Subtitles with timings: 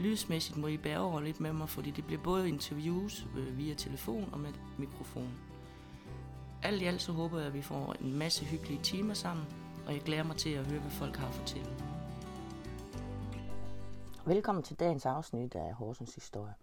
[0.00, 3.74] Lydsmæssigt må I bære over lidt med mig, fordi det bliver både interviews øh, via
[3.74, 5.32] telefon og med mikrofon.
[6.62, 9.46] Alt i alt så håber jeg, at vi får en masse hyggelige timer sammen,
[9.86, 11.70] og jeg glæder mig til at høre, hvad folk har at fortælle.
[14.26, 16.54] Velkommen til dagens afsnit af Horsens Historie.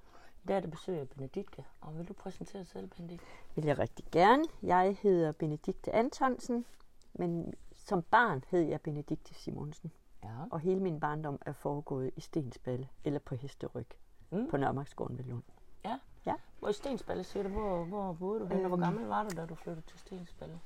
[0.44, 3.26] I dag er det besøg af Benedikte, og vil du præsentere dig selv, Benedikte?
[3.56, 4.44] vil jeg rigtig gerne.
[4.64, 6.66] Jeg hedder Benedikte Antonsen,
[7.14, 9.92] men som barn hed jeg Benedikte Simonsen.
[10.24, 10.30] Ja.
[10.52, 13.88] Og hele min barndom er foregået i Stensballe eller på Hesteryg
[14.32, 14.50] Mm.
[14.50, 15.44] på Nørmarksgården ved Lund.
[15.86, 16.00] Ja.
[16.26, 16.36] Ja.
[16.60, 18.84] Hvor i Stensballe siger du, hvor, hvor boede du hen, og hvor Øhm.
[18.84, 20.60] gammel var du, da du flyttede til Stensballe?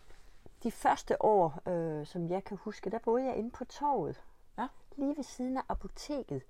[0.64, 4.24] De første år, øh, som jeg kan huske, der boede jeg inde på torvet.
[4.58, 4.68] Ja.
[4.98, 6.42] Lige ved siden af apoteket.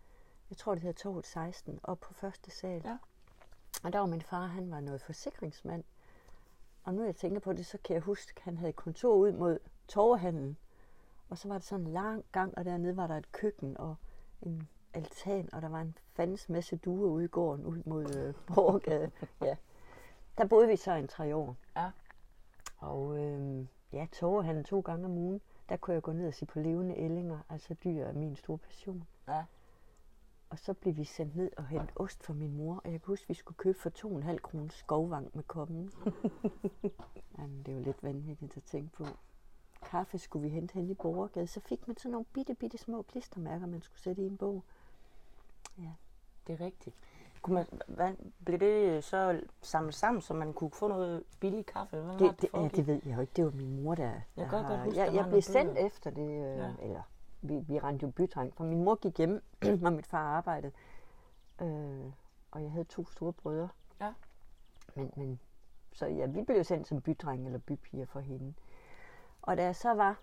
[0.50, 2.81] Jeg tror, det hedder torvet 16, og på første sal.
[2.86, 2.97] Ja.
[3.84, 5.84] Og der var min far, han var noget forsikringsmand.
[6.84, 9.31] Og nu jeg tænker på det, så kan jeg huske, at han havde kontor ud
[9.31, 10.58] mod torvehandlen.
[11.32, 13.96] Og så var det sådan en lang gang, og dernede var der et køkken og
[14.42, 18.34] en altan, og der var en fandens masse duer ude i gården, ud mod øh,
[18.56, 19.12] Borgade.
[19.42, 19.56] ja.
[20.38, 21.56] Der boede vi så en tre år.
[21.76, 21.92] Ja.
[22.78, 26.46] Og øh, ja, torvehandlen to gange om ugen, der kunne jeg gå ned og se
[26.46, 29.08] på levende ællinger, altså dyr er min store passion.
[29.28, 29.44] Ja.
[30.50, 33.08] Og så blev vi sendt ned og hentet ost fra min mor, og jeg kan
[33.08, 35.92] huske, at vi skulle købe for 2,5 kroner skovvang med kommen.
[37.38, 39.06] Jamen, det var lidt vanvittigt at tænke på.
[39.82, 43.02] Kaffe skulle vi hente hen i Borgergade, så fik man sådan nogle bitte, bitte små
[43.02, 44.64] klistermærker, man skulle sætte i en bog.
[46.48, 46.96] Det er rigtigt.
[47.42, 48.14] Kunne man, hvad,
[48.46, 51.96] blev det så samlet sammen, så man kunne få noget billig kaffe?
[51.98, 53.34] Hvad var Det, det, ja, det ved jeg jo ikke.
[53.36, 55.74] Det var min mor, der, der Jeg kan godt huske, der jeg, jeg blev sendt
[55.74, 55.86] bøger.
[55.86, 56.66] efter det, øh, Ja.
[56.68, 56.74] ja.
[56.81, 57.02] eller
[57.41, 59.44] vi, vi rendte jo bytrang, for min mor gik hjem,
[59.81, 60.72] når mit far arbejdede.
[61.62, 62.12] Øh,
[62.52, 63.70] og jeg havde to store brødre.
[64.02, 64.14] Ja.
[64.96, 65.40] Men, men,
[65.94, 68.53] så ja, vi blev sendt som bydreng eller bypiger for hende.
[69.41, 70.19] Og da jeg så var,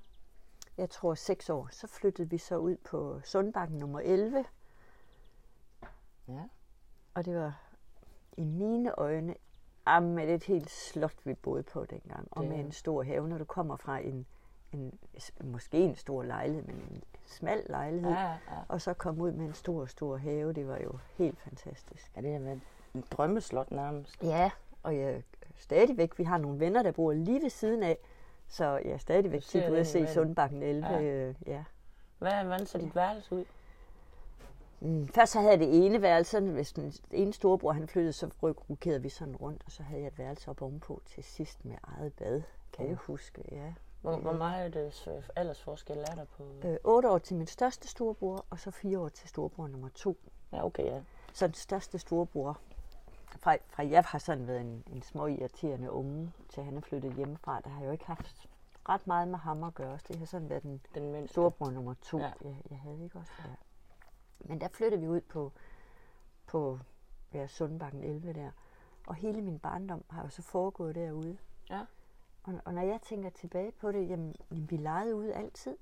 [0.78, 4.44] jeg tror seks år, så flyttede vi så ud på Sundbakken nummer 11.
[6.28, 6.42] Ja.
[7.14, 7.60] Og det var
[8.36, 9.34] i mine øjne
[10.00, 12.28] med et helt slot, vi boede på dengang.
[12.30, 14.26] Og Det med er- en stor have, når du kommer fra en,
[14.72, 14.98] en
[15.44, 18.10] måske en stor lejlighed, men en smal lejlighed.
[18.10, 18.36] Ja, ja, ja.
[18.68, 22.16] Og så komme ud med en stor, stor have, det var jo helt fantastisk.
[22.16, 22.60] ja det har været
[22.94, 24.22] en drømmeslot nærmest.
[24.22, 24.50] Ja,
[24.82, 25.22] og jeg
[25.56, 27.98] stadigvæk, vi har nogle venner, der bor lige ved siden af,
[28.48, 30.06] så jeg er stadigvæk tit ude at se.
[30.06, 30.86] Sundbakken 11.
[30.86, 31.00] Ja.
[31.00, 31.32] Ja.
[31.46, 31.64] ja.
[32.18, 33.44] Hvad, hvordan ser dit værelse ud?
[34.80, 38.30] Mm, først så havde jeg det ene værelse, hvis den ene storebror han flyttede, så
[38.42, 41.76] rokerede vi sådan rundt, og så havde jeg et værelse op ovenpå til sidst med
[41.82, 42.42] eget bad,
[42.72, 42.90] kan Ja.
[42.90, 43.74] jeg huske, ja.
[44.00, 46.44] Hvor, hvor meget øh, aldersforskel er der på?
[46.68, 50.16] Øh, 8 år til min største storebror, og så 4 år til storebror nummer 2.
[50.52, 51.00] Ja, okay, ja.
[51.32, 52.58] Så den største storebror,
[53.36, 57.12] fra, fra jeg har sådan været en, en små irriterende unge, til han er flyttet
[57.14, 58.48] hjemmefra, der har jeg jo ikke haft
[58.88, 59.98] ret meget med ham at gøre.
[59.98, 61.32] Så det har sådan været den Den mindste.
[61.32, 62.24] storebror nummer to, Ja.
[62.26, 62.32] ja.
[62.48, 63.54] jeg, jeg havde ikke også der.
[64.40, 65.52] Men der flyttede vi ud på,
[66.46, 66.78] på
[67.32, 68.50] ja, Sundbakken 11 der.
[69.06, 71.38] Og hele min barndom har jo så foregået derude.
[71.70, 71.84] Ja.
[72.42, 75.76] Og, og når jeg tænker tilbage på det, jamen, jamen vi legede ude altid.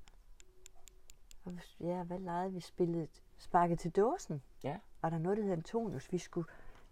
[1.45, 2.59] Og ja, hvad legede vi?
[2.59, 3.07] Spillede
[3.37, 4.41] sparket til dåsen.
[4.63, 4.77] Ja.
[5.01, 6.11] Var der noget, der hed Antonius?
[6.11, 6.47] Vi skulle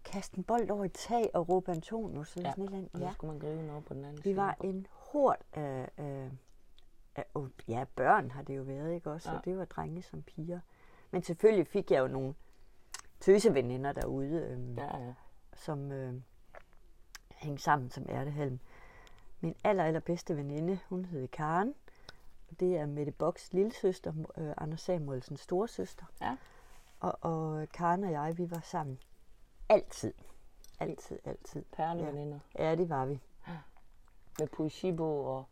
[0.06, 2.36] kaste en bold over et tag og råbe Antonius.
[2.36, 2.90] Eller Ja, sådan et eller andet.
[2.94, 3.14] Og så Ja.
[3.14, 4.36] skulle man gribe over på den anden Vi side.
[4.36, 6.32] var en hord af, af,
[7.16, 7.26] af
[7.68, 9.32] ja, børn har det jo været, ikke også?
[9.32, 9.38] Ja.
[9.38, 10.60] Og det var drenge som piger.
[11.12, 12.34] Men selvfølgelig fik jeg jo nogle
[13.20, 15.14] tøseveninder derude, øhm, Ja, ja.
[15.54, 16.14] som øh,
[17.36, 18.60] hængte sammen som ærtehalm.
[19.42, 21.74] Min aller, allerbedste veninde, hun hed Karen.
[22.52, 26.06] Og det er Mette Boks lille søster, øh, Anders Samuelsens storesøster.
[26.22, 26.38] Ja.
[27.00, 29.00] Og, og Karen og jeg, vi var sammen
[29.70, 30.14] altid.
[30.80, 31.64] Altid, altid.
[31.72, 32.40] Perleveninder.
[32.60, 33.20] Ja, det var vi.
[34.40, 35.46] Med poesibog og...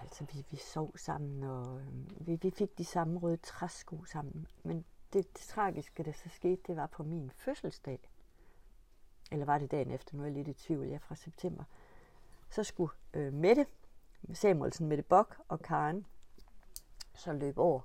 [0.00, 4.46] Altså, vi, vi sov sammen, og øh, vi, vi fik de samme røde træsko sammen.
[4.62, 8.10] Men det, det tragiske, der så skete, det var på min fødselsdag.
[9.32, 10.16] Eller var det dagen efter?
[10.16, 10.86] Nu er jeg lidt i tvivl.
[10.86, 11.64] Jeg er fra september.
[12.50, 13.66] Så skulle øh, Mette,
[14.32, 16.06] Samuelsen, Mette Bok og Karen
[17.14, 17.80] så løbe over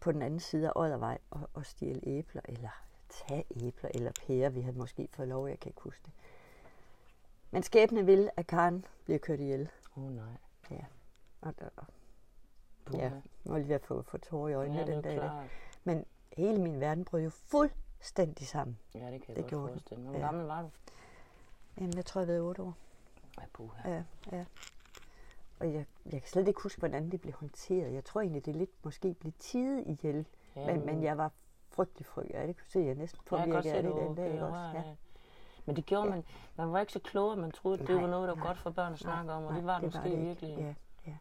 [0.00, 4.48] på den anden side af Oddervej og, og stjæle æbler, eller tage æbler, eller pærer.
[4.48, 6.12] Vi havde måske fået lov, jeg kan ikke huske det.
[7.50, 9.70] Men skæbne ville, at Karen bliver kørt ihjel.
[9.96, 10.24] Åh, oh, nej.
[11.40, 11.84] Og, og, og
[12.84, 13.02] Puha.
[13.02, 13.10] Ja,
[13.44, 15.16] nu er jeg ved at få, få tårer i øjnene ja, den dag.
[15.16, 15.44] der.
[15.84, 16.04] Men
[16.36, 18.78] hele min verden brød jo fuldstændig sammen.
[18.94, 20.10] Ja, det kan jeg Det godt gjorde forestille mig.
[20.10, 20.24] Hvor Ja.
[20.24, 20.68] gammel var du?
[21.80, 22.74] Jamen, jeg tror, jeg været otte år.
[23.40, 23.90] Ja, puha.
[23.90, 24.44] Ja, ja.
[25.60, 27.92] Og jeg, jeg kan slet ikke huske, hvordan det blev håndteret.
[27.94, 30.26] Jeg tror egentlig, det lidt måske blev tidet ihjel.
[30.56, 31.30] Ja, men, men jeg var
[31.74, 32.34] frygtelig frygtelig.
[32.40, 33.20] Ja, det kunne se, at jeg næsten
[33.62, 34.32] se, af det den dag.
[34.32, 34.58] Ikke også?
[34.74, 34.82] Ja.
[35.66, 36.10] Men det gjorde Ja.
[36.14, 36.24] man,
[36.56, 38.40] man var ikke så klog, at man troede, at det Nej, var noget, der var
[38.42, 40.22] nej, godt for børn at snakke om, og det var det måske ikke.
[40.22, 40.56] virkelig.
[40.58, 40.74] Ja,
[41.06, 41.16] ja.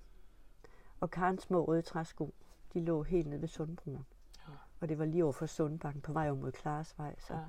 [1.00, 2.34] Og Karens små røde træsko,
[2.74, 4.06] de lå helt nede ved Sundbroen.
[4.48, 4.54] Ja.
[4.82, 7.16] Og det var lige over for Sundbakken på vej over mod Klaresvej.
[7.20, 7.40] Så, Ja.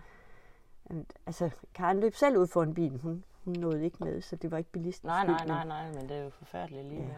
[0.96, 1.02] ja.
[1.26, 2.98] altså, Karen løb selv ud for en bil.
[2.98, 6.08] Hun, hun nåede ikke med, så det var ikke bilisten Nej, nej, nej, nej, men
[6.08, 7.08] det er jo forfærdeligt alligevel.
[7.08, 7.16] Ja.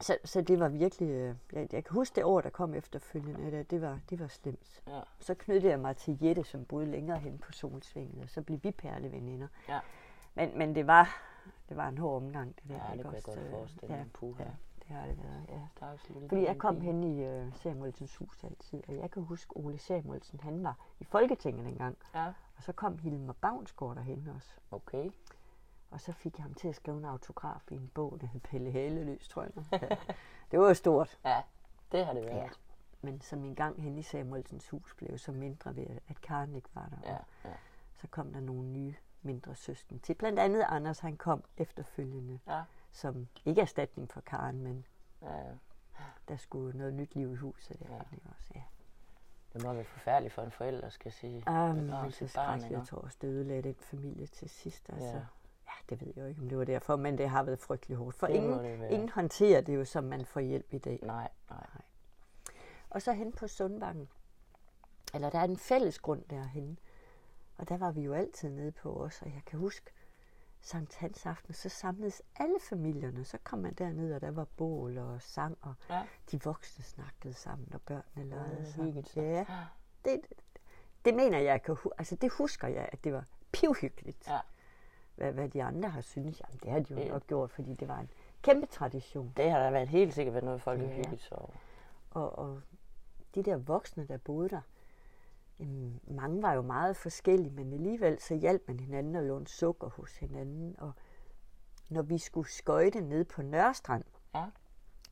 [0.00, 1.08] Så, så det var virkelig...
[1.08, 3.50] øh, Jeg, jeg kan huske det år, der kom efterfølgende.
[3.50, 4.82] Det, det, var, det var slemt.
[4.86, 5.00] Ja.
[5.20, 8.58] Så knyttede jeg mig til Jette, som boede længere hen på Solsvinget, og så blev
[8.62, 9.48] vi perleveninder.
[9.68, 9.80] Ja.
[10.34, 11.22] Men, men det var
[11.68, 12.74] det var en hård omgang, det der.
[12.74, 13.98] Ja, det kunne jeg godt Øh, forestille mig.
[13.98, 14.42] Ja, Puha.
[14.44, 14.50] ja,
[14.88, 15.60] det har det været, ja.
[15.76, 19.78] Stakkels Fordi jeg kom hen i uh, Samuelsens hus altid, og jeg kan huske Ole
[19.78, 22.26] Samuelsen, han var i Folketinget engang, Ja,
[22.56, 24.50] og så kom Hilmar Bavnsgaard derhen også.
[24.70, 25.10] okay.
[25.90, 28.40] Og så fik jeg ham til at skrive en autograf i en bog, der hed
[28.40, 29.52] Pelle Haleløs, tror jeg.
[29.72, 29.96] Ja.
[30.50, 31.18] Det var jo stort.
[31.24, 31.42] Ja,
[31.92, 32.36] det har det været.
[32.36, 32.48] Ja.
[33.00, 36.68] Men som en gang hen i Samuelsens hus blev så mindre ved, at Karen ikke
[36.74, 37.10] var der.
[37.12, 37.18] Ja,
[37.50, 37.54] ja.
[37.94, 40.14] så kom der nogle nye mindre søsken til.
[40.14, 42.62] Blandt andet Anders, han kom efterfølgende, ja.
[42.92, 44.86] som ikke erstatning for Karen, men
[45.22, 45.28] ja.
[46.28, 47.78] der skulle noget nyt liv i huset.
[47.78, 47.94] Der, Ja.
[47.94, 48.00] ja.
[48.30, 48.52] også?
[48.54, 48.62] Ja.
[49.52, 51.36] Det må være forfærdeligt for en forælder, skal sige.
[51.36, 52.78] Um, begrave det er så ikke?
[52.78, 54.90] Jeg tror også, det ødelagde den familie til sidst.
[54.90, 55.08] Altså.
[55.08, 55.20] Ja.
[55.90, 55.94] Ja.
[55.94, 57.96] ja, det ved jeg jo ikke, om det var derfor, men det har været frygtelig
[57.96, 58.16] hårdt.
[58.16, 61.00] For Det ingen, det ingen håndterer det jo, som man får hjælp i dag.
[61.02, 61.66] Nej, nej.
[62.90, 64.08] Og så hen på Sundbakken,
[65.14, 66.78] eller der er en fælles grund derhen,
[67.58, 69.90] og der var vi jo altid nede på os, og jeg kan huske,
[70.60, 74.98] Sankt Hans aften, så samledes alle familierne, så kom man derned, og der var bål
[74.98, 76.02] og sang, og Ja.
[76.30, 79.04] de voksne snakkede sammen, og børnene legede det sammen.
[79.04, 79.22] sig.
[79.22, 79.46] Ja,
[80.04, 80.20] det,
[81.04, 84.28] det mener jeg, jeg kan altså det husker jeg, at det var pivhyggeligt.
[84.28, 84.38] Ja.
[85.16, 87.08] Hvad, hvad de andre har syntes, jamen det har de jo Ja.
[87.08, 88.10] nok gjort, fordi det var en
[88.42, 89.32] kæmpe tradition.
[89.36, 90.94] Det har da været helt sikkert været noget, folk har Ja.
[90.94, 91.50] hygget sig over.
[92.10, 92.60] Og, og
[93.34, 94.60] de der voksne, der boede der,
[95.60, 99.88] jamen, mange var jo meget forskellige, men alligevel så hjalp man hinanden og lånte sukker
[99.88, 100.76] hos hinanden.
[100.78, 100.92] Og
[101.88, 104.04] når vi skulle skøjte ned på Nørrestrand,
[104.34, 104.44] Ja.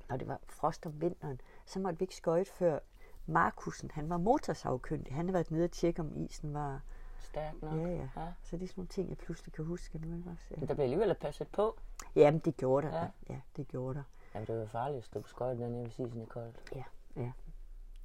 [0.09, 2.79] når det var frost om vinteren, så måtte vi ikke skøjte før
[3.27, 5.15] Markusen, han var motorsavkyndig.
[5.15, 6.81] Han havde været nede og tjekke, om isen var...
[7.25, 7.73] Stærk nok.
[7.81, 8.09] Ja, ja.
[8.17, 8.33] ja.
[8.43, 10.17] Så det er sådan nogle ting, jeg pludselig kan huske nu.
[10.17, 10.45] Ikke også?
[10.51, 10.67] Men Ja.
[10.67, 11.79] der blev alligevel passet på.
[12.17, 12.95] Jamen, det gjorde der.
[12.97, 13.01] Ja.
[13.03, 13.09] Ja.
[13.35, 14.03] ja, det gjorde der.
[14.35, 16.57] Jamen, det var farligt at stå på skøjten dernede, hvis isen er koldt.
[16.75, 16.85] Ja,
[17.17, 17.33] ja.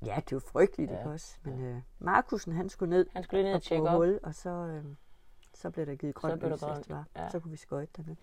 [0.06, 1.10] Ja, det var frygteligt, Ja, ja.
[1.10, 1.38] også?
[1.44, 3.96] Men øh, Markusen, han skulle ned Han skulle ned og og tjekke op.
[3.98, 4.86] hul, og så, øh,
[5.54, 7.06] så blev der givet grønt lys, det var.
[7.16, 7.30] ja.
[7.30, 8.16] Så kunne vi skøjte dernede.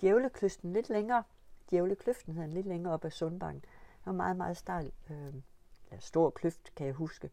[0.00, 1.22] Djævlekysten lidt længere,
[1.70, 3.60] Djævlekløften den lidt længere op ad Sundbanken.
[3.98, 5.34] Det var meget, meget stejl, øh,
[5.92, 7.30] ja, stor kløft, kan jeg huske.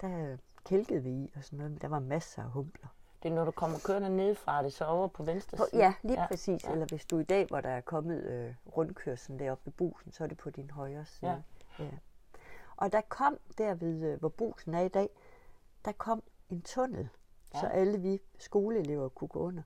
[0.00, 2.88] Der øh, kælkede vi i og sådan noget, men der var masser af humpler.
[3.22, 5.82] Det er, når du kommer kørende ned fra det, så over på venstre På, side.
[5.82, 6.64] ja, lige Ja, ja, præcis.
[6.64, 6.68] ja.
[6.68, 6.72] Ja.
[6.72, 10.24] Eller hvis du i dag, hvor der er kommet øh, rundkørslen deroppe ved busen, så
[10.24, 11.30] er det på din højre side.
[11.78, 11.84] Ja.
[11.84, 11.90] Ja.
[12.76, 15.08] Og der kom der ved, øh, hvor busen er i dag,
[15.84, 17.08] der kom en tunnel,
[17.54, 17.58] Ja.
[17.58, 17.60] ja.
[17.60, 19.62] så alle vi skoleelever kunne gå under.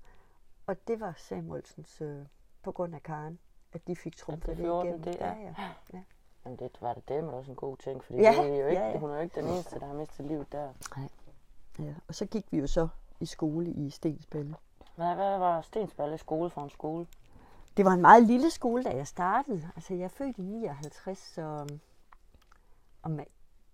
[0.67, 2.27] Og det var Samuelsens, øh,
[2.63, 3.39] på grund af Karen,
[3.73, 5.05] at de fik trumfet fik det ordnet igennem.
[5.05, 5.33] det, ja.
[5.33, 5.71] ja, ja.
[5.93, 6.03] ja.
[6.45, 8.89] Men det var det også en god ting, fordi Ja, det er jo ikke, ja,
[8.91, 8.99] ja.
[8.99, 10.69] hun er jo ikke den eneste, der har mistet livet der.
[11.79, 11.95] ja.
[12.09, 12.89] Og så gik vi jo så
[13.21, 14.55] i skole i Stensballe.
[14.97, 17.07] Hvad, hvad var Stensballe skole for en skole?
[17.77, 19.71] Det var en meget lille skole, da jeg startede.
[19.77, 21.67] Altså, jeg er født i 59, så...
[23.03, 23.31] Og ma-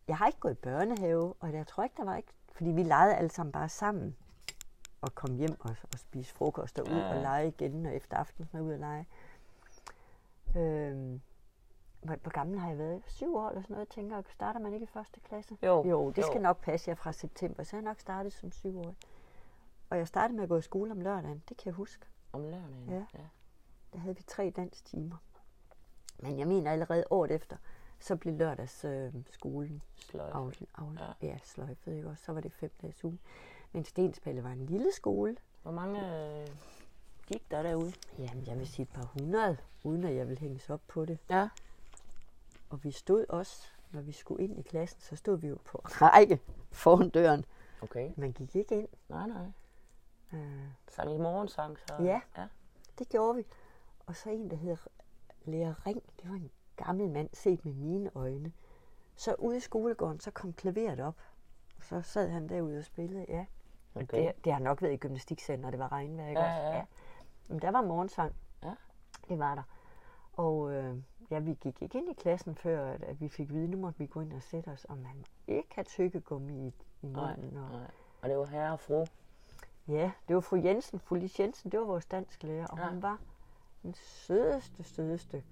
[0.08, 2.32] jeg har ikke gået i børnehave, og jeg tror ikke, der var ikke...
[2.52, 4.16] Fordi vi legede alle sammen bare sammen.
[5.00, 7.14] Og kom hjem og, og spise frokost og ud Ja.
[7.16, 9.06] og lege igen, og efter aftensmad ud og lege.
[10.56, 11.20] Øhm,
[12.02, 13.02] hvor, hvor gammel har jeg været?
[13.06, 14.24] Syv år eller sådan noget, tænker jeg.
[14.28, 15.56] Starter man ikke i første klasse?
[15.62, 16.26] Jo, Jo, det jo.
[16.26, 18.96] skal nok passe jer fra september, så jeg nok startet som syvårig.
[19.90, 22.06] Og jeg startede med at gå i skole om lørdagen, det kan jeg huske.
[22.32, 22.86] Om lørdagen?
[22.88, 23.04] Ja.
[23.14, 23.24] ja.
[23.92, 25.16] Der havde vi tre danstimer.
[26.18, 27.56] Men jeg mener allerede året efter,
[28.00, 30.34] så blev lørdags øh, skolen Sløjf.
[30.34, 30.38] af,
[30.78, 31.28] af, Ja.
[31.28, 31.38] ja.
[31.44, 32.24] sløjfet, ikke også?
[32.24, 33.18] Så var det fem dages uge.
[33.72, 35.36] Men Stensballe var en lille skole.
[35.62, 36.00] Hvor mange
[36.40, 36.48] øh,
[37.26, 37.92] gik der derude?
[38.18, 41.18] Jamen, jeg vil sige et par hundrede, uden at jeg vil hænges op på det.
[41.30, 41.48] Ja.
[42.70, 45.78] Og vi stod også, når vi skulle ind i klassen, så stod vi jo på
[46.02, 46.40] række
[46.72, 47.44] foran døren.
[47.82, 48.12] Okay.
[48.16, 48.88] Man gik ikke ind.
[49.08, 49.46] Nej, nej.
[50.32, 51.94] Øh, Sang I morgensang så?
[52.02, 52.20] Ja.
[52.36, 52.46] ja.
[52.98, 53.46] Det gjorde vi.
[54.06, 54.76] Og så en, der hedder
[55.44, 56.02] Lærer Ring.
[56.22, 58.52] Det var en gammel mand, set med mine øjne.
[59.16, 61.16] Så ude i skolegården, så kom klaveret op.
[61.76, 63.46] Og så sad han derude og spillede, ja.
[63.94, 64.26] Okay.
[64.26, 66.76] Det, det har nok været i gymnastikcenter, når det var regnvejr, ikke Ja, også?
[66.76, 66.84] ja.
[67.48, 68.34] Men der var morgensang.
[68.62, 68.74] Ja.
[69.28, 69.62] Det var der.
[70.32, 70.96] Og øh,
[71.30, 73.98] ja, vi gik ikke ind i klassen, før at, at vi fik vide, nu måtte
[73.98, 76.72] vi gå ind og sætte os, og man må ikke have tykkegummi i,
[77.02, 77.56] i Nej, munden.
[77.56, 77.90] Og, nej.
[78.22, 79.04] Og det var herre og fru.
[79.88, 82.88] Ja, det var fru Jensen, fru Lis Jensen, det var vores dansk lærer, og Ja.
[82.90, 83.18] hun var
[83.82, 85.42] den sødeste, sødeste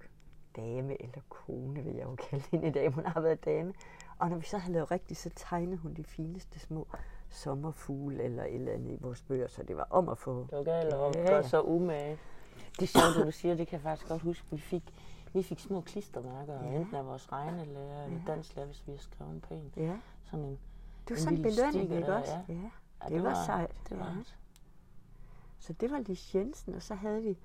[0.55, 3.73] dame, eller kone, vil jeg jo kalde hende i dag, hun har været dame.
[4.19, 6.87] Og når vi så havde lavet rigtigt, så tegnede hun de fineste små
[7.29, 10.41] sommerfugle eller et eller andet i vores bøger, så det var om at få...
[10.49, 12.17] Det var galt og Ja, så umage.
[12.79, 14.47] Det er sjovt, at du siger, det kan jeg faktisk godt huske.
[14.51, 14.83] Vi fik,
[15.33, 16.69] vi fik små klistermærker, ja.
[16.71, 16.79] Ja.
[16.79, 18.31] enten af vores regnelærer eller Ja.
[18.33, 19.73] dansklærer, hvis vi har skrevet en pæn.
[19.77, 22.31] Ja, Sådan en, det var En sådan en lille belønning, ikke også?
[22.31, 22.53] ja.
[22.53, 22.69] Ja.
[23.03, 24.13] ja, Det var sejt, Det var ja.
[24.19, 24.37] det.
[25.59, 27.37] Så det var Lis Jensen, og så havde vi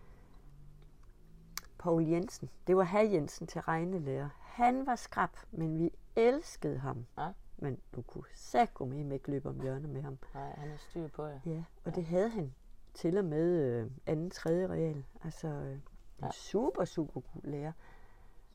[1.78, 2.50] Paul Jensen.
[2.66, 4.28] Det var herr Jensen til regnelærer.
[4.40, 7.06] Han var skrab, men vi elskede ham.
[7.18, 7.28] Ja.
[7.58, 10.18] Men du kunne sække med ikke løbe om hjørnet med ham.
[10.34, 11.40] Nej, han er styr på jer.
[11.46, 12.54] Ja, og det havde han
[12.94, 15.04] til og med øh, anden, tredje real.
[15.24, 15.78] Altså øh,
[16.18, 16.30] en Ja.
[16.30, 17.72] super, super god lærer,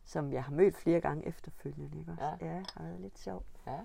[0.03, 1.99] som jeg har mødt flere gange efterfølgende.
[1.99, 2.23] Ikke også?
[2.23, 2.53] Ja.
[2.55, 3.45] ja har været lidt sjovt.
[3.67, 3.79] Ja.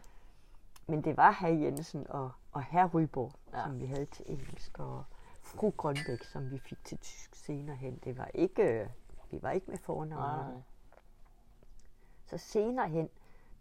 [0.86, 3.64] Men det var herr Jensen og, og herr Ryborg, Ja.
[3.64, 5.04] som vi havde til engelsk, og
[5.42, 7.96] fru Grønbæk, som vi fik til tysk senere hen.
[8.04, 8.88] Det var ikke, øh,
[9.30, 10.52] vi var ikke med Nej, fornavn.
[10.54, 10.62] nej.
[12.26, 13.08] Så senere hen,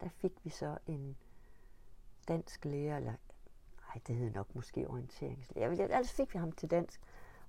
[0.01, 1.17] der fik vi så en
[2.27, 3.13] dansk lærer, eller
[3.87, 5.69] nej, det hed nok måske orienteringslærer.
[5.71, 7.01] Ellers fik vi ham til dansk.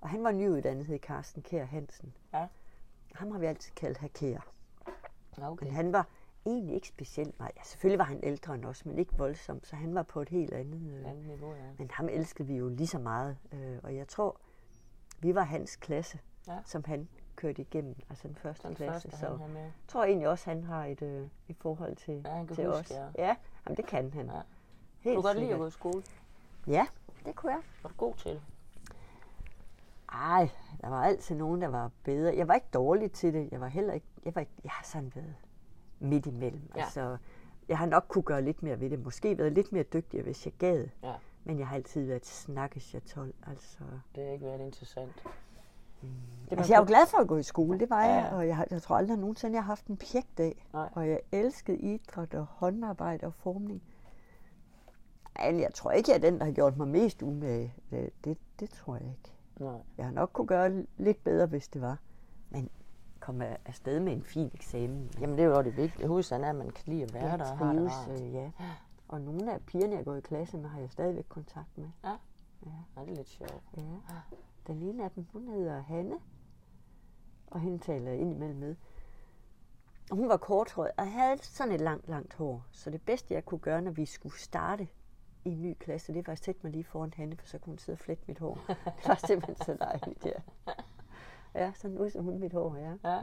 [0.05, 2.15] Og han var nyuddannet, hed Carsten Kær Hansen.
[2.33, 2.47] Ja.
[3.15, 4.47] Ham har vi altid kaldt herr Kær.
[5.39, 5.65] Ja, okay.
[5.67, 6.07] Men han var
[6.47, 7.53] egentlig ikke specielt meget.
[7.57, 10.29] Ja, selvfølgelig var han ældre end os, men ikke voldsomt, så han var på et
[10.29, 10.95] helt andet...
[10.95, 11.63] Øh, Andet niveau, ja.
[11.79, 13.37] men ham elskede vi jo lige så meget.
[13.53, 14.37] Øh, og jeg tror,
[15.21, 16.59] vi var hans klasse, Ja.
[16.65, 19.09] som han kørte igennem, altså den første Den klasse.
[19.11, 22.47] første, så jeg tror egentlig også, han har et, øh, et forhold til, Ja, han
[22.47, 22.91] kan til huske os.
[22.91, 23.11] jer.
[23.19, 24.27] Ja, jamen, det kan han.
[24.27, 24.41] Ja.
[25.01, 26.03] Helt Du kan godt lide at gå i skole.
[26.67, 26.87] Ja,
[27.27, 27.63] det kunne jeg.
[27.83, 28.43] Var du god til det?
[30.15, 30.49] Ej,
[30.81, 32.37] der var altid nogen, der var bedre.
[32.37, 33.49] Jeg var ikke dårlig til det.
[33.53, 34.07] Jeg var heller ikke...
[34.25, 35.35] Jeg, var ikke, jeg har sådan været
[36.01, 36.71] midt imellem.
[36.77, 36.81] Ja.
[36.81, 37.17] Altså,
[37.69, 39.05] jeg har nok kunne gøre lidt mere ved det.
[39.05, 40.87] Måske været lidt mere dygtig, hvis jeg gad.
[41.03, 41.15] Ja.
[41.45, 43.35] Men jeg har altid været snakkes jeg 12.
[43.47, 43.79] Altså,
[44.15, 45.25] Det har ikke været interessant.
[46.51, 48.33] Det altså, jeg er jo glad for at gå i skole, det var Ja, jeg.
[48.33, 50.67] Og jeg, jeg tror aldrig nogensinde, jeg har haft en pjekdag.
[50.73, 50.89] Nej.
[50.93, 53.83] Og jeg elskede idræt og håndarbejde og formning.
[55.43, 57.75] Men jeg tror ikke, jeg er den, der har gjort mig mest umage.
[57.91, 59.34] Det, det, det tror jeg ikke.
[59.61, 59.81] Nej.
[59.99, 61.99] Jeg har nok kunne gøre lidt bedre, hvis det var.
[62.51, 62.71] Men
[63.21, 65.11] komme afsted med en fin eksamen.
[65.21, 66.07] Jamen, det er jo det vigtige.
[66.09, 68.21] Hovedsagen er, at man kan lide at være Jeg der og har det trives, rart.
[68.23, 68.51] øh, ja.
[69.09, 71.89] Og nogle af pigerne, jeg gået i klasse med, har jeg stadigvæk kontakt med.
[72.05, 72.11] Ja.
[72.67, 72.71] Ja.
[72.97, 73.63] Ja, det er lidt sjovt.
[73.77, 73.83] ja.
[74.67, 76.15] Den ene af dem, hun hedder Hanne.
[77.47, 78.77] Og hende taler jeg indimellem med.
[80.11, 82.65] Og hun var korthåret og havde sådan et langt, langt hår.
[82.71, 84.89] Så det bedste, jeg kunne gøre, når vi skulle starte
[85.45, 87.71] i en ny klasse, det var at sætte mig lige foran Hanne, for så kunne
[87.71, 88.59] hun sidde og flette mit hår.
[88.69, 90.41] Det var simpelthen så dejligt, ja.
[91.55, 93.11] Ja, sådan ud som hun mit hår, ja.
[93.11, 93.23] Ja.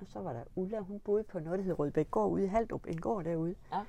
[0.00, 2.46] Og så var der Ulla, hun boede på noget, der hed Rødbæk Gård ude i
[2.46, 3.54] Haldrup, en gård derude.
[3.72, 3.84] Ja.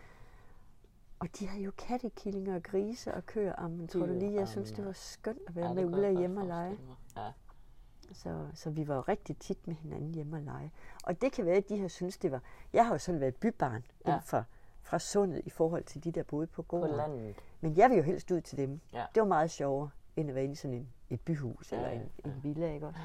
[1.19, 3.53] Og de havde jo kattekillinger og grise og køer.
[3.61, 6.41] Jamen, tror du lige, jeg synes, det var skønt at være ja, med Ulla hjemme
[6.41, 6.77] og lege.
[7.17, 7.31] Ja.
[8.13, 10.71] Så, så vi var jo rigtig tit med hinanden hjemme og lege.
[11.03, 12.41] Og det kan være, at de har synes det var...
[12.73, 14.11] Jeg har jo sådan været bybarn Ja.
[14.11, 14.17] ja.
[14.17, 14.43] fra,
[14.83, 16.95] fra sundet i forhold til de, der boede på På gården.
[16.95, 17.35] landet.
[17.61, 18.79] Men jeg vil jo helst ud til dem.
[18.93, 19.05] Ja.
[19.15, 21.89] Det var meget sjovere, end at være inde i sådan en, et byhus Ja, eller
[21.89, 22.99] ja, en, en villa, ikke også?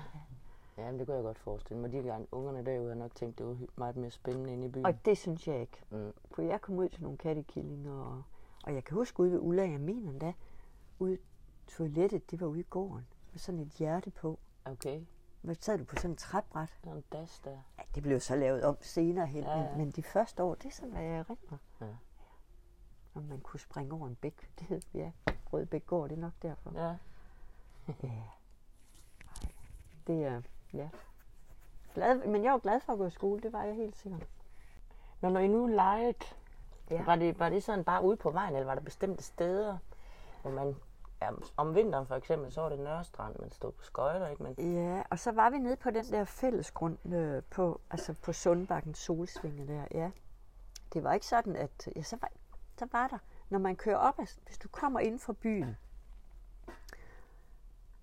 [0.78, 1.92] Ja, men det kunne jeg godt forestille mig.
[1.92, 4.86] De gange ungerne derude har nok tænkt, det var meget mere spændende inde i byen.
[4.86, 5.82] Og det synes jeg ikke.
[5.90, 6.12] Mm.
[6.30, 8.22] For jeg kom ud til nogle kattekillinger, og,
[8.64, 10.32] og jeg kan huske ude ved Ulla, jeg mener endda,
[10.98, 11.18] ude
[11.66, 14.38] toilettet, det var ude i gården, med sådan et hjerte på.
[14.64, 15.00] Okay,
[15.40, 16.68] Hvor sad du på sådan en træbræt.
[16.86, 17.50] en das der.
[17.78, 19.68] Ja, det blev så lavet om senere hen, Ja, ja, ja.
[19.70, 21.58] Men, men de første år, det er sådan, hvad jeg erindrer.
[21.80, 21.86] Ja.
[23.14, 24.50] Om man kunne springe over en bæk.
[24.58, 25.10] Det hed, ja,
[25.52, 26.72] Rødbæk gård, det er nok derfor.
[26.74, 26.94] Ja.
[28.02, 28.22] Ja.
[30.06, 30.42] Det er,
[30.72, 30.88] ja.
[31.94, 34.26] Glad, men jeg var glad for at gå i skole, det var jeg helt sikkert.
[35.20, 36.14] Når, når I nu legede,
[36.90, 36.94] Ja.
[36.96, 37.04] ja.
[37.04, 39.78] var, det, var det sådan bare ude på vejen, eller var der bestemte steder,
[40.42, 40.76] hvor man...
[41.22, 44.42] Ja, om vinteren for eksempel, så var det Nørrestrand, man stod på skøjter, ikke?
[44.42, 48.32] Men Ja, og så var vi nede på den der fællesgrund øh, på, altså på
[48.32, 50.10] Sundbakken Solsvinge der, ja.
[50.92, 52.30] Det var ikke sådan, at, ja, så var,
[52.78, 53.18] så var der,
[53.50, 55.76] når man kører op, altså, hvis du kommer ind fra byen,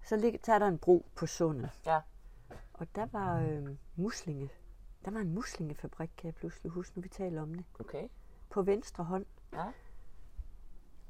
[0.04, 1.70] så ligger, så er der en bro på sundet.
[1.86, 2.02] Ja.
[2.74, 4.50] Og der var øh, muslinge,
[5.06, 8.08] der var en muslingefabrik, kan jeg pludselig huske, nu vi taler om det, okay.
[8.50, 9.26] på venstre hånd.
[9.54, 9.72] Ja.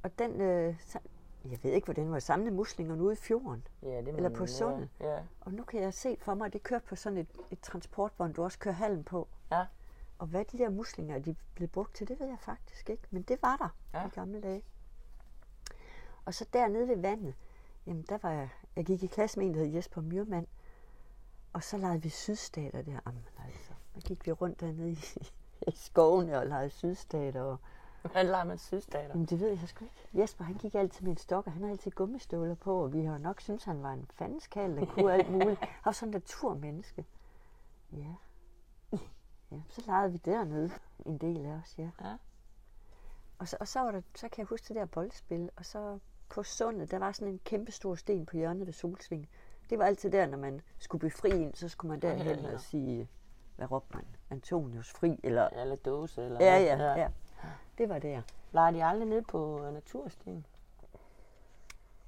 [0.04, 0.76] Og den, øh,
[1.52, 3.68] jeg ved ikke, hvordan var samlet muslingerne ude i fjorden.
[3.82, 4.90] Ja, det Eller man- på sundet.
[5.00, 5.20] Ja, ja.
[5.42, 8.34] Og nu kan jeg se for mig, at det kører på sådan et, et transportvogn,
[8.34, 9.28] du også kører halm på.
[9.52, 9.66] Ja.
[10.18, 13.04] Og hvad de der muslinger, de blev brugt til, det ved jeg faktisk ikke.
[13.12, 14.06] Men det var der Ja.
[14.08, 14.64] i gamle dage.
[16.26, 17.34] Og så dernede ved vandet,
[17.88, 20.48] jamen der var jeg, jeg gik i klasse med en, der hed Jesper Myrmand.
[21.54, 23.00] Og så legede vi sydstater der.
[23.06, 25.00] Jamen, altså, så gik vi rundt dernede i,
[25.68, 27.42] i skovene og legede sydstater.
[27.42, 27.58] Og
[28.12, 29.10] Hvad lader man synes, datter?
[29.10, 29.96] Jamen, det ved jeg sgu ikke.
[30.22, 33.04] Jesper, han gik altid med en stok, og han havde altid gummistøvler på, og vi
[33.04, 35.60] har nok synes han var en fandenskal, der kunne alt muligt.
[35.86, 37.06] Og sådan en naturmenneske.
[37.94, 38.16] Ja.
[39.52, 39.58] ja.
[39.70, 40.72] Så legede vi dernede,
[41.06, 41.90] en del af os, ja.
[42.02, 42.16] Ja.
[43.40, 46.00] Og så, og så, var der, så kan jeg huske det der boldspil, og så
[46.30, 49.30] på sundet, der var sådan en kæmpe stor sten på hjørnet ved Solsving.
[49.70, 52.54] Det var altid der, når man skulle befri en, så skulle man derhen Ja, ja.
[52.54, 53.10] og sige,
[53.56, 54.06] hvad råbte man?
[54.30, 55.50] Antonius fri, eller...
[55.50, 56.78] Eller dåse, eller Ja, hvad.
[56.88, 57.08] ja, ja.
[57.78, 58.22] Det var der.
[58.52, 60.46] Leger de aldrig ned på naturstien?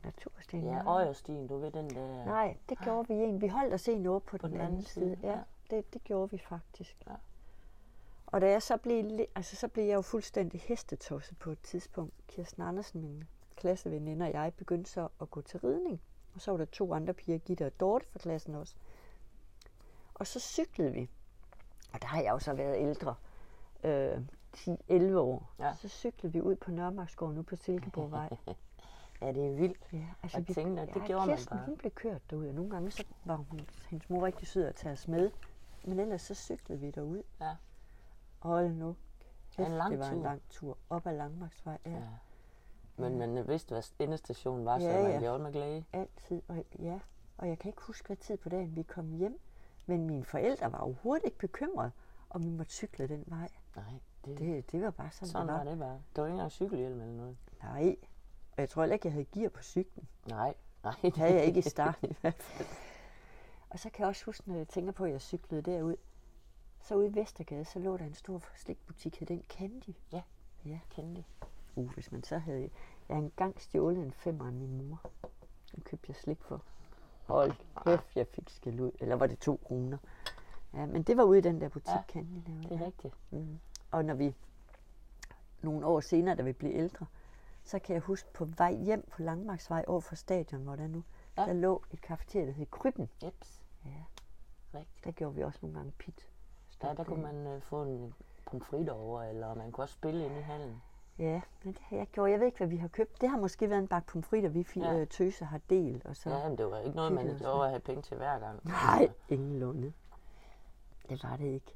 [0.03, 0.63] Natursten.
[0.63, 2.25] Ja, Øjerstien, du ved den der...
[2.25, 3.41] Nej, det gjorde vi en.
[3.41, 5.17] Vi holdt os en over på, På den, anden side.
[5.23, 5.39] Ja, ja.
[5.69, 6.97] det, det gjorde vi faktisk.
[7.07, 7.13] Ja.
[8.27, 12.13] Og da jeg så blev, altså, så blev jeg jo fuldstændig hestetosset på et tidspunkt.
[12.27, 13.23] Kirsten Andersen, min
[13.55, 16.01] klasseveninde og jeg, begyndte så at gå til ridning.
[16.35, 18.75] Og så var der to andre piger, Gitte og Dorte fra klassen også.
[20.13, 21.09] Og så cyklede vi.
[21.93, 23.15] Og der har jeg jo så været ældre.
[23.83, 24.21] Øh,
[24.57, 25.49] 10-11 år.
[25.59, 25.73] Ja.
[25.73, 28.29] Så cyklede vi ud på Nørremarksgården nu på Silkeborgvej.
[29.21, 29.87] Ja, det er vildt.
[29.93, 31.65] Ja, altså Jeg tænkte, at det gjorde man Kirsten, bare.
[31.65, 34.75] hun blev kørt derud, og nogle gange så var hun, hendes mor rigtig sød at
[34.75, 35.31] tage os med.
[35.83, 37.23] Men ellers så cyklede vi derud.
[37.41, 37.55] Ja.
[38.39, 38.95] Hold nu.
[39.57, 40.23] Ja, en lang det var en tur.
[40.23, 40.77] lang tur.
[40.89, 41.91] Op ad Langmarksvej, ja.
[41.91, 41.97] ja.
[41.97, 42.03] Ja.
[42.97, 45.19] Men man vidste, hvad endestationen var, så Ja, man ja.
[45.19, 45.83] gjorde med glæde.
[45.93, 46.41] Altid.
[46.47, 46.99] Og, ja.
[47.37, 49.39] og jeg kan ikke huske, hvad tid på dagen vi kom hjem.
[49.85, 51.91] Men mine forældre var overhovedet ikke bekymrede,
[52.29, 53.49] om vi måtte cykle den vej.
[53.75, 53.85] Nej,
[54.27, 55.69] det, Det, det var bare sådan, sådan det var var.
[55.69, 56.01] det bare.
[56.15, 57.37] Det var ikke engang cykelhjelm eller noget.
[57.63, 57.95] Nej.
[58.51, 60.07] Og jeg tror heller ikke, jeg havde gear på cyklen.
[60.27, 60.53] Nej,
[60.83, 60.93] nej.
[61.01, 62.67] Det havde jeg ikke i starten i hvert fald.
[63.69, 65.95] Og så kan jeg også huske, når jeg tænker på, at jeg cyklede derud,
[66.81, 69.95] så ude i Vestergade, så lå der en stor slikbutik, hed den Candy.
[70.11, 70.21] Ja.
[70.65, 70.79] Ja.
[70.89, 71.23] Kendte.
[71.75, 72.69] Uh, hvis man så havde...
[73.09, 75.01] Jeg har engang stjålet en femmer af min mor.
[75.75, 76.61] Den købte jeg slik for.
[77.25, 77.51] Hold
[77.85, 78.91] kæft, jeg fik skæld ud.
[78.99, 79.97] Eller var det to kroner?
[80.73, 82.03] Ja, men det var ude i den der butik, Ja, ja.
[82.13, 82.63] Candy lavede.
[82.69, 83.13] Det er rigtigt.
[83.31, 83.59] Mm.
[83.91, 84.35] Og når vi
[85.61, 87.05] nogle år senere, da vi blev ældre,
[87.63, 91.03] så kan jeg huske på vej hjem på Langmarksvej over for stadion, hvor der nu,
[91.37, 91.45] Ja.
[91.45, 93.09] der lå et kafeteria, der hed Krybben.
[93.23, 93.61] Jeps.
[93.85, 93.89] Ja,
[94.79, 95.05] Rigtigt.
[95.05, 96.29] der gjorde vi også nogle gange pit.
[96.83, 98.13] Ja, der kunne man øh, få en
[98.45, 100.81] pomfrit over, eller man kunne også spille inde i hallen.
[101.19, 102.29] Ja, men det har jeg gjort.
[102.31, 103.21] Jeg ved ikke, hvad vi har købt.
[103.21, 104.97] Det har måske været en bakke pomfritter, vi fire Ja.
[104.97, 105.05] ja.
[105.05, 106.05] tøser har delt.
[106.05, 106.29] Og så...
[106.29, 108.65] Ja, men det var ikke noget, man gjorde at have penge til hver gang.
[108.67, 109.93] Nej, ingen lunde.
[111.09, 111.75] Det var det ikke.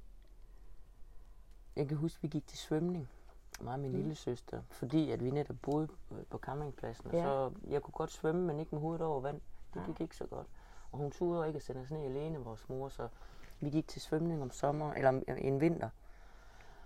[1.75, 3.09] Jeg kan huske, vi gik til svømning,
[3.61, 3.97] mig og min mm.
[3.97, 5.87] lille søster, fordi at vi netop boede
[6.29, 7.23] på- campingpladsen, og Ja.
[7.23, 9.41] så jeg kunne godt svømme, men ikke med hovedet over vand.
[9.73, 10.47] Det gik ikke så godt.
[10.91, 13.07] Og hun turde ikke at sende os ned alene, vores mor, så
[13.59, 15.89] vi gik til svømning om sommer, eller om, en vinter.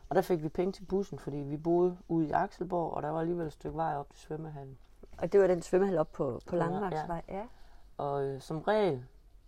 [0.10, 3.10] Og der fik vi penge til bussen, fordi vi boede ude i Akselborg, og der
[3.10, 4.78] var alligevel et stykke vej op til svømmehallen.
[5.18, 7.22] Og det var den svømmehal op på, på Ja, Langmarksvej.
[7.28, 7.38] Ja.
[7.38, 7.46] ja.
[7.98, 9.06] Og øh, som regel,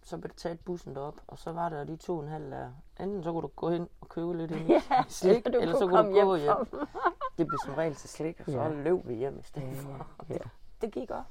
[0.07, 2.51] så blev det taget bussen derop, og så var der de to og en halv
[2.51, 2.71] der.
[2.99, 5.73] Enten så kunne du gå hen og købe lidt ind Ja, slik, eller du eller
[5.77, 6.87] så kunne komme du gå hjem hjem.
[7.37, 8.69] Det blev som regel til slik, og så Ja.
[8.69, 10.07] løb vi hjem i stedet for.
[10.29, 10.37] ja.
[10.81, 11.25] Det gik godt.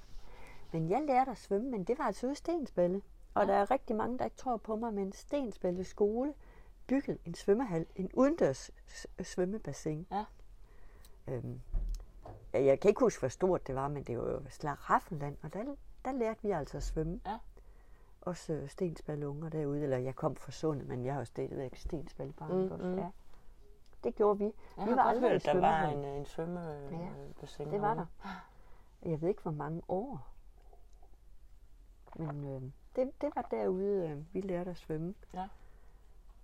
[0.72, 3.02] Men jeg lærte at svømme, men det var altså ude i Stensballe.
[3.34, 3.52] Og ja.
[3.52, 6.34] der er rigtig mange, der ikke tror på mig, men Stensballe skole
[6.86, 8.70] byggede en svømmehal, en udendørs
[9.22, 10.06] svømmebassin.
[10.10, 10.24] Ja.
[11.28, 11.60] Øhm,
[12.54, 15.52] ja, jeg kan ikke huske, hvor stort det var, men det var jo Slaraffenland, og
[15.52, 15.64] der,
[16.04, 17.20] der lærte vi altså at svømme.
[17.26, 17.36] Ja.
[18.26, 21.76] Også øh, Stensballe unger derude, eller jeg kom fra Sundet, men jeg har jo stadigvæk
[21.76, 22.52] Stensballe barn.
[22.52, 22.86] Mm, også.
[22.86, 22.98] mm.
[22.98, 23.10] Ja.
[24.04, 24.44] Det gjorde vi.
[24.44, 27.70] Jeg vi har var godt aldrig hørt, der var en, øh, en Ja, svømmebassin.
[27.70, 28.06] Det var der.
[29.02, 30.28] Jeg ved ikke, hvor mange år.
[32.16, 32.62] Men øh,
[32.96, 35.14] det, det var derude, øh, vi lærte at svømme.
[35.34, 35.48] Ja.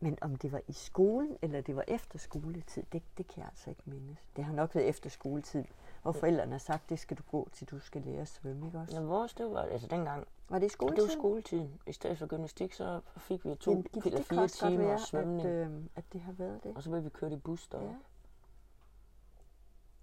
[0.01, 3.47] Men om det var i skolen, eller det var efter skoletid, det, det kan jeg
[3.49, 4.19] altså ikke mindes.
[4.37, 5.65] Det har nok været efter skoletid,
[6.03, 8.79] hvor forældrene har sagt, det skal du gå til, du skal lære at svømme, ikke
[8.79, 8.95] også?
[8.95, 11.03] Ja, vores, det var, altså dengang, Var det i det skoletid?
[11.07, 11.81] var skoletiden.
[11.87, 14.99] I stedet for gymnastik, så fik vi to Jamen, det, eller det fire timer være,
[14.99, 15.49] svømning.
[15.49, 16.77] at, øh, at det har været det.
[16.77, 17.85] Og så blev vi kørt i bus derop.
[17.85, 17.95] Ja.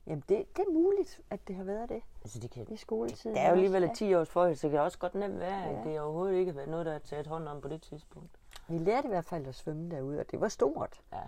[0.07, 3.35] Jamen, det, det er muligt, at det har været det Altså, det, kan, i skoletiden.
[3.35, 5.65] det er jo alligevel et 10 års forhold, så det kan også godt nemt være,
[5.65, 5.89] at Ja.
[5.91, 8.31] det overhovedet ikke har været noget, der er taget hånd om på det tidspunkt.
[8.67, 11.01] Vi lærte i hvert fald at svømme derude, og det var stort.
[11.13, 11.21] Ja.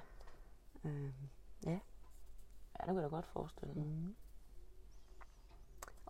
[0.85, 1.09] Øh,
[1.65, 1.71] Ja,
[2.77, 3.85] det kan jeg da godt forestille mig.
[3.85, 4.15] Mm.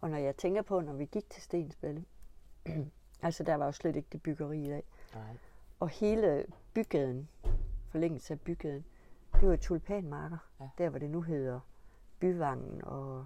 [0.01, 2.05] Og når jeg tænker på, når vi gik til Stensballe,
[3.23, 4.83] altså der var jo slet ikke det byggeri i dag,
[5.15, 5.23] Nej.
[5.79, 7.27] og hele bygaden,
[7.89, 8.85] forlængelse af bygaden,
[9.33, 10.69] det var jo tulipanmarker, Ja.
[10.77, 11.59] der hvor det nu hedder
[12.19, 13.25] Byvangen og,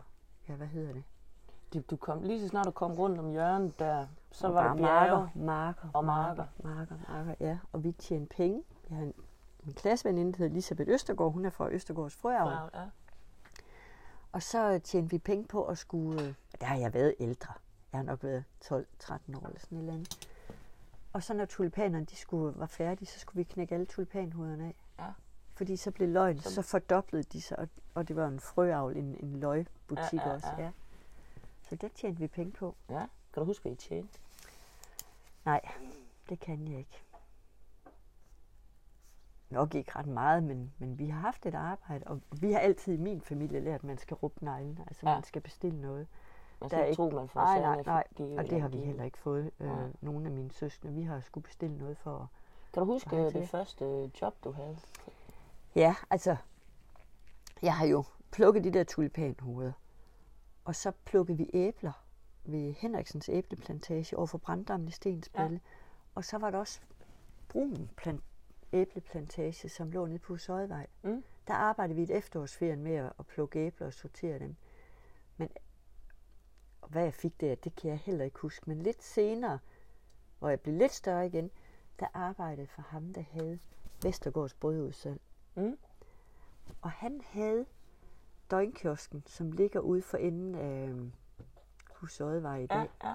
[0.50, 1.04] ja hvad hedder det?
[1.74, 4.74] Det, du kom, lige så snart du kom rundt om hjørnet der, så Og var
[4.76, 6.46] der marker, marker, og marker.
[6.64, 7.58] marker, marker, ja.
[7.72, 8.64] Og vi tjente penge.
[8.90, 9.14] Jeg har en,
[9.64, 12.52] min klasseveninde, der hedder Elisabeth Østergaard, hun er fra Østergaards Frøavl.
[12.52, 12.88] Ja, ja.
[14.36, 16.22] Og så tjente vi penge på at skulle...
[16.24, 17.54] øh, Der har jeg været ældre.
[17.92, 18.76] Jeg har nok været 12-13 år
[19.48, 20.30] eller sådan et eller andet.
[21.14, 24.76] Og så når tulipanerne de skulle, var færdige, så skulle vi knække alle tulipanhovederne af.
[25.00, 25.12] Ja.
[25.54, 29.18] Fordi så blev løgn, Så- fordoblede de sig, og, og det var en frøavl, en,
[29.20, 30.48] en løgbutik Ja, ja, også.
[30.58, 30.64] ja.
[30.64, 30.72] Ja.
[31.70, 32.76] Så det tjente vi penge på.
[32.90, 33.00] Ja.
[33.34, 34.20] Kan du huske, hvad I tjente?
[35.46, 35.62] Nej,
[36.30, 37.02] det kan jeg ikke.
[39.56, 42.94] Nok ikke ret meget, men, men vi har haft et arbejde, og vi har altid
[42.94, 45.14] i min familie lært, at man skal råbe neglene, altså Ja.
[45.14, 46.08] man skal bestille noget.
[46.62, 48.68] Man Der skal er ikke tro, man får Nej, nej, nej, give- og det har
[48.68, 49.88] vi heller ikke fået, øh, Nej.
[50.02, 50.94] nogen af mine søskende.
[50.94, 52.30] Vi har skulle bestille noget for
[52.74, 54.78] Kan du huske Nej, det, første job, du havde?
[55.76, 56.36] Ja, altså,
[57.62, 59.72] jeg har jo plukket de der tulipanhoveder,
[60.66, 62.04] og så plukkede vi æbler
[62.46, 65.54] ved Henriksens æbleplantage over for branddammen i Stensballe.
[65.66, 65.70] Ja.
[66.16, 66.80] Og så var der også
[67.50, 68.24] brun plant-
[68.74, 70.88] æbleplantage, som lå nede på Søjevej.
[71.02, 71.24] Mm.
[71.48, 74.56] Der arbejdede vi et efterårsferien med at, plukke æbler og sortere dem.
[75.38, 75.50] Men
[76.82, 78.70] og hvad jeg fik der, det kan jeg heller ikke huske.
[78.70, 79.60] Men lidt senere,
[80.40, 81.52] hvor jeg blev lidt større igen,
[82.00, 83.60] der arbejdede for ham, der havde
[84.04, 85.22] Vestergaards brødudsalg.
[85.56, 85.78] Mm.
[86.82, 87.66] Og han havde
[88.52, 91.12] døgnkiosken, som ligger ude for enden af øh,
[91.96, 93.14] Hus Oddevej i dag, Ja, ja.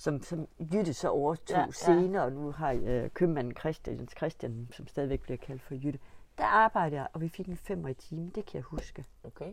[0.00, 4.68] Som, som Jytte så overtog Ja, ja, senere, og nu har øh, købmanden Christian, Christian,
[4.72, 5.98] som stadigvæk bliver kaldt for Jytte.
[6.38, 9.04] Der arbejdede jeg, og vi fik en femmer i timen, det kan jeg huske.
[9.24, 9.52] Okay.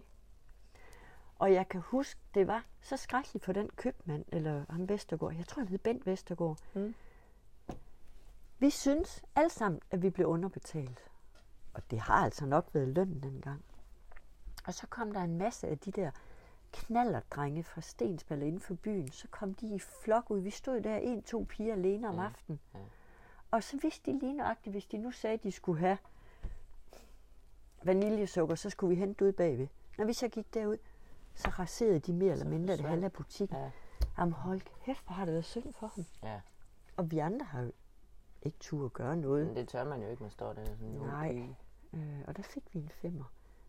[1.36, 5.48] Og jeg kan huske, det var så skrækkeligt for den købmand, eller ham Vestergaard, jeg
[5.48, 6.58] tror han hed Bent Vestergaard.
[6.74, 6.96] Mm.
[8.60, 11.12] Vi synes alle sammen, at vi blev underbetalt.
[11.74, 13.64] Og det har altså nok været lønnen dengang.
[14.66, 16.12] Og så kom der en masse af de der
[16.72, 19.12] knallerdrenge fra Stensballe inden for byen.
[19.12, 20.40] Så kom de i flok ud.
[20.40, 22.60] Vi stod der en, to piger alene om Ja, aftenen.
[23.52, 25.98] Og så vidste de lige nøjagtigt, hvis de nu sagde, at de skulle have
[27.84, 29.68] vaniljesukker, så skulle vi hente ud bagved.
[29.98, 30.78] Når vi så gik derud,
[31.36, 33.58] så raserede de mere eller Så mindre det halve af butikken.
[33.58, 33.72] Ja.
[34.18, 36.06] Jamen hold kæft, hvor har det været synd for dem.
[36.24, 36.42] ja.
[36.98, 37.72] Og vi andre har jo
[38.42, 39.48] ikke tur at gøre noget.
[39.48, 41.50] Men det tør man jo ikke, man står der sådan Nej.
[41.94, 43.24] Øh, og der fik vi en femmer.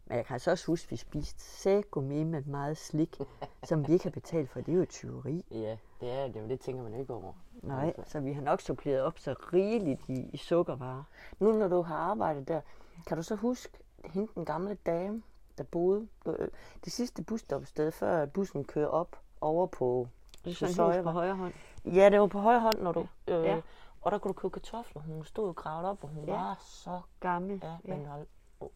[0.09, 3.17] Men jeg kan altså også huske, at vi spiste sægummi med meget slik,
[3.69, 4.61] som vi ikke har betalt for.
[4.61, 5.45] Det er jo tyveri.
[5.51, 7.33] Ja, det er det, det tænker man ikke over.
[7.63, 8.13] Nej, Altså.
[8.13, 11.03] så vi har nok suppleret op så rigeligt i, i sukkervarer.
[11.39, 12.61] Nu når du har arbejdet der,
[13.07, 15.23] kan du så huske hende den gamle dame,
[15.59, 16.49] der boede øh,
[16.85, 20.09] det sidste busstoppested, før bussen kører op over på
[20.45, 21.53] Det er sådan på højre hånd.
[21.85, 23.01] Ja, det var på højre hånd, når du...
[23.29, 23.61] Øh, Ja.
[24.01, 25.03] Og der kunne du købe kartofler.
[25.03, 26.33] Hun stod gravet op, og hun Ja.
[26.33, 27.01] var så...
[27.21, 27.61] Gammel.
[27.63, 28.07] Ja, Ja, men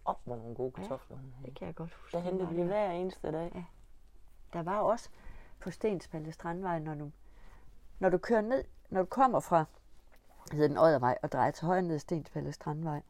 [0.04, 2.16] op, hvor nogle gode kartofler hun det kan jeg godt huske.
[2.16, 3.52] Der hentede vi hver eneste dag.
[3.54, 3.64] Ja.
[4.52, 5.10] Der var også
[5.60, 7.10] på Stenspalle Strandvej, når du,
[7.98, 9.64] når du kører ned, når du kommer fra
[10.52, 13.02] hedder den Oddervej og drejer til højre ned Stenspalle Strandvej,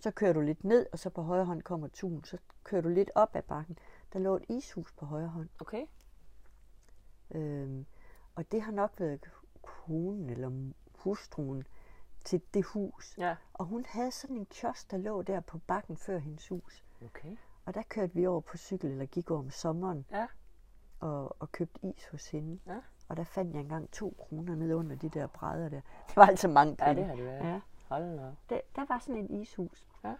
[0.00, 2.88] så kører du lidt ned, og så på højre hånd kommer tun, så kører du
[2.88, 3.78] lidt op ad bakken.
[4.12, 5.48] Der lå et ishus på højre hånd.
[5.60, 5.86] Okay.
[7.30, 7.86] Øhm,
[8.34, 9.30] og det har nok været
[9.62, 11.66] konen eller hustruen
[12.26, 13.14] til det hus.
[13.18, 13.36] Ja.
[13.54, 16.84] Og hun havde sådan en kiosk, der lå der på bakken før hendes hus.
[17.04, 17.36] Okay.
[17.64, 20.26] Og der kørte vi over på cykel, eller gik over om sommeren, Ja.
[21.00, 22.58] og, og købte is hos hende.
[22.66, 22.78] Ja.
[23.08, 25.80] Og der fandt jeg engang to kroner ned under de der brædder der.
[26.08, 27.00] Det var altså mange Ja, penge.
[27.00, 27.44] det har det været.
[27.52, 27.60] Ja.
[27.88, 28.34] Hold op.
[28.50, 29.86] Der, der var sådan et ishus.
[30.04, 30.14] Ja.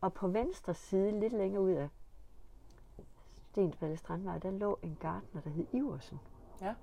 [0.00, 1.88] Og på venstre side, lidt længere ud af
[3.50, 6.20] Stensballe Strandvej, der lå en gartner, der hed Iversen.
[6.60, 6.66] Ja.
[6.66, 6.74] ja.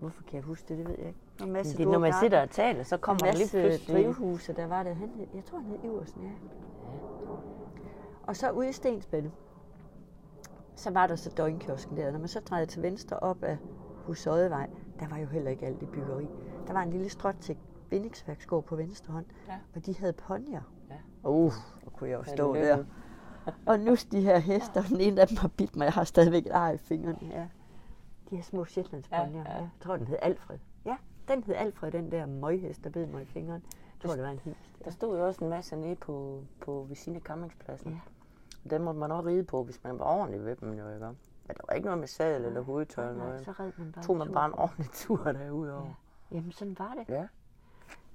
[0.00, 1.20] Hvorfor kan jeg huske det, det ved jeg ikke.
[1.42, 3.96] En masse Det, er, når man sidder og taler, så kommer der lige pludselig...
[3.96, 4.94] drivhuse, der var der.
[4.94, 6.30] Han jeg tror, han hed Iversen, ja.
[8.22, 9.32] Og så ude i Stensballe,
[10.74, 12.10] så var der så døgnkiosken der.
[12.10, 13.58] Når man så drejede til venstre op af
[14.06, 16.26] Husøjevej, der var jo heller ikke alt i byggeri.
[16.66, 17.50] Der var en lille stråt
[17.90, 19.58] bindingsværksgård på venstre hånd, Ja.
[19.74, 20.60] og de havde ponyer.
[20.90, 21.28] Ja.
[21.28, 22.84] Uh, så kunne jeg jo stå der.
[23.66, 25.84] Og nu de her heste, og den ene af dem har bidt mig.
[25.84, 27.18] Jeg har stadigvæk et ar i fingrene.
[27.22, 27.46] Ja.
[28.30, 29.26] De her små shetlandsponyer.
[29.26, 29.54] Ja, Ja, ja.
[29.56, 29.60] ja.
[29.60, 30.58] Jeg tror, den hed Alfred.
[30.84, 30.96] Ja,
[31.28, 33.62] den hed Alfred, den der møghest, der bed mig i fingeren.
[34.02, 34.60] Jeg tror, det var en hingst.
[34.84, 37.90] Der stod jo også en masse nede på, på ved af campingspladsen.
[37.92, 38.00] Ja.
[38.64, 38.70] Ja.
[38.70, 41.06] Dem måtte man også ride på, hvis man var ordentlig ved dem, jo ikke?
[41.06, 43.44] Men der var ikke noget med sadel eller hovedtøj eller noget.
[43.44, 44.34] så red man bare Tog en man tur.
[44.34, 45.94] bare en ordentlig tur derude over.
[46.32, 47.08] Jamen, sådan var det.
[47.14, 47.26] Ja.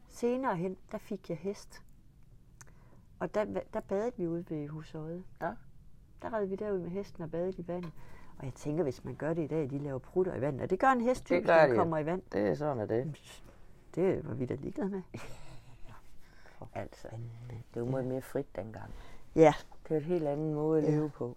[0.10, 1.82] Senere hen, der fik jeg hest.
[3.20, 5.24] Og der, der badede vi ude ved Husøje.
[5.42, 5.52] Ja.
[6.22, 7.92] Der red vi derud med hesten og badede i vandet.
[8.40, 10.62] Og jeg tænker, hvis man gør det i dag, de laver prutter i vandet.
[10.62, 11.76] Og det gør en hest, gør når den de.
[11.76, 12.22] kommer i vand.
[12.32, 13.18] Det er sådan, at det.
[13.96, 15.02] Det var vi da ligeglade med.
[16.76, 17.08] Altså,
[17.74, 18.92] det var meget mere frit dengang.
[19.36, 20.92] Ja, Det var et helt anden måde at Ja.
[20.92, 21.36] leve på.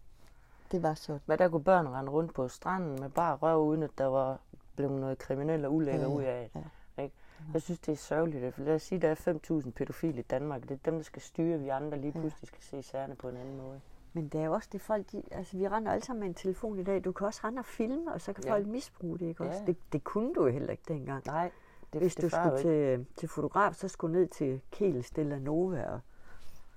[0.72, 1.20] det var sådan.
[1.26, 4.38] Men der kunne børn rende rundt på stranden med bare røv, uden at der var
[4.76, 6.64] blevet noget kriminelt og ulækker Ja, ud af det.
[6.98, 7.02] ja.
[7.02, 7.14] Ikke?
[7.52, 8.54] Jeg synes, det er sørgeligt.
[8.54, 10.62] For lad os sige, at der er 5.000 pædofile i Danmark.
[10.62, 13.36] Det er dem, der skal styre, vi andre lige pludselig skal se sagerne på en
[13.36, 13.80] anden måde.
[14.12, 16.34] Men det er jo også det folk, de, altså vi render alle sammen med en
[16.34, 17.04] telefon i dag.
[17.04, 18.52] Du kan også rende og filme, og så kan Ja.
[18.52, 19.60] folk misbruge det, ikke også?
[19.60, 19.66] Ja.
[19.66, 21.26] Det, det kunne du jo heller ikke dengang.
[21.26, 21.50] Nej,
[21.92, 22.68] det, Hvis det du skulle ikke.
[22.68, 25.84] til, til fotograf, så skulle ned til Kiel Stella Nova.
[25.90, 26.00] Og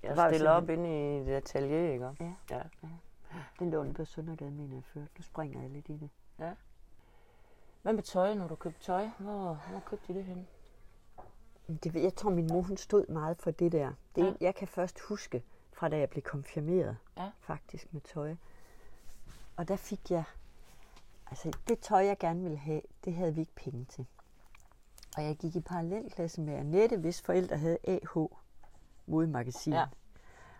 [0.04, 2.06] Jeg stiller op inde i det atelier, ikke?
[2.20, 2.34] Ja.
[2.52, 2.62] ja.
[3.60, 5.02] det lå på Søndergade, mener jeg før.
[5.02, 6.10] Nu springer jeg lidt i det.
[7.82, 9.08] Hvad med tøj, når du købte tøj?
[9.20, 10.48] Hvor, hvor købte I det hen?
[11.68, 13.92] Men Det, jeg tror, min mor hun stod meget for det der.
[14.16, 14.28] Det, Ja.
[14.28, 14.34] ja.
[14.42, 15.44] Jeg kan først huske,
[15.82, 17.32] fra da jeg blev konfirmeret, Ja.
[17.40, 18.36] faktisk med tøj.
[19.56, 20.24] Og der fik jeg,
[21.30, 24.06] altså det tøj, jeg gerne ville have, det havde vi ikke penge til.
[25.18, 28.26] Og jeg gik i parallelklasse med Annette, hvis forældre havde AH
[29.06, 29.74] modemagasin.
[29.74, 29.86] Ja.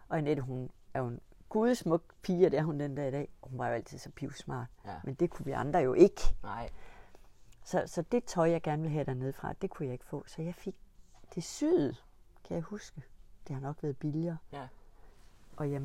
[0.10, 3.12] Og Annette, hun er jo en gudsmuk pige, og det er hun den dag i
[3.12, 3.30] dag.
[3.44, 4.68] Hun var jo altid så pivsmart.
[4.86, 4.96] Ja.
[5.04, 6.22] Men det kunne vi andre jo ikke.
[6.44, 6.70] Nej.
[7.64, 10.24] Så, så det tøj, jeg gerne ville have dernede fra, det kunne jeg ikke få.
[10.28, 10.76] Så jeg fik
[11.36, 12.04] det syet,
[12.44, 13.02] kan jeg huske.
[13.48, 14.38] Det har nok været billigere.
[14.52, 14.68] Ja.
[15.62, 15.82] Og jeg,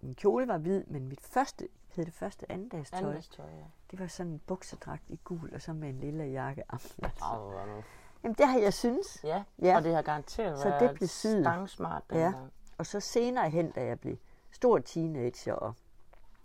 [0.00, 3.64] min kjole var hvid, men mit første, hed det første andendagstøj, Andres tøj, ja.
[3.90, 6.62] det var sådan en buksedragt i gul, og så med en lille jakke.
[6.72, 7.82] Jamen, nu-
[8.22, 9.20] Jamen, det har jeg synes.
[9.24, 9.76] Ja, Ja.
[9.76, 11.44] og det har garanteret Så været det blev syet.
[11.44, 12.32] stangsmart Ja.
[12.78, 14.16] Og så senere hen, da jeg blev
[14.50, 15.74] stor teenager og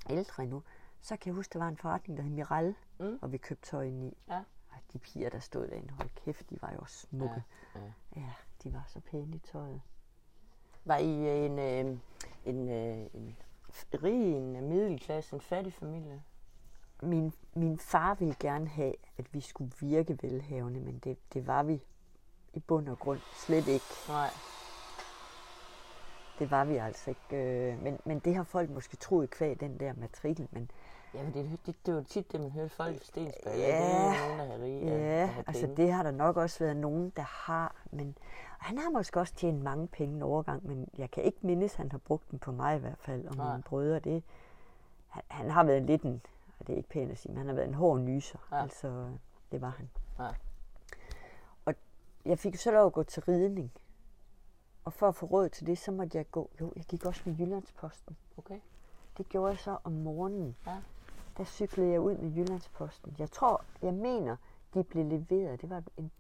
[0.09, 0.63] ældre endnu,
[1.01, 3.19] så kan jeg huske, der var en forretning, der hed Miral, Mm.
[3.21, 4.17] og vi købte tøj i.
[4.27, 4.43] Ja.
[4.71, 7.43] Og de piger, der stod derinde, hold kæft, de var jo smukke.
[7.75, 7.91] Ja, ja.
[8.21, 9.81] ja de var så pæne i tøjet.
[10.85, 11.97] Var I en, øh,
[12.45, 13.37] en, øh, en
[14.03, 16.21] rig, en middelklasse, en fattig familie?
[17.01, 21.63] Min, min far ville gerne have, at vi skulle virke velhavende, men det, det var
[21.63, 21.81] vi
[22.53, 23.85] i bund og grund slet ikke.
[24.07, 24.29] Nej.
[26.39, 27.43] Det var vi altså ikke.
[27.43, 30.47] Øh, men, men det har folk måske troet kvæg den der matrikel.
[30.51, 30.71] Men
[31.15, 33.55] Ja, men det, det, det var tit det, man hørte folk i Stensberg.
[33.57, 33.65] Ja.
[33.65, 34.85] Det er nogen, der har rige.
[34.85, 37.75] der ja, har altså det har der nok også været nogen, der har.
[37.91, 38.17] Men
[38.65, 41.77] han har måske også tjent mange penge en overgang, men jeg kan ikke mindes, at
[41.77, 43.51] han har brugt dem på mig i hvert fald, og Nej.
[43.51, 43.99] mine brødre.
[43.99, 44.23] Det,
[45.07, 46.21] han, han har været lidt en,
[46.59, 48.39] og det er ikke pænt at sige, men han har været en hård nyser.
[48.51, 48.61] Ja.
[48.61, 49.09] Altså,
[49.51, 49.89] det var han.
[50.19, 50.29] Ja.
[51.65, 51.73] Og
[52.25, 53.71] jeg fik så lov at gå til ridning.
[54.85, 57.21] Og for at få råd til det, så måtte jeg gå, jo, jeg gik også
[57.25, 58.17] med Jyllandsposten.
[58.37, 58.59] Okay.
[59.17, 60.55] Det gjorde jeg så om morgenen.
[60.67, 60.77] Ja.
[61.37, 63.15] Der cyklede jeg ud med Jyllandsposten.
[63.19, 64.35] Jeg tror, jeg mener,
[64.73, 65.61] de blev leveret.
[65.61, 66.11] Det var en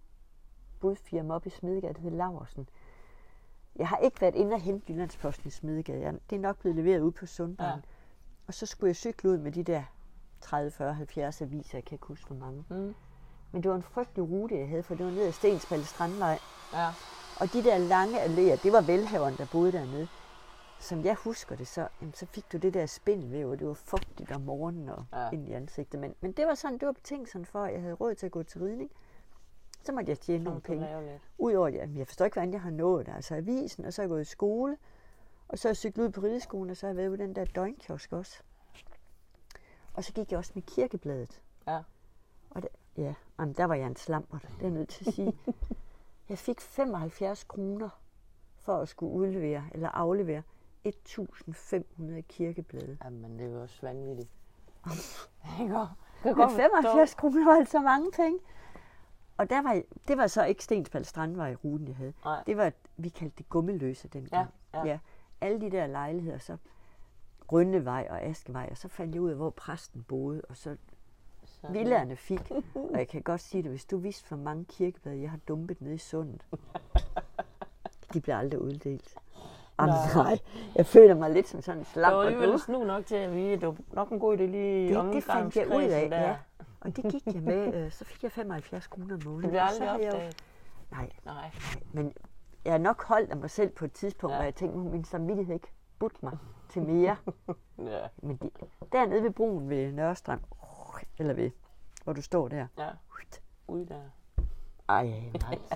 [0.85, 2.69] budfirma op i Smedegade, der hed Laversen.
[3.75, 6.01] Jeg har ikke været inde og hente Jyllandsposten i Smedegade.
[6.01, 7.75] Jeg, det er nok blevet leveret ude på Sundbanen.
[7.75, 7.81] Ja.
[8.47, 9.83] Og så skulle jeg cykle ud med de der
[10.41, 11.77] 30, 40, 70 aviser.
[11.77, 12.65] Jeg kan ikke huske, hvor mange.
[12.69, 12.95] Mm.
[13.51, 16.39] Men det var en frygtelig rute, jeg havde, for det var ned ad Stensballe Strandvej.
[16.73, 16.87] Ja.
[17.39, 20.07] Og de der lange alléer, det var velhaveren, der boede dernede.
[20.79, 23.73] Som jeg husker det, så, jamen, så fik du det der spindelvæv, og det var
[23.73, 25.29] fugtigt om morgenen og ja.
[25.31, 25.99] ind i ansigtet.
[25.99, 28.31] Men, men det var sådan, det var betingelsen for, at jeg havde råd til at
[28.31, 28.91] gå til ridning.
[29.85, 31.19] Så måtte jeg tjene nogle Nogle penge.
[31.37, 33.13] Udover, at jeg forstår ikke, hvordan jeg har nået det.
[33.15, 34.77] Altså avisen, og så er jeg gået i skole.
[35.47, 37.35] Og så er jeg cyklet ud på rideskolen, og så har jeg været ude den
[37.35, 38.43] der døgnkiosk også.
[39.93, 41.41] Og så gik jeg også med kirkebladet.
[41.67, 41.79] Ja.
[42.49, 42.67] Og der,
[42.97, 45.37] ja, jamen, der var jeg en slammer, det er jeg nødt til at sige.
[46.29, 47.89] Jeg fik 75 kroner
[48.55, 50.41] for at skulle udlevere eller aflevere
[50.83, 52.97] 1500 kirkeblade.
[53.03, 54.29] Jamen, det var også vanvittigt.
[55.61, 55.73] Ikke?
[56.23, 56.61] Kan godt forstå.
[56.61, 58.39] 75 kroner var altså mange penge.
[59.37, 62.13] Og der var, det var så ikke Stensbald Strandvej ruten, jeg havde.
[62.25, 62.43] Nej.
[62.47, 64.49] Det var, vi kaldte det gummeløse dengang.
[64.73, 64.85] Ja, ja.
[64.85, 64.99] ja.
[65.41, 66.57] Alle de der lejligheder, så
[67.51, 70.77] Rønnevej og Askevej, og så fandt jeg ud af, hvor præsten boede, og så
[71.45, 72.51] Så- villaerne fik.
[72.93, 75.81] Og jeg kan godt sige det, hvis du vidste, hvor mange kirkeblade jeg har dumpet
[75.81, 76.45] nede i sundet.
[78.13, 79.15] De bliver aldrig uddelt.
[79.79, 80.39] Jamen, nej,
[80.75, 82.13] jeg føler mig lidt som sådan en Det slam.
[82.13, 85.13] var alligevel snu nok til at at det var nok en god idé lige det,
[85.13, 86.19] det fandt jeg ud af, der.
[86.21, 86.35] ja.
[86.85, 89.53] Og det gik jeg med, øh, så fik jeg 75 kroner om måneden.
[89.53, 90.43] Det og så aldrig har jeg jo- opdaget.
[90.91, 91.51] Nej, Nej.
[91.93, 92.13] men
[92.65, 94.37] jeg er nok holdt af mig selv på et tidspunkt, Ja.
[94.37, 95.67] hvor jeg tænkte, "Nu, min samvittighed ikke
[95.99, 96.37] budt mig
[96.69, 97.15] til mere.
[97.77, 98.07] Ja.
[98.17, 98.49] Men de,
[98.91, 100.41] dernede ved broen ved Nørrestrand,
[101.17, 101.51] eller ved,
[102.03, 102.67] hvor du står der.
[102.77, 102.89] Ja.
[103.67, 104.01] Ude der.
[104.89, 105.05] Ej,
[105.41, 105.57] nej.
[105.69, 105.75] Så.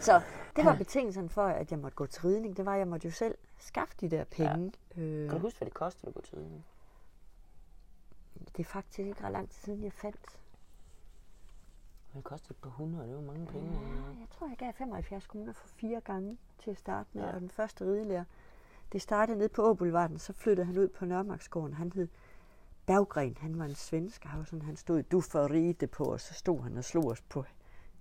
[0.06, 0.20] så
[0.56, 2.56] det var betingelsen for, at jeg måtte gå til ridning.
[2.56, 4.72] Det var, at jeg måtte jo selv skaffe de der penge.
[4.96, 5.02] Ja.
[5.02, 6.64] Øh, Kan du huske, hvad det kostede at gå til ridning?
[8.56, 10.40] Det er faktisk ikke ret lang tid siden, jeg fandt.
[12.14, 13.80] Det kostede et par hundrede, det var mange penge.
[14.20, 17.22] Jeg tror, jeg gav 75 kroner for fire gange til at starte med.
[17.22, 17.28] Ja.
[17.28, 17.34] Ja.
[17.34, 18.24] Og den første ridelærer,
[18.92, 21.74] det startede nede på Åboulevarden, så flyttede han ud på Nørremarksgården.
[21.74, 22.08] Han hed
[22.86, 24.24] Berggren, han var en svensk.
[24.24, 27.06] Han, var sådan, han stod, du får ride på, og så stod han og slog
[27.06, 27.44] os på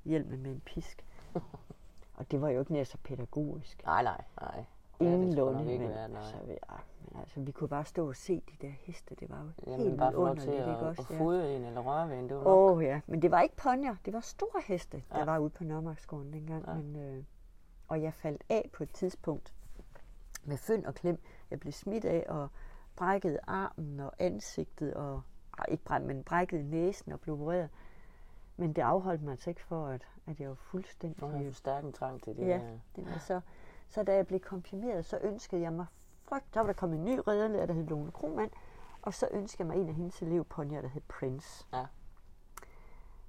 [0.05, 1.05] hjelmen med en pisk.
[2.17, 3.83] og det var jo ikke nær så pædagogisk.
[3.85, 4.65] Nej, nej, nej.
[5.01, 6.21] Ja, Ingenlunde, nok ikke men, være, nej.
[6.21, 6.37] altså,
[6.69, 9.15] ej, men altså, vi kunne bare stå og se de der heste.
[9.15, 11.07] Det var jo Jamen, helt bare få lov til at, ikke at også?
[11.09, 11.19] Ja.
[11.19, 12.45] fodre en eller røre ved en, det var.
[12.45, 15.25] Åh oh, ja, men det var ikke ponyer, det var store heste, der Ja.
[15.25, 16.65] var ude på Nørremarksgården dengang.
[16.65, 16.71] Ja.
[16.71, 16.77] Ja.
[16.77, 17.23] Men, øh,
[17.87, 19.53] og jeg faldt af på et tidspunkt
[20.43, 21.19] med fynd og klem.
[21.51, 22.49] Jeg blev smidt af og
[22.95, 25.21] brækkede armen og ansigtet og
[25.67, 27.69] ikke bræk, men brækkede næsen og blev opereret.
[28.57, 31.23] Men det afholdt mig altså ikke for, at, at jeg var fuldstændig...
[31.23, 32.47] Nu har jeg stærk en trang til det.
[32.47, 32.79] Ja, der.
[32.95, 33.41] det var så,
[33.87, 35.85] så da jeg blev konfirmeret, så ønskede jeg mig
[36.29, 36.53] frygt.
[36.53, 38.51] Der var der kommet en ny ridderlærer, der hed Lone Krohmann,
[39.01, 41.65] og så ønskede jeg mig en af hendes elevponyer, der hed Prince.
[41.73, 41.85] Ja.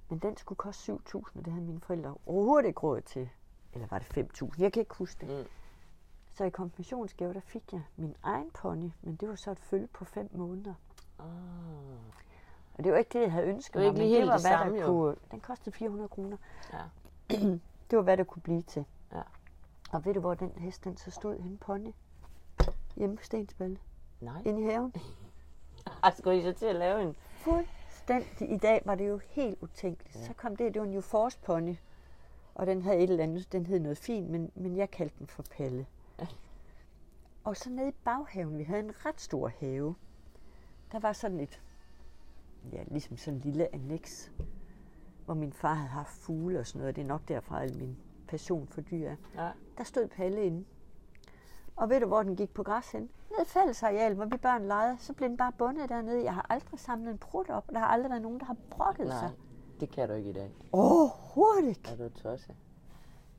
[0.09, 3.29] Men den skulle koste 7.000, og det havde mine forældre overhovedet ikke råd til.
[3.73, 4.49] Eller var det 5.000?
[4.61, 5.39] Jeg kan ikke huske det.
[5.39, 5.49] Mm.
[6.33, 9.87] Så i konfirmationsgave, der fik jeg min egen pony, men det var så et følge
[9.87, 10.73] på fem måneder.
[11.19, 11.25] Ah.
[12.73, 14.21] Og det var ikke det, jeg havde ønsket Det var mig, ikke men lige det
[14.21, 14.87] helt var, det hvad samme, der jo.
[14.87, 15.15] kunne...
[15.31, 16.37] Den kostede 400 kroner.
[16.73, 16.83] Ja.
[17.89, 18.85] Det var, hvad der kunne blive til.
[19.11, 19.21] Ja.
[19.91, 21.91] Og ved du, hvor den hest, den så stod henne, pony?
[23.01, 23.77] Hjemme på Stensballe.
[24.19, 24.41] Nej.
[24.45, 24.93] Inde i haven.
[26.03, 27.15] Ej, skulle I så til at lave en...
[27.31, 28.51] Fuldstændig.
[28.51, 30.15] I dag var det jo helt utænkeligt.
[30.15, 30.25] Ja.
[30.25, 31.75] Så kom det, det var en New Force pony.
[32.55, 35.27] Og den havde et eller andet, den hed noget fint, men, men jeg kaldte den
[35.27, 35.85] for Palle.
[36.19, 36.27] Ja.
[37.43, 39.95] Og så nede i baghaven, vi havde en ret stor have.
[40.91, 41.61] Der var sådan et,
[42.71, 44.29] ja, ligesom sådan en lille annex,
[45.25, 46.95] hvor min far havde haft fugle og sådan noget.
[46.95, 49.15] Det er nok derfra, al min passion for dyr er.
[49.35, 49.51] Ja.
[49.77, 50.65] Der stod Palle inde.
[51.75, 53.01] Og ved du, hvor den gik på græs hen?
[53.01, 54.97] Ned i fællesareal, hvor vi børn legede.
[54.99, 56.23] Så blev den bare bundet dernede.
[56.23, 58.57] Jeg har aldrig samlet en prut op, og der har aldrig været nogen, der har
[58.69, 59.31] brokket Nej, sig.
[59.79, 60.51] det kan du ikke i dag.
[60.71, 61.89] Overhovedet ikke.
[61.89, 62.55] Er du tosset?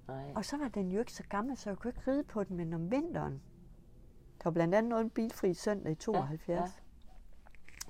[0.08, 0.32] Nej.
[0.34, 2.56] Og så var den jo ikke så gammel, så jeg kunne ikke ride på den,
[2.56, 3.42] men om vinteren,
[4.38, 6.68] der var blandt andet en bilfri søndag i 72, ja, ja.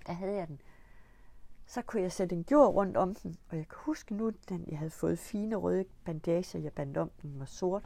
[0.06, 0.60] der havde jeg den.
[1.66, 4.64] Så kunne jeg sætte en gjord rundt om den, og jeg kan huske nu, den
[4.68, 7.84] jeg havde fået fine røde bandager, jeg bandt om den, var sort.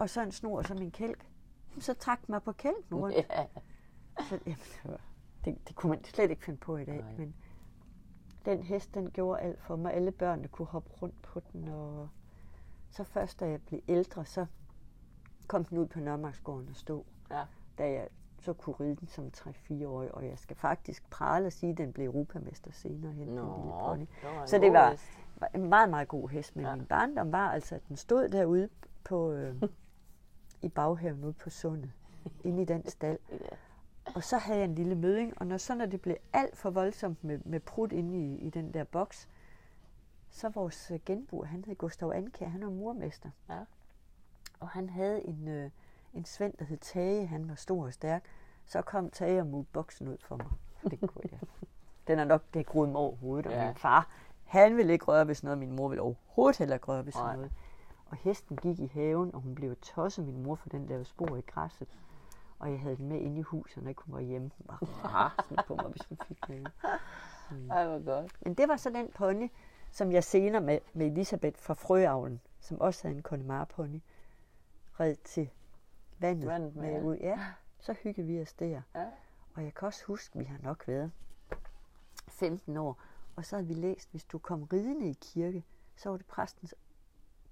[0.00, 1.26] Og så en snor som en kælk.
[1.78, 3.16] Så trak mig på kælken rundt.
[3.16, 3.46] Ja.
[4.28, 5.00] Så, jamen, det, var,
[5.44, 7.00] det, det kunne man slet ikke finde på i dag.
[7.00, 7.14] Nej.
[7.18, 7.34] Men
[8.44, 9.94] den hest, den gjorde alt for mig.
[9.94, 11.68] Alle børnene kunne hoppe rundt på den.
[11.68, 12.08] Og
[12.90, 14.46] så først, da jeg blev ældre, så
[15.46, 17.06] kom den ud på Nørmarksgården og stå.
[17.30, 17.44] Ja.
[17.78, 18.08] Da jeg
[18.38, 20.08] så kunne ride den som 3-4 år.
[20.08, 23.28] Og jeg skal faktisk prale og sige, at den blev europamester senere hen.
[23.28, 24.04] den lille Nå, pony.
[24.46, 24.96] Så det var,
[25.36, 26.56] var en meget, meget god hest.
[26.56, 26.76] Men ja.
[26.76, 28.68] min barndom var altså, at den stod derude
[29.04, 29.62] på, øh,
[30.62, 31.90] i baghaven ude på sundet.
[32.44, 33.18] Inde i den stald.
[34.14, 36.70] Og så havde jeg en lille møding, og når så når det blev alt for
[36.70, 39.28] voldsomt med, med prut inde i, i den der boks,
[40.30, 43.30] så vores øh, genbo, han hed Gustav Ankær, han var murmester.
[43.48, 43.58] Ja.
[44.60, 45.70] Og han havde en, øh,
[46.14, 48.24] en svend, der hed Tage, han var stor og stærk.
[48.66, 50.46] Så kom Tage og multe boksen ud for mig.
[50.90, 51.40] Det kunne jeg.
[52.08, 53.66] Den er nok, det groede mig over hovedet, og ja.
[53.66, 54.08] min far,
[54.44, 57.12] han ville ikke røre ved sådan noget, min mor ville overhovedet heller ikke røre ved
[57.12, 57.36] sådan Nej.
[57.36, 57.52] noget.
[58.10, 61.36] Og hesten gik i haven, og hun blev tosset, min mor, for den der spor
[61.36, 61.88] i græsset.
[62.58, 64.50] Og jeg havde den med inde i huset, når ikke hun var hjemme.
[64.58, 66.66] Hun var rasende på mig, hvis hun fik den.
[67.70, 68.32] Ej, hvor godt.
[68.42, 69.50] Men det var så den pony,
[69.90, 74.00] som jeg senere med, med Elisabeth fra Frøavlen, som også havde en Connemara pony,
[75.00, 75.50] red til
[76.18, 77.16] vandet, Vandet med, med ud.
[77.16, 77.40] Ja,
[77.78, 78.82] så hyggede vi os der.
[78.94, 79.06] Ja.
[79.54, 81.12] Og jeg kan også huske, vi har nok været
[82.28, 82.98] 15 år,
[83.36, 85.64] og så havde vi læst, hvis du kom ridende i kirke,
[85.96, 86.74] så var det præstens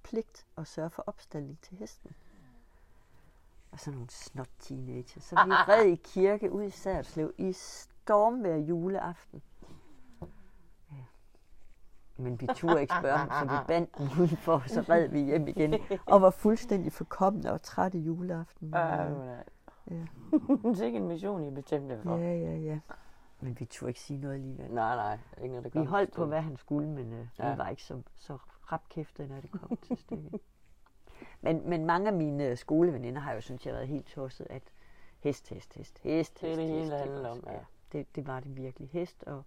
[0.09, 2.11] pligt at sørge for opstilling til hesten.
[3.71, 5.21] Og så nogle snot teenager.
[5.21, 9.41] Så vi red i kirke ud i Særslev i stormvejr juleaften.
[10.91, 10.95] Ja.
[12.17, 15.19] Men vi turde ikke spørge ham, så vi bandt den udenfor, og så red vi
[15.19, 15.75] hjem igen.
[16.05, 18.69] Og var fuldstændig forkommende og trætte juleaften.
[18.69, 18.79] Men,
[19.13, 19.43] hvor er-
[19.91, 20.05] Ja.
[20.75, 22.17] Sikke en mission, I bestemte for.
[22.17, 22.79] Ja, ja, ja.
[23.39, 24.71] Men vi turde ikke sige noget alligevel.
[24.71, 25.19] Nej, nej.
[25.37, 27.51] Ikke noget, der Vi holdt på, hvad han skulle, men øh, Ja.
[27.51, 28.37] vi var ikke så, så
[28.71, 30.39] rapkæftede, når det kom til stykket.
[31.41, 34.63] Men, men mange af mine skoleveninder har jo synes jeg været helt tosset, at
[35.19, 37.59] hest, hest, hest, hest, Det er hest, det hele, hest, handler om, ja.
[37.91, 38.89] Det, det var det virkelig.
[38.89, 39.43] Hest og,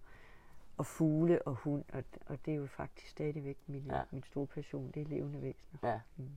[0.77, 3.97] og fugle og hund, og, og det er jo faktisk stadigvæk min, Ja.
[3.97, 4.03] ja.
[4.11, 4.91] min store passion.
[4.93, 5.79] Det er levende væsener.
[5.83, 5.99] Ja.
[6.17, 6.29] Mm.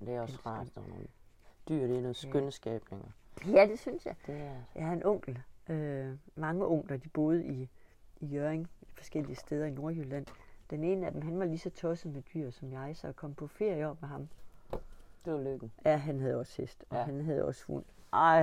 [0.00, 1.06] Det er også Elsker rart, når nogle
[1.68, 2.28] dyr, det er noget Ja.
[2.28, 3.06] skønne skabninger.
[3.46, 4.16] Ja, det synes jeg.
[4.26, 5.42] Det er Jeg har en onkel.
[5.68, 7.68] Øh, mange onkler, de boede i,
[8.20, 10.26] i Jøring, forskellige steder i Nordjylland.
[10.74, 13.16] Den ene af dem, han var lige så tosset med dyr som jeg, så jeg
[13.16, 14.28] kom på ferie op med ham.
[15.24, 15.72] det var lykken.
[15.84, 17.02] Ja, han havde også hest, og Ja.
[17.02, 17.84] han havde også hund.
[18.12, 18.40] Ej,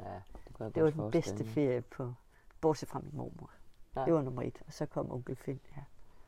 [0.00, 2.12] Ja, det kunne det var den bedste ferie på,
[2.60, 3.50] bortset fra min mormor.
[3.96, 4.04] Ja.
[4.04, 5.60] Det var nummer et, og så kom onkel Finn.
[5.76, 5.82] Ja.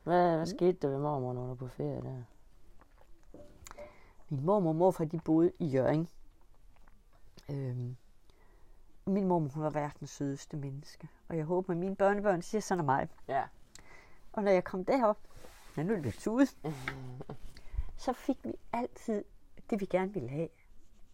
[0.05, 2.23] Hvad, hvad skete der ved mormor, når du var på ferie der?
[4.29, 6.11] Min mormor og morfar, de boede i Jøring.
[7.51, 7.97] Øhm,
[9.07, 11.09] min mormor, hun var verdens sødeste menneske.
[11.29, 13.09] Og jeg håber, at mine børnebørn siger sådan af mig.
[13.29, 13.43] Ja.
[14.33, 15.19] Og når jeg kom derop,
[15.77, 16.47] ja, nu er det lidt ude,
[18.05, 19.25] så fik vi altid
[19.71, 20.49] det, vi gerne ville have.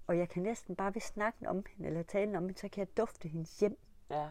[0.07, 2.81] Og jeg kan næsten bare ved snakken om hende, eller talen om hende, så kan
[2.81, 3.79] jeg dufte hendes hjem.
[4.11, 4.29] Ja.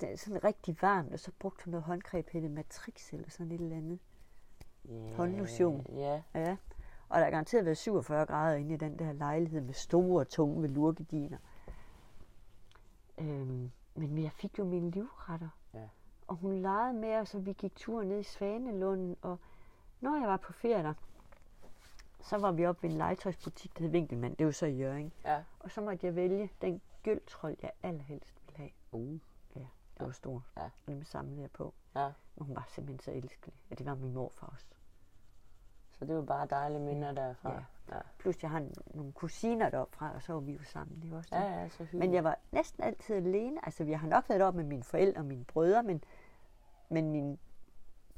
[0.00, 3.30] Det er sådan rigtig varmt, og så brugte hun noget håndgreb, hed det Matrix eller
[3.30, 3.98] sådan et eller andet.
[4.84, 5.14] ja.
[5.14, 5.86] Håndlotion.
[5.88, 6.22] Ja.
[6.34, 6.56] Ja.
[7.08, 10.62] Og der er garanteret været 47 grader inde i den der lejlighed med store, tunge
[10.62, 11.38] velurgardiner.
[13.18, 15.48] Øhm, men jeg fik jo mine livretter.
[16.28, 16.32] Ja.
[16.32, 19.38] og hun legede med os, og vi gik tur ned i Svanelunden, og
[20.00, 20.94] når jeg var på ferie der,
[22.20, 25.12] så var vi oppe ved en legetøjsbutik, der hed Winkelmann, det var så i Jørgen.
[25.24, 25.42] Ja.
[25.60, 28.70] Og så måtte jeg vælge den gyldtrold, jeg allerhelst ville have.
[28.92, 29.18] Uh.
[29.98, 30.42] Det var stort.
[30.56, 30.62] Ja.
[30.62, 31.74] Og dem samlede jeg på.
[31.96, 32.12] Ja.
[32.36, 33.54] Og hun var simpelthen så elskelig.
[33.70, 34.66] Og det var min morfar også.
[35.92, 37.52] Så det var bare dejlige minder derfra.
[37.52, 37.96] Ja.
[37.96, 38.00] Ja.
[38.18, 41.02] Plus jeg har nogle kusiner deroppe fra, og så var vi jo sammen.
[41.02, 42.00] Det var også Ja, ja, så hyggeligt.
[42.00, 43.64] Men jeg var næsten altid alene.
[43.64, 46.04] Altså, jeg har nok været deroppe med mine forældre og mine brødre, men,
[46.88, 47.38] men mine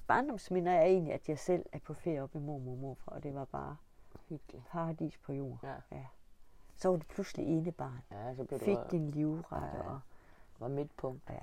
[0.07, 3.23] barndomsminder er egentlig, at jeg selv er på ferie oppe med mormor og morfar, og
[3.23, 3.77] det var bare
[4.29, 4.67] Hyggeligt.
[4.69, 5.59] paradis på jord.
[5.62, 5.75] Ja.
[5.97, 6.07] ja.
[6.77, 8.03] Så var det pludselig ene barn.
[8.11, 10.01] Ja, så blev Fik du din livret, Ja, og
[10.59, 11.23] var midtpunkt.
[11.31, 11.39] ja,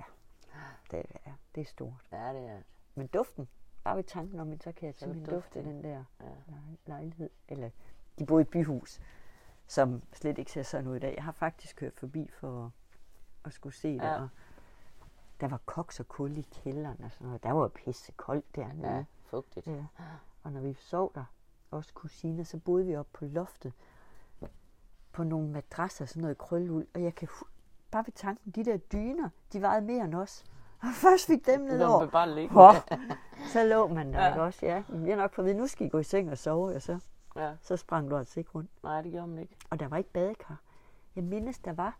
[0.90, 2.06] det, er, det er stort.
[2.12, 2.60] Ja, det er
[2.94, 3.48] Men duften,
[3.84, 6.26] bare ved tanken om, det, så kan jeg simpelthen dufte den der Ja.
[6.48, 7.30] lej- lejlighed.
[7.48, 7.70] Eller
[8.18, 9.00] de boede i et byhus,
[9.66, 11.14] som slet ikke ser sådan ud i dag.
[11.16, 12.72] Jeg har faktisk kørt forbi for
[13.44, 14.02] at skulle se det.
[14.04, 14.22] Ja.
[14.22, 14.28] Og
[15.40, 17.42] der var koks og kul i kælderen og sådan noget.
[17.42, 18.88] Der var pisse koldt dernede.
[18.96, 19.66] Ja, fugtigt.
[19.66, 19.84] Ja.
[20.42, 21.24] Og når vi sov der,
[21.70, 23.72] også kusiner, så boede vi oppe på loftet
[25.12, 26.86] på nogle madrasser, sådan noget krølleuld.
[26.94, 27.28] Og jeg kan
[27.90, 30.44] bare ved tanken, de der dyner, de vejede mere end os.
[30.82, 32.06] Og først fik dem ned over.
[32.10, 32.54] bare liggende.
[32.54, 32.72] Hå,
[33.52, 34.28] så lå man der, Ja.
[34.28, 34.66] ikke også?
[34.66, 36.82] Ja, vi har nok fået at nu skal I gå i seng og sove, og
[36.82, 36.98] så,
[37.36, 37.52] Ja.
[37.62, 38.70] så sprang du altså ikke rundt.
[38.82, 39.56] Nej, det gjorde man ikke.
[39.70, 40.60] Og der var ikke badekar.
[41.16, 41.98] Jeg mindes, der var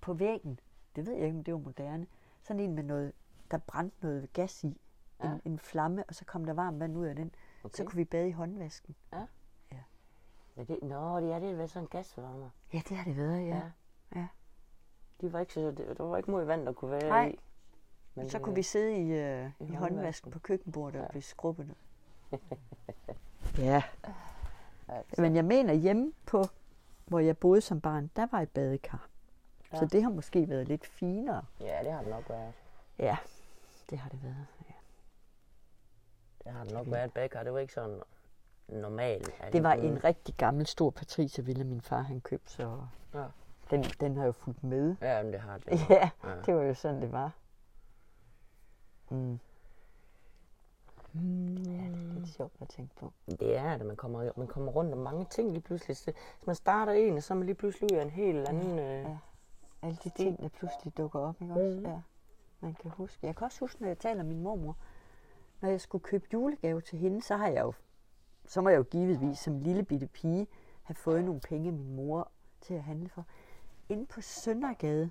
[0.00, 0.58] på væggen,
[0.96, 2.06] det ved jeg ikke, om det var moderne,
[2.42, 3.12] sådan en med noget,
[3.50, 4.80] der brændte noget gas i.
[5.22, 5.28] Ja.
[5.32, 7.34] En, en flamme, og så kom der varmt vand ud af den.
[7.64, 7.76] Okay.
[7.76, 8.94] Så kunne vi bade i håndvasken.
[9.12, 9.24] Ja,
[10.64, 12.48] det, nå, det er det været sådan en gasvarmer.
[12.72, 13.62] Ja, det har det været, ja.
[14.14, 14.26] ja.
[15.20, 17.28] De var ikke så, der var ikke meget vand, der kunne være Nej.
[17.28, 17.38] i.
[18.14, 19.76] Men Så det- kunne vi sidde i, øh, i håndvasken.
[19.76, 21.10] håndvasken på køkkenbordet og Ja.
[21.10, 21.74] blive skrubbet.
[23.58, 23.82] ja.
[24.88, 26.44] Altså, Men jeg mener hjemme på,
[27.06, 29.08] hvor jeg boede som barn, der var et badekar.
[29.74, 29.78] Ja.
[29.78, 29.88] Så Ja.
[29.96, 31.42] det har måske været lidt finere.
[31.60, 32.52] Ja, det har det nok været.
[32.98, 33.16] Ja,
[33.90, 34.46] det har det været.
[34.68, 34.74] Ja.
[36.44, 37.42] Det har det nok været bækker.
[37.42, 38.00] Det var ikke sådan
[38.68, 39.30] normalt.
[39.40, 42.80] at Det var en rigtig gammel, stor patriciervilla, min far han købte, så
[43.14, 43.24] Ja.
[43.70, 44.96] den, den har jo fulgt med.
[45.00, 45.66] Ja, men det har det.
[45.90, 46.34] Ja, Ja.
[46.46, 47.30] det var jo sådan, det var.
[49.10, 49.38] Mm.
[51.12, 51.54] Mm.
[51.56, 53.12] Ja, det er lidt sjovt at tænke på.
[53.26, 53.86] Det er det.
[53.86, 55.96] Man kommer, man kommer rundt om mange ting lige pludselig.
[55.96, 56.12] Så
[56.46, 58.78] man starter en, så er man lige pludselig ud af en helt anden...
[58.78, 59.16] Øh, Ja.
[59.84, 61.76] Alle de ting, der pludselig dukker op, ikke også?
[61.76, 61.86] Mhm.
[61.86, 62.00] Ja,
[62.60, 63.26] man kan huske.
[63.26, 64.76] Jeg kan også huske, når jeg taler min mormor,
[65.60, 67.72] når jeg skulle købe julegave til hende, så har jeg jo,
[68.46, 70.46] så må jeg jo givetvis som lille bitte pige
[70.82, 72.30] have fået nogle penge af min mor
[72.60, 73.24] til at handle for.
[73.88, 75.10] Inde på Søndergade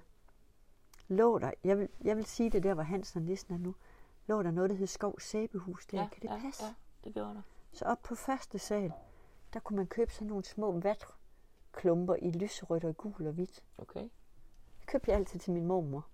[1.07, 3.75] lå der, jeg vil, jeg vil sige det der, hvor Hansen og Nissen er nu,
[4.27, 6.07] lå der noget, der hed Skov Sæbehus der.
[6.07, 6.63] kan det ja, passe?
[6.63, 7.43] Ja, det gjorde det.
[7.71, 8.93] Så op på første sal,
[9.53, 13.63] der kunne man købe sådan nogle små vatklumper i lyserødt og gul og hvidt.
[13.77, 14.09] Okay.
[14.83, 16.05] Det købte jeg altid til min mormor.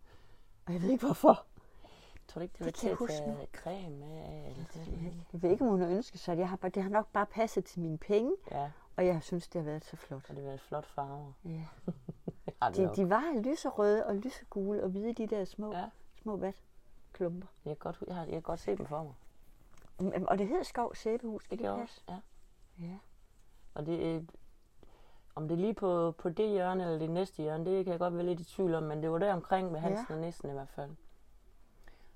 [0.65, 1.45] Og jeg ved ikke hvorfor.
[2.27, 4.45] Tror du ikke, det Det var kan til jeg at tage creme med?
[4.51, 5.23] Eller til?
[5.33, 6.41] Jeg ved ikke, om hun har ønsket sig det.
[6.41, 9.61] Jeg har det har nok bare passet til mine penge, Ja, og jeg synes, det
[9.61, 10.29] har været så flot.
[10.29, 11.33] og det var en flot farve.
[11.45, 11.65] Ja.
[12.45, 12.95] Det har det De, nok.
[12.95, 15.89] de var lyserøde og lysegule og hvide, de der små, Ja.
[16.21, 17.47] små vatklumper.
[17.65, 19.13] Jeg kan godt, jeg har, jeg kan godt se dem for mig.
[19.97, 22.01] Og- Og det hedder Skov Sæbehus, Det kan det passe?
[22.07, 22.21] også,
[22.79, 22.85] ja.
[22.85, 22.97] Ja.
[23.73, 24.21] Og det, er-
[25.39, 27.99] om det er lige på, på det hjørne eller det næste hjørne, det kan jeg
[27.99, 30.15] godt være lidt i tvivl om, men det var der omkring med Hansen Ja.
[30.15, 30.91] og Nissen i hvert fald.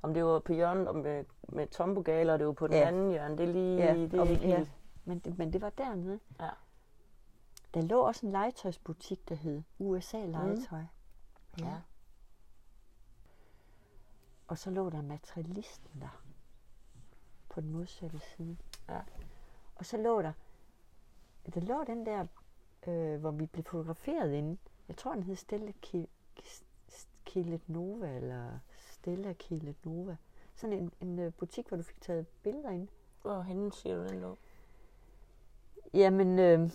[0.02, 2.88] Om det var på hjørnet og med, med Tombogale, og det var på den Ja.
[2.88, 4.58] anden hjørne, det er lige, Ja, det er ikke ja.
[4.58, 4.72] helt.
[5.06, 6.20] Men, det, men det var dernede.
[6.40, 6.50] Ja.
[7.74, 10.82] Der lå også en legetøjsbutik, der hed USA Legetøj.
[10.82, 11.64] Mm.
[11.64, 11.76] Ja.
[14.48, 16.22] Og så lå der materialisten der.
[17.50, 18.58] På den modsatte side.
[18.90, 19.00] Ja.
[19.76, 20.34] Og så lå der,
[21.54, 22.26] der lå den der,
[22.88, 24.58] øh, hvor vi blev fotograferet inde.
[24.88, 26.08] Jeg tror, den hed Stella Ki-
[26.40, 26.64] Ki-
[27.26, 28.60] Kilet Nova, eller
[28.92, 30.18] Stella Kilet Nova.
[30.56, 32.88] Sådan en, en øh, butik, hvor du fik taget billeder ind.
[33.22, 34.38] Hvor henne siger du den lå?
[35.94, 36.70] Jamen, øh,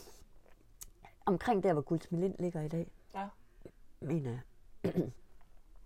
[1.27, 3.29] omkring der, hvor Guldsmelind ligger i dag, Ja.
[4.01, 4.41] mener jeg.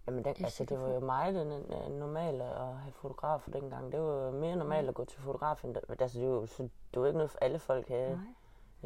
[0.07, 3.93] Jamen, den, Det altså, det var jo meget den, øh, normalt at have fotografer dengang.
[3.93, 6.47] Det var jo mere normalt at gå til fotograf, end der, altså, det var jo
[6.47, 8.11] så, det var ikke noget, alle folk havde.
[8.16, 8.35] Nej.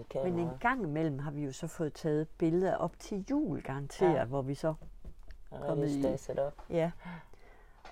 [0.03, 0.31] Kamera.
[0.31, 4.13] Men en gang imellem har vi jo så fået taget billeder op til jul, garanteret,
[4.13, 4.19] Ja.
[4.19, 4.25] ja.
[4.25, 4.75] hvor vi så
[5.51, 6.63] kommet kommet i- op.
[6.71, 6.91] Ja.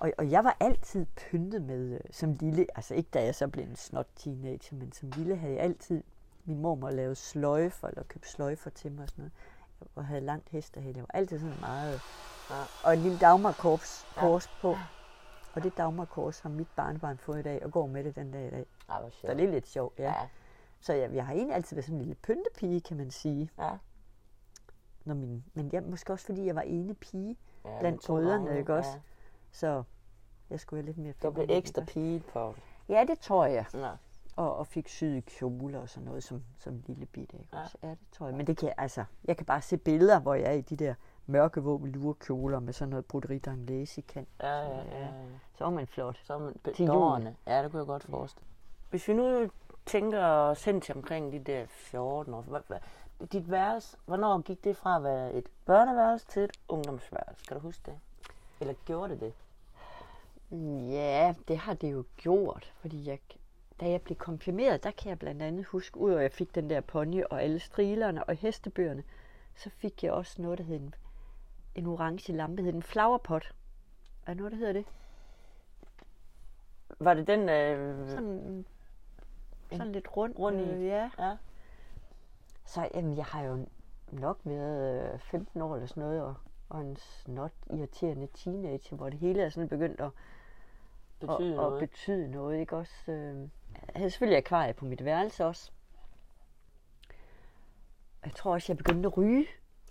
[0.01, 3.49] Og, og jeg var altid pyntet med, øh, som lille, altså ikke da jeg så
[3.49, 6.03] blev en snot teenager, men som lille havde jeg altid,
[6.45, 9.33] min mormor lavede sløjfer, eller købte sløjfer til mig og sådan noget.
[9.95, 10.95] Og havde langt hestehæl.
[10.95, 12.01] Jeg var altid sådan meget...
[12.51, 12.55] Ja.
[12.85, 14.21] Og en lille dagmarkors Ja.
[14.21, 14.77] kors på.
[15.55, 18.47] Og det dagmarkors har mit barnebarn fået i dag, og går med det den dag
[18.47, 18.67] i dag.
[18.87, 20.05] Hvor Så det er lidt sjovt, ja.
[20.05, 20.15] Ja.
[20.85, 23.51] Så jeg, jeg har egentlig altid været sådan en lille pyntepige, kan man sige.
[23.59, 23.71] Ja.
[25.05, 27.37] Når min, men jeg, måske også fordi jeg var ene pige.
[27.65, 28.91] ja Blandt brødrene, ikke også?
[28.91, 28.99] Ja.
[29.53, 29.83] Så
[30.51, 32.55] Jeg skulle have lidt mere Du blev ekstra pige på
[32.89, 33.65] Ja, det tror jeg.
[33.75, 33.91] Ja.
[34.37, 37.37] Og, og fik syede kjoler og sådan noget som, som lille bitte.
[37.37, 37.49] Ikke?
[37.53, 37.59] Ja.
[37.61, 37.89] Ja.
[37.89, 38.37] ja, det tror jeg.
[38.37, 40.95] Men det kan altså, jeg kan bare se billeder, hvor jeg er i de der
[41.27, 44.29] mørke våben kjoler med sådan noget broderi d'anglaise i kant.
[44.41, 44.99] Ja, ja, ja.
[44.99, 45.09] ja.
[45.55, 46.21] Så var man flot.
[46.25, 47.37] Så er man bedårende.
[47.47, 48.47] Ja, det kunne jeg godt forestille.
[48.91, 49.51] Hvis vi nu
[49.87, 52.65] tænker til omkring de der 14 år,
[53.33, 57.45] dit værelse, hvornår gik det fra at være et børneværelse til et ungdomsværelse?
[57.45, 57.99] Kan du huske det?
[58.61, 59.35] Eller gjorde det det?
[60.93, 63.19] Ja, det har det jo gjort, fordi jeg,
[63.81, 66.71] da jeg blev konfirmeret, der kan jeg blandt andet huske, ud at jeg fik den
[66.71, 69.03] der pony og alle strilerne og hestebøgerne,
[69.57, 70.95] så fik jeg også noget, der hed en,
[71.75, 73.55] en orange lampe, hed en flowerpot.
[74.27, 74.85] Er noget, der hedder det?
[76.99, 77.49] Var det den...
[77.49, 78.67] Øh, Sådan,
[79.77, 80.35] sådan lidt rund.
[80.39, 80.71] rund i?
[80.71, 81.11] Øh, ja.
[81.19, 81.37] ja.
[82.65, 83.67] Så jamen, jeg har jo
[84.13, 86.35] nok været øh, 15 år eller sådan noget, og,
[86.69, 90.11] og en snot irriterende teenager, hvor det hele er sådan begyndt at,
[91.21, 91.83] Betyder at, noget.
[91.83, 92.61] at betyde noget.
[92.61, 92.77] Ikke?
[92.77, 93.41] Også, øh,
[93.73, 95.71] jeg havde selvfølgelig akvarie på mit værelse også.
[98.25, 99.47] Jeg tror også, jeg begyndte at ryge.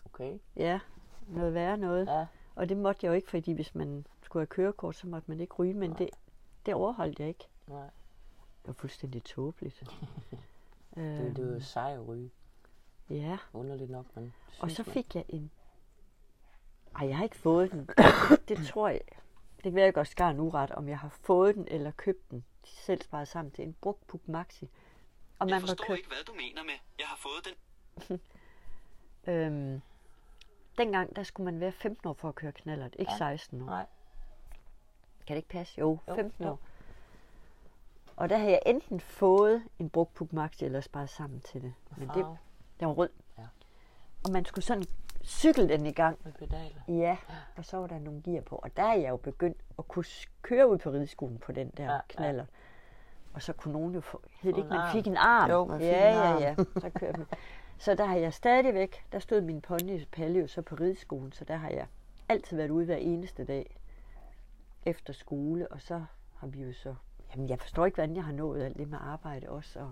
[0.05, 0.37] okay.
[0.55, 0.79] Ja,
[1.27, 2.07] noget værre noget.
[2.07, 2.25] Ja.
[2.55, 5.39] Og det måtte jeg jo ikke, fordi hvis man skulle have kørekort, så måtte man
[5.39, 6.09] ikke ryge, men det,
[6.65, 7.47] det overholdt jeg ikke.
[7.67, 7.89] Nej.
[8.63, 9.79] Det var fuldstændig tåbeligt.
[10.95, 12.31] Det, det var jo Øhm, sej at ryge.
[13.09, 14.33] ja, Underligt nok, men...
[14.59, 14.93] og så man.
[14.93, 15.51] fik jeg en...
[16.95, 17.89] Ej, jeg har ikke fået den.
[18.47, 19.01] Det tror jeg...
[19.55, 22.45] Det kan være, jeg gør skarn uret, om jeg har fået den eller købt den.
[22.65, 24.65] De selv sparet sammen til en brugt Puk Maxi.
[24.65, 24.69] Og
[25.39, 25.97] Jeg man var forstår købt...
[25.97, 27.47] ikke, hvad du mener med, jeg har fået
[28.09, 28.19] den.
[29.33, 29.81] Øhm,
[30.77, 33.17] dengang, der skulle man være 15 år for at køre knallert, ikke Ja.
[33.17, 33.65] 16 år.
[33.65, 33.85] Nej.
[35.27, 35.79] Kan det ikke passe?
[35.79, 36.57] Jo, Jo, 15 jo.
[38.15, 41.73] Og der havde jeg enten fået en brugt Puk Maxi, eller sparet sammen til det.
[41.97, 42.25] Men det,
[42.79, 43.09] den var rød.
[43.37, 43.43] Ja.
[44.25, 44.83] Og man skulle sådan
[45.23, 46.19] cykle den i gang.
[46.23, 46.81] med pedaler.
[46.87, 47.17] Ja,
[47.57, 48.55] og så var der nogle gear på.
[48.55, 50.05] Og der er jeg jo begyndt at kunne
[50.41, 52.01] køre ud på rideskolen på den der Ja, ja, ja.
[52.07, 52.45] knaller.
[53.33, 55.49] Og så kunne nogen jo få, hed det ikke, man fik en arm.
[55.49, 56.41] Jo, man fik ja, en ja, arm.
[56.41, 57.27] ja, Så kørte man.
[57.77, 61.45] Så der har jeg stadigvæk, der stod min pony Palle jo så på rideskolen, så
[61.45, 61.87] der har jeg
[62.29, 63.79] altid været ude hver eneste dag
[64.85, 66.03] efter skole, og så
[66.35, 66.95] har vi jo så,
[67.33, 69.91] jamen jeg forstår ikke, hvordan jeg har nået alt det med arbejde også, og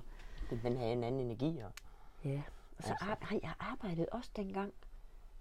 [0.64, 1.72] Den havde en anden energi, og
[2.24, 2.42] Ja,
[2.78, 3.06] og så Altså.
[3.06, 4.74] ar- har jeg arbejdet også dengang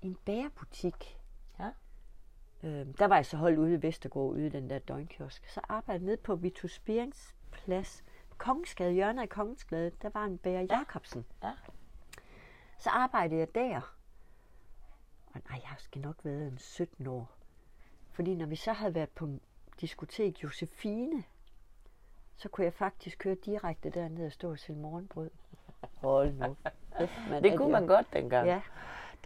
[0.02, 1.18] i en bærebutik.
[1.58, 1.70] Ja.
[2.62, 5.48] Øhm, der var jeg så holdt ude i Vestergaard, ude i den der døgnkiosk.
[5.48, 8.04] Så arbejdede jeg nede på Vitus Spierings plads.
[8.38, 11.24] Kongensgade, hjørnet af Kongensgade, der var en bærer Jacobsen.
[11.42, 11.52] Ja.
[12.78, 13.94] Så arbejdede jeg der.
[15.34, 17.30] Og nej, jeg skal nok været en 17 år.
[18.10, 19.28] Fordi når vi så havde været på
[19.80, 21.24] diskotek Josefine,
[22.40, 25.30] så kunne jeg faktisk køre direkte derned og stå og sælge morgenbrød.
[26.02, 26.56] Hold nu.
[27.30, 28.46] mand, det kunne man godt dengang.
[28.46, 28.60] Ja,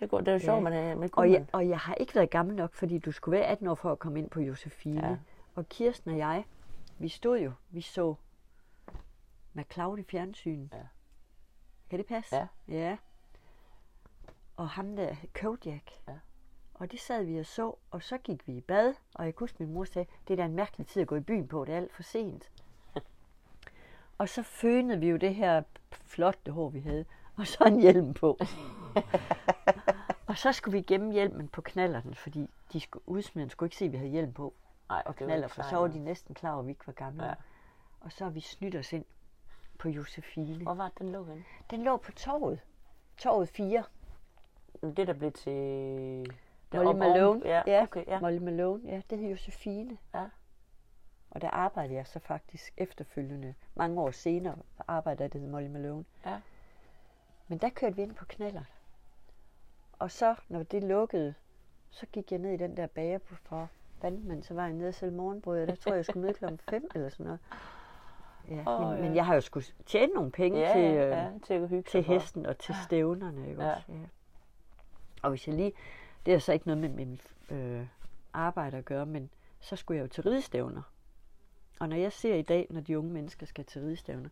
[0.00, 0.70] Det, kunne, det var sjovt, Ja.
[0.70, 1.32] man, man kunne og man.
[1.40, 3.92] jeg, og jeg har ikke været gammel nok, fordi du skulle være 18 år for
[3.92, 5.06] at komme ind på Josefine.
[5.08, 5.16] Ja.
[5.54, 6.44] Og Kirsten og jeg,
[6.98, 8.14] vi stod jo, vi så
[9.54, 10.68] McCloud i fjernsynet.
[10.72, 10.78] Ja.
[11.90, 12.36] Kan det passe?
[12.36, 12.46] Ja.
[12.68, 12.96] Ja.
[14.56, 15.90] Og ham der, Kodiak.
[16.08, 16.12] Ja.
[16.74, 19.44] Og det sad vi og så, og så gik vi i bad, og jeg kunne
[19.44, 21.64] huske, min mor sagde, det er da en mærkelig tid at gå i byen på,
[21.64, 22.50] det er alt for sent.
[24.18, 25.62] Og så fønede vi jo det her
[26.04, 27.04] flotte hår, vi havde,
[27.36, 28.38] og så en hjelm på.
[30.28, 33.84] og så skulle vi gemme hjelmen på knallerten, fordi de skulle, udsmiderne skulle ikke se,
[33.84, 34.54] at vi havde hjelm på
[34.90, 37.24] Ej, og knaller, for så var de næsten klar over, at vi ikke var gamle.
[37.24, 37.34] Ja.
[38.00, 39.04] Og så har vi snydt os ind
[39.78, 40.62] på Josefine.
[40.62, 41.44] Hvor var det, den lå henne?
[41.70, 42.60] Den lå på torvet.
[43.16, 43.84] Torvet 4.
[44.82, 46.36] Det, der blev til...
[46.74, 47.40] Molly Malone.
[47.44, 47.82] Ja, ja.
[47.82, 48.20] okay, ja.
[48.20, 48.82] Molly Malone.
[48.84, 49.98] Ja, det hed Josefine.
[50.14, 50.24] Ja.
[51.34, 53.54] Og der arbejdede jeg så faktisk efterfølgende.
[53.74, 54.56] Mange år senere
[54.88, 56.04] arbejdede jeg, det hed Molly Malone.
[56.26, 56.40] Ja.
[57.48, 58.62] Men der kørte vi ind på knaller.
[59.98, 61.34] Og så, når det lukkede,
[61.90, 63.68] så gik jeg ned i den der bager på for
[64.02, 66.34] vandmand, så var jeg nede og sælge morgenbrød, og der tror jeg, jeg skulle møde
[66.34, 67.40] klokken 5 eller sådan noget.
[68.48, 69.02] Ja, Åh, men, ja.
[69.02, 72.04] men jeg har jo skulle tjene nogle penge Ja, til, øh, ja, til hygge til
[72.04, 72.12] for.
[72.12, 73.48] hesten og til stævnerne.
[73.48, 73.74] Ikke Ja.
[73.74, 73.92] også?
[73.92, 73.94] Ja.
[75.22, 75.72] Og hvis jeg lige,
[76.26, 77.20] det er så ikke noget med min
[77.50, 77.86] øh,
[78.32, 79.30] arbejde at gøre, men
[79.60, 80.82] så skulle jeg jo til ridestævner.
[81.80, 84.28] Og når jeg ser i dag, når de unge mennesker skal til ridestævner,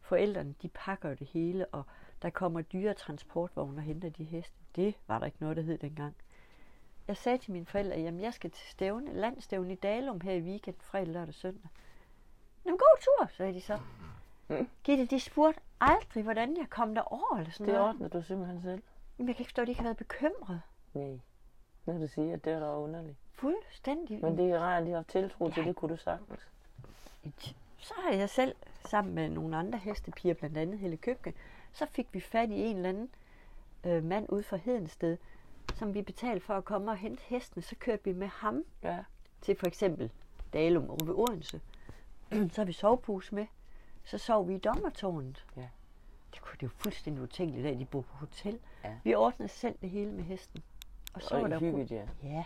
[0.00, 1.82] forældrene de pakker det hele, og
[2.22, 4.54] der kommer dyre transportvogne og henter de heste.
[4.76, 6.14] Det var der ikke noget, der hed dengang.
[7.08, 10.40] Jeg sagde til mine forældre, jamen jeg skal til stævne, landstævne i Dalum her i
[10.40, 11.70] weekend, fredag, lørdag og søndag.
[12.66, 13.78] Jamen god tur, sagde de så.
[14.48, 14.68] Mm.
[14.84, 17.88] Gitte, de spurgte aldrig, hvordan jeg kom derover eller sådan Det noget.
[17.88, 18.82] ordner du simpelthen selv.
[19.18, 20.60] Jamen, jeg kan ikke forstå, at de ikke har været bekymret.
[20.94, 21.18] Nej.
[21.86, 23.16] Når du siger, at det er da underligt.
[23.32, 24.22] Fuldstændig.
[24.22, 25.68] Men det er rart, at de har tiltro til, Ja.
[25.68, 26.40] det kunne du sagtens.
[27.78, 28.54] Så har jeg selv,
[28.88, 31.34] sammen med nogle andre hestepiger, blandt andet Helle Købke,
[31.72, 33.10] så fik vi fat i en eller anden
[33.84, 35.18] øh, mand ude fra Hedensted,
[35.74, 37.62] som vi betalte for at komme og hente hestene.
[37.62, 38.98] Så kørte vi med ham Ja.
[39.40, 40.10] til for eksempel
[40.52, 41.60] Dalum over ved Odense.
[42.52, 43.46] så har vi sovepose med.
[44.04, 45.46] Så sov vi i dommertårnet.
[45.56, 45.68] Ja.
[46.34, 48.58] Det, kunne, det er jo fuldstændig utænkeligt, at de bor på hotel.
[48.84, 48.94] Ja.
[49.04, 50.62] Vi ordnede selv det hele med hesten.
[51.14, 52.04] Og så var Og der hygget, ja.
[52.22, 52.44] Ja.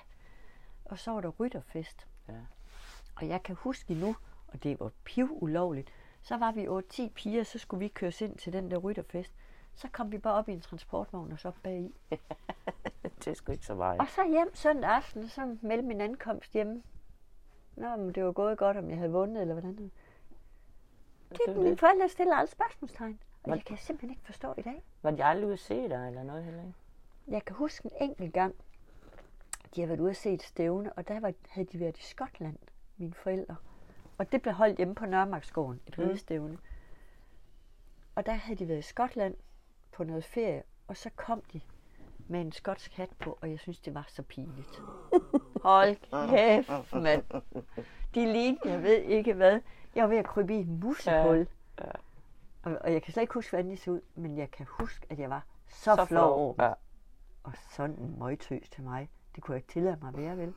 [0.85, 2.07] Og så var der rytterfest.
[2.29, 2.35] Ja.
[3.17, 4.17] Og jeg kan huske nu,
[4.53, 5.93] og det var piv ulovligt,
[6.23, 9.35] så var vi over 10 piger, så skulle vi køres ind til den der rytterfest.
[9.75, 11.95] Så kom vi bare op i en transportvogn og så bag i.
[13.19, 14.01] Det er sgu ikke så meget.
[14.01, 16.83] Og så hjem søndag aften, så meldte min ankomst hjemme.
[17.77, 19.77] Nå, men det var gået godt, om jeg havde vundet, eller hvordan.
[19.77, 19.91] Det,
[21.47, 21.81] Det mine det.
[21.81, 23.19] forældre stiller alle spørgsmålstegn.
[23.43, 24.83] Og Men- jeg kan simpelthen ikke forstå i dag.
[25.03, 26.75] Var de aldrig ude at se dig, eller noget heller ikke?
[27.29, 28.55] Jeg kan huske en enkelt gang,
[29.75, 32.03] de har været ude at se et stævne, og der var, havde de været i
[32.03, 32.57] Skotland,
[32.97, 33.57] mine forældre.
[34.21, 36.05] Og det blev holdt hjemme på Nørremarksgården, et Mm.
[36.05, 36.59] ridestævne.
[38.15, 39.35] Og der havde de været i Skotland
[39.93, 41.61] på noget ferie, og så kom de
[42.29, 44.83] med en skotsk hat på, og jeg synes, det var så pinligt.
[45.63, 45.97] Hold
[46.31, 47.25] kæft, mand.
[48.15, 49.61] De lignede, jeg ved ikke hvad.
[49.95, 51.37] Jeg var ved at krybe i et musehul.
[51.79, 51.91] Ja, ja.
[52.63, 55.07] Og, og jeg kan slet ikke huske, hvordan de så ud, men jeg kan huske,
[55.11, 56.55] at jeg var så, så flov over.
[56.65, 56.73] Ja.
[57.43, 60.55] Og sådan en møgtøs til mig, det kunne jeg ikke tillade mig at være, vel?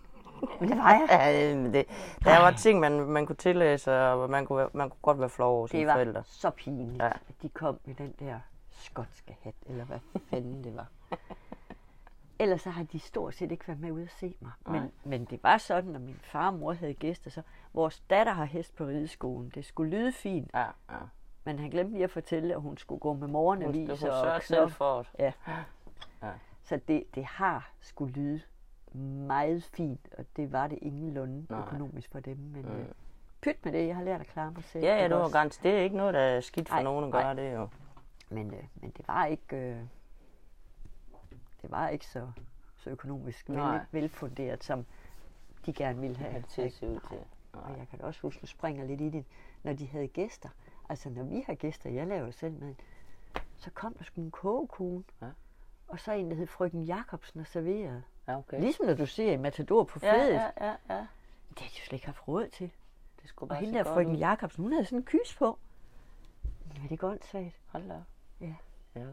[0.59, 1.07] Men det var jeg.
[1.09, 1.85] Ja, men det,
[2.23, 5.57] der var ting, man, man kunne tillæse, og man kunne, man kunne godt være flov
[5.57, 6.23] over sine Det var forældre.
[6.25, 7.07] så pinligt, Ja.
[7.07, 8.39] at de kom med den der
[8.71, 10.87] skotske hat, eller hvad fanden det var.
[12.39, 14.51] Ellers så har de stort set ikke været med ude at se mig.
[14.67, 14.79] Nej.
[14.79, 17.41] Men, men det var sådan, at min far og mor havde gæster, så
[17.73, 19.51] vores datter har hest på rideskolen.
[19.55, 20.97] Det skulle lyde fint, Ja, ja.
[21.43, 24.41] men han glemte lige at fortælle, at hun skulle gå med Hun, hun sørger og
[24.43, 25.09] selv for det.
[25.19, 25.31] Ja.
[26.23, 26.31] Ja.
[26.63, 28.41] Så det, det har skulle lyde
[29.01, 31.59] meget fint, og det var det ingenlunde Nej.
[31.59, 32.37] økonomisk for dem.
[32.37, 32.85] Men Mm.
[33.41, 34.83] pyt med det, jeg har lært at klare mig selv.
[34.83, 35.63] Ja, ja, det var garanteret.
[35.63, 37.21] Det er ikke noget, der er skidt for Nej, nogen at nej.
[37.21, 37.67] gøre, det jo.
[38.29, 39.77] Men, øh, men det var ikke, øh,
[41.61, 42.31] det var ikke så,
[42.77, 43.79] så økonomisk vel, Nej.
[43.91, 44.85] velfunderet, som
[45.65, 46.33] de gerne ville have.
[46.35, 47.17] Det til at se ud til.
[47.53, 49.25] Og jeg kan da også huske, nu springer lidt i det,
[49.63, 50.49] når de havde gæster.
[50.89, 52.75] Altså når vi har gæster, jeg laver jo selv mad,
[53.57, 55.03] så kom der sgu en kogekone.
[55.21, 55.27] Ja.
[55.87, 58.03] Og så en, der hed frøken Jacobsen og serverede.
[58.27, 58.59] Ja, okay.
[58.59, 60.33] Ligesom når du ser i Matador på Ja, fædet.
[60.33, 61.07] ja, ja, ja.
[61.49, 62.71] Det har de jo slet ikke haft råd til.
[63.21, 64.17] Det skulle Og bare hende se der frøken ud.
[64.19, 65.59] Jacobsen, hun havde sådan en kys på.
[66.75, 67.59] Ja, det er godt svagt.
[67.65, 68.01] Hold da.
[68.41, 68.55] Ja.
[68.95, 69.05] Ja.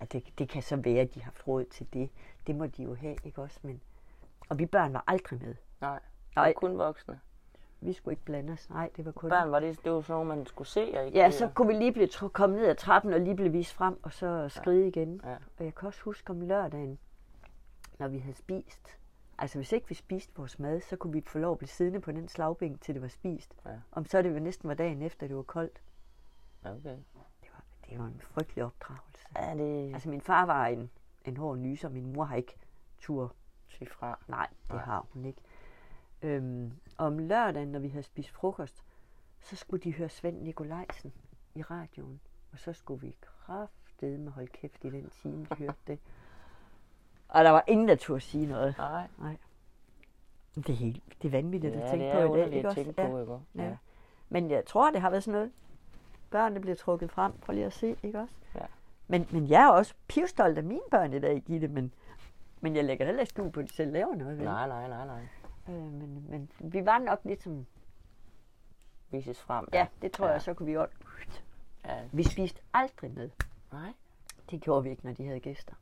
[0.00, 2.10] Ja, det, det kan så være, at de har haft råd til det.
[2.46, 3.58] Det må de jo have, ikke også?
[3.62, 3.80] Men...
[4.48, 5.54] Og vi børn var aldrig med.
[5.80, 6.00] Nej,
[6.36, 7.20] var kun voksne.
[7.86, 8.70] Vi skulle ikke blande os.
[8.70, 9.30] Nej, det var kun...
[9.30, 11.68] Børn var det, det var sådan noget, man skulle se, og ikke Ja, så kunne
[11.68, 14.48] vi lige blive tr- komme ned ad trappen og lige blive vist frem, og så
[14.48, 15.20] skride igen.
[15.24, 15.34] Ja.
[15.58, 16.98] Og jeg kan også huske om lørdagen,
[17.98, 18.98] når vi havde spist.
[19.38, 22.00] Altså hvis ikke vi spiste vores mad, så kunne vi få lov at blive siddende
[22.00, 23.54] på den slagbænk, til det var spist.
[23.66, 23.70] Ja.
[23.92, 25.80] Om så det var næsten var dagen efter, det var koldt.
[26.64, 26.90] Ja, okay.
[27.42, 29.26] Det var, det var en frygtelig opdragelse.
[29.36, 30.90] Ja, det Altså min far var en,
[31.24, 32.56] en hård nyser, min mor har ikke
[33.00, 33.32] tur.
[33.68, 34.18] sig fra.
[34.28, 34.84] Nej, det Nej.
[34.84, 35.40] har hun ikke.
[36.22, 38.84] Øhm, om lørdagen, når vi havde spist frokost,
[39.40, 41.12] så skulle de høre Svend Nikolajsen
[41.54, 42.20] i radioen.
[42.52, 45.98] Og så skulle vi kraftedeme holde kæft i den time, de hørte det.
[47.28, 48.74] Og der var ingen, der turde sige noget.
[48.78, 49.36] Nej.
[50.54, 52.46] Det er, helt, det er vanvittigt Ja, at tænke det på er i dag.
[52.46, 52.74] Ikke at også?
[52.74, 53.38] tænke på, ikke?
[53.54, 53.64] Ja.
[53.64, 53.76] Ja.
[54.28, 55.52] Men jeg tror, det har været sådan noget.
[56.30, 57.32] Børnene bliver trukket frem.
[57.32, 58.34] Prøv lige at se, ikke også?
[58.54, 58.66] Ja.
[59.08, 61.94] Men, men jeg er også pivstolt af mine børn i dag, Gitte, men,
[62.60, 64.38] men jeg lægger heller ikke skjul på, at de selv laver noget.
[64.38, 64.44] Vel?
[64.44, 65.20] Nej, nej, nej, nej.
[65.68, 67.66] Øh, men, men vi var nok lidt som,
[69.10, 69.68] Vises frem.
[69.72, 70.32] ja, det tror ja.
[70.32, 70.90] jeg, så kunne vi godt.
[71.84, 72.02] Ja.
[72.12, 73.30] Vi spiste aldrig med.
[73.72, 73.92] Nej.
[74.50, 75.74] Det gjorde vi ikke, når de havde gæster.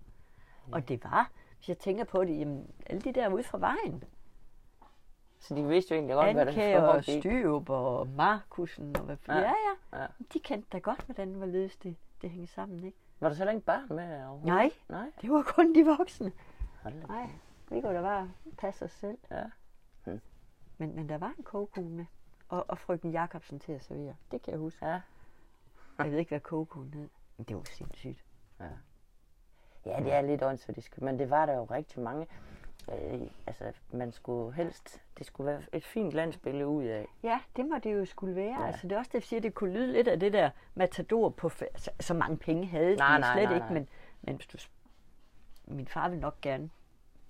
[0.72, 4.04] Og det var, hvis jeg tænker på det, jamen, alle de der ude fra vejen.
[5.38, 7.22] Så de vidste jo egentlig godt, hvad Anke der og foregik.
[7.22, 9.40] Styrup og Markusen og hvad Ja.
[9.40, 9.52] ja.
[10.02, 10.06] ja.
[10.32, 12.98] De kendte da godt, hvordan hvorledes det, det hænger sammen, ikke?
[13.20, 14.46] Var der så ikke børn med overhovedet?
[14.46, 14.70] Nej.
[14.88, 15.10] Nej.
[15.20, 16.32] Det var kun de voksne.
[17.08, 17.30] Nej,
[17.70, 19.18] vi kunne da bare passe os selv.
[19.30, 19.44] Ja.
[20.86, 22.04] Men, men der var en kogekone med.
[22.48, 24.14] Og, og frøken Jacobsen til at servere.
[24.30, 24.86] Det kan jeg huske.
[24.86, 25.00] Ja.
[25.98, 27.08] Jeg ved ikke, hvad kogekonen hed.
[27.36, 28.24] Men det var sindssygt.
[29.86, 32.26] Ja, det er lidt åndssvagt, men det var der jo rigtig mange.
[32.92, 37.06] Øh, altså, man skulle helst, det skulle være et fint landsbillede ud af.
[37.22, 38.54] Ja, det må det jo skulle være.
[38.54, 38.60] Ja.
[38.60, 38.66] Ja.
[38.66, 41.28] Altså, det er også det, jeg siger, det kunne lyde lidt af det der matador
[41.28, 41.48] på...
[41.48, 43.74] Så, så mange penge havde Nej, de nej, slet nej, ikke, nej.
[43.74, 43.88] men,
[44.22, 44.58] men hvis du...
[45.66, 46.70] Min far ville nok gerne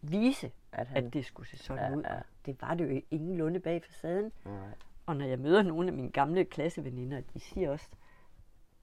[0.03, 2.03] vise, At han, at det skulle se sådan Ja, ud.
[2.03, 2.21] ja.
[2.47, 4.33] Det var det jo ingenlunde bag facaden.
[4.45, 4.55] Nej.
[5.07, 7.89] Og når jeg møder nogle af mine gamle klasseveninder, de siger også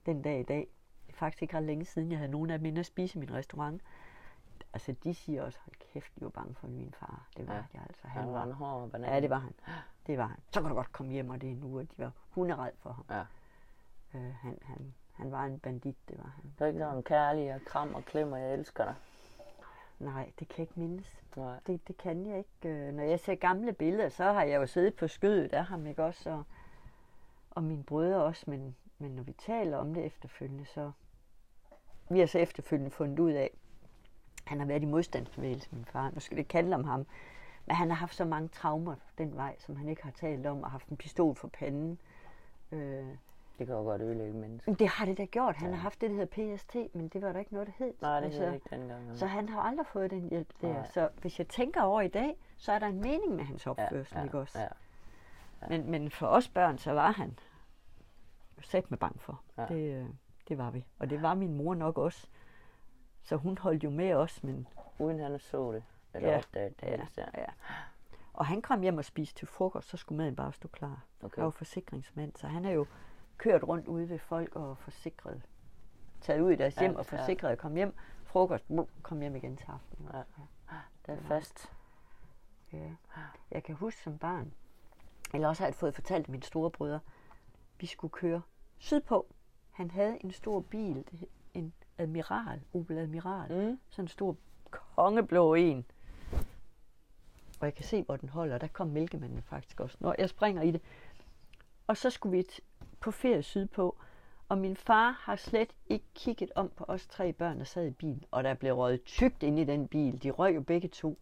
[0.06, 0.68] den dag i dag,
[1.08, 3.18] det er faktisk ikke ret længe siden, jeg havde nogen af dem inde at spise
[3.18, 3.82] i min restaurant.
[4.74, 7.28] Altså, de siger også, hold kæft, de var bange for min far.
[7.38, 7.64] Det var Ja.
[7.74, 8.08] jeg altså.
[8.08, 9.14] Han Han var en hård banan.
[9.14, 9.54] ja, det var han.
[10.08, 10.38] Det var han.
[10.54, 12.92] Så kan du godt komme hjem, og det er nu, at de var hunderedd for
[12.92, 13.06] ham.
[13.10, 13.24] Ja.
[14.20, 16.44] Øh, han, han, han var en bandit, det var han.
[16.44, 18.96] Det var ikke sådan kærlig og kram og klem, og jeg elsker dig.
[20.02, 21.24] Nej, det kan jeg ikke mindes.
[21.36, 21.60] Nej.
[21.68, 22.70] Det, det kan jeg ikke.
[22.70, 25.88] Øh, Når jeg ser gamle billeder, så har jeg jo siddet på skødet af ham,
[25.88, 26.30] ikke også?
[26.30, 26.44] Og,
[27.52, 30.92] og mine brødre også, men, men når vi taler om det efterfølgende, så...
[32.10, 33.52] Vi har så efterfølgende fundet ud af,
[34.46, 36.12] han har været i modstandsbevægelsen, min far.
[36.14, 37.06] Nu skal det kalde om ham.
[37.66, 40.64] Men han har haft så mange traumer den vej, som han ikke har talt om,
[40.64, 42.00] og haft en pistol for panden.
[42.72, 43.08] Øh,
[43.62, 44.72] Det kan jo godt ødelægge mennesker.
[44.72, 45.56] men det har det da gjort.
[45.56, 47.94] Han har haft det, der hedder PST, men det var der ikke noget, der hed.
[48.02, 49.18] Nej, det Altså, ikke dengang.
[49.18, 50.74] Så han har aldrig fået den hjælp der.
[50.74, 50.88] Nej.
[50.88, 54.18] Så hvis jeg tænker over i dag, så er der en mening med hans opførsel,
[54.18, 54.60] ja, ikke også?
[54.60, 54.68] Ja.
[55.70, 57.40] Men, men for os børn, så var han
[58.62, 59.42] sat med bange for.
[59.58, 59.66] Ja.
[59.66, 60.06] Det, øh,
[60.48, 60.86] det var vi.
[61.00, 62.28] Og det var min mor nok også.
[63.24, 64.68] Så hun holdt jo med os, men
[65.00, 65.84] Uden han så det.
[66.14, 66.34] Eller Ja.
[66.34, 66.40] ja.
[66.40, 66.88] opdaget det.
[66.88, 67.26] Ja, ja.
[67.38, 67.46] ja.
[68.34, 71.04] Og han kom hjem og spiste til frokost, så skulle maden bare stå klar.
[71.22, 71.36] Okay.
[71.36, 72.86] Han var forsikringsmand, så han er jo
[73.42, 75.42] kørt rundt ude ved folk og forsikret.
[76.22, 77.18] Taget ud i deres Ja, hjem og ja.
[77.18, 78.66] forsikret, kom hjem, frokost,
[79.02, 80.10] kom hjem igen til aften.
[80.14, 80.22] Ja.
[81.06, 81.72] Det er fast.
[82.74, 82.96] Ja.
[83.52, 84.54] Jeg kan huske som barn,
[85.34, 87.00] eller også har jeg fået fortalt af mine store brødre,
[87.80, 88.42] vi skulle køre
[88.78, 89.28] sydpå.
[89.72, 91.06] Han havde en stor bil,
[91.54, 93.70] en Admiral, Opel Admiral.
[93.70, 93.80] Mm.
[93.90, 94.36] Sådan en stor
[94.72, 95.86] kongeblå en.
[97.60, 98.58] Og jeg kan se, hvor den holder.
[98.58, 99.98] Der kom mælkemanden faktisk også.
[100.00, 100.82] Når jeg springer i det.
[101.88, 102.44] Og så skulle vi
[103.02, 103.98] på ferie sydpå.
[104.50, 107.92] Og min far har slet ikke kigget om på os tre børn, der sad i
[107.92, 108.24] bilen.
[108.32, 110.24] Og der blev røget tykt ind i den bil.
[110.24, 111.18] De røg jo begge to.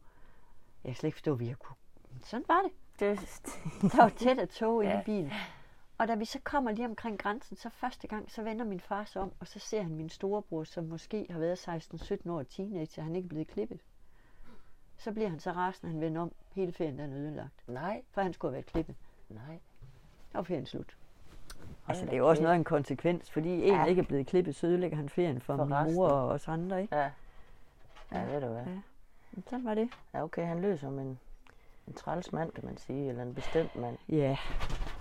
[0.84, 1.76] Jeg kan slet ikke forstå, at vi har kunne...
[2.12, 2.72] Men sådan var det.
[3.00, 3.20] Det,
[3.92, 5.32] Der var tæt af tog inde i bilen.
[5.98, 9.04] Og da vi så kommer lige omkring grænsen, så første gang, så vender min far
[9.06, 11.68] sig om, og så ser han min storebror, som måske har været
[12.26, 13.80] 16-17 år teenager, han er ikke blevet klippet.
[14.98, 17.64] Så bliver han så rasende, han vender om, hele ferien den er ødelagt.
[17.68, 18.96] nej, For han skulle have været klippet.
[19.30, 19.60] nej.
[20.34, 20.98] Og ferien slut.
[21.88, 23.86] Altså, det er jo også noget af en konsekvens, fordi en Ja.
[23.86, 25.96] ikke er blevet klippet, så ødelægger han ferien for, For min resten.
[25.96, 26.96] mor og os andre, ikke?
[26.96, 27.10] Ja.
[28.12, 28.64] Ja, ved du hvad.
[28.66, 28.80] Ja.
[29.32, 29.90] Men sådan var det.
[30.14, 31.20] Ja, okay, han lød som en,
[31.88, 33.98] en træls mand, kan man sige, eller en bestemt mand.
[34.10, 34.38] Ja,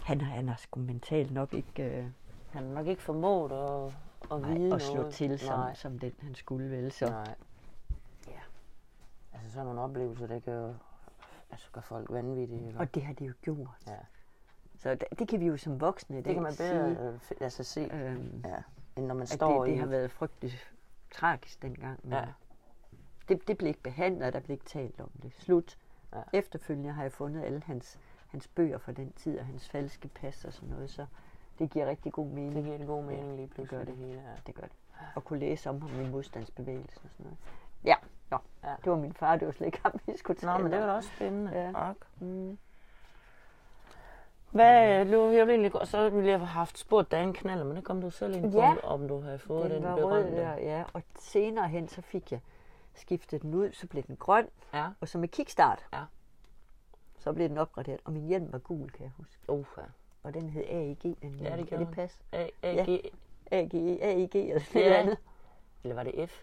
[0.05, 2.05] han, har- han har sgu mentalt nok ikke øh,
[2.51, 3.95] Han har nok ikke formået at,
[4.33, 5.15] at vide nej, at slå noget.
[5.15, 5.75] til, som, Nej.
[5.75, 6.93] som den han skulle vel.
[6.93, 7.07] Så.
[7.07, 7.35] Nej.
[8.27, 8.41] Ja.
[9.35, 10.75] Altså sådan nogle oplevelser, det kan jo
[11.51, 12.67] altså, gøre folk vanvittige.
[12.67, 12.79] Ikke?
[12.79, 13.69] Og det har de jo gjort.
[13.87, 13.93] Ja.
[14.79, 17.09] Så det, det kan vi jo som voksne i dag Det kan man bedre sige,
[17.09, 18.57] øh, altså, se, øhm, ja,
[18.97, 19.73] end når man står det, i...
[19.73, 20.73] det har været frygteligt
[21.11, 22.01] tragisk dengang.
[22.03, 22.25] Men Ja.
[23.29, 25.33] det, det blev ikke behandlet, og der blev ikke talt om det.
[25.39, 25.79] Slut.
[26.15, 26.23] Ja.
[26.33, 27.99] Efterfølgende har jeg fundet alle hans,
[28.29, 31.07] hans bøger fra den tid, og hans falske pas og sådan noget, så
[31.59, 32.55] det giver rigtig god mening.
[32.55, 34.07] Det giver en god mening Ja, lige det pludselig, gør det, det.
[34.07, 34.37] hele her.
[34.47, 34.73] Det gør det.
[35.17, 37.39] At kunne læse om ham i modstandsbevægelsen og sådan noget.
[37.85, 37.95] Ja,
[38.31, 38.75] Nå, Ja.
[38.85, 40.81] det var min far, det var slet ikke ham, vi skulle tale Nå, men det
[40.81, 41.53] var da også spændende.
[41.53, 41.87] Ja.
[41.87, 41.93] Ja.
[42.21, 42.59] Mm.
[44.51, 47.65] Hvad, nu jeg vil egentlig godt, så ville jeg have haft spurgt dig en knald,
[47.65, 48.75] men det kom du selv ind på, Ja.
[48.83, 50.31] om du havde fået den, Den var berømte.
[50.31, 50.85] rød der, ja.
[50.93, 52.41] Og senere hen, så fik jeg
[52.95, 54.87] skiftet den ud, så blev den grøn, Ja.
[55.01, 55.87] og så med kickstart.
[55.93, 56.01] Ja.
[57.19, 59.37] Så blev den opgraderet, og min hjelm var gul, kan jeg huske.
[59.49, 59.83] Uh, ja.
[60.23, 61.57] Og den hed AEG, den hjelm.
[61.57, 62.19] det kan det passe?
[62.33, 63.01] A, A, G,
[63.51, 64.81] AG, AEG eller Ja.
[64.81, 65.19] noget andet.
[65.85, 66.43] eller var det F?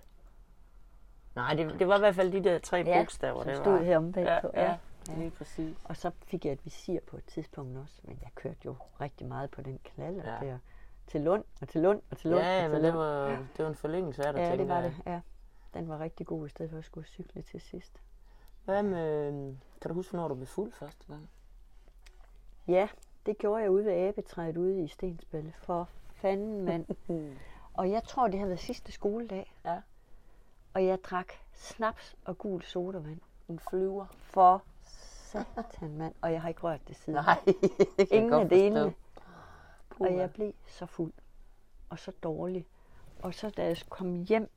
[1.36, 3.44] Nej, det, det var i hvert fald de der tre Ja, bogstaver.
[3.44, 3.82] som det stod var.
[3.84, 4.50] her om Ja, bagpå.
[5.08, 5.78] Ja, lige præcis.
[5.84, 9.28] Og så fik jeg et visir på et tidspunkt også, men jeg kørte jo rigtig
[9.28, 10.48] meget på den knaller Ja.
[10.48, 10.58] der.
[11.08, 12.98] Til Lund, og til Lund, og til Lund, Ja, og til men det Lund.
[13.04, 13.28] var,
[13.58, 15.22] det var en forlængelse af dig, Ja, det var det, ja.
[15.74, 18.02] Den var rigtig god, i stedet for at skulle cykle til sidst.
[18.66, 19.32] Hvad med,
[19.82, 21.30] kan du huske, hvornår du blev fuld første gang?
[22.68, 22.88] Ja,
[23.26, 25.54] det gjorde jeg ude ved abetræet ude i Stensballe.
[25.58, 26.86] For fanden, mand.
[27.74, 29.56] og jeg tror, det havde været sidste skoledag.
[29.66, 29.82] Ja.
[30.74, 33.20] Og jeg drak snaps og gul sodavand.
[33.48, 34.06] En flyver.
[34.22, 34.64] For
[35.56, 36.14] satan, mand.
[36.22, 37.14] Og jeg har ikke rørt det siden.
[37.24, 38.94] Nej, det kan jeg Ingen godt af delene.
[40.00, 41.14] Og jeg blev så fuld.
[41.90, 42.68] Og så dårlig.
[43.22, 44.52] Og så da jeg kom hjem,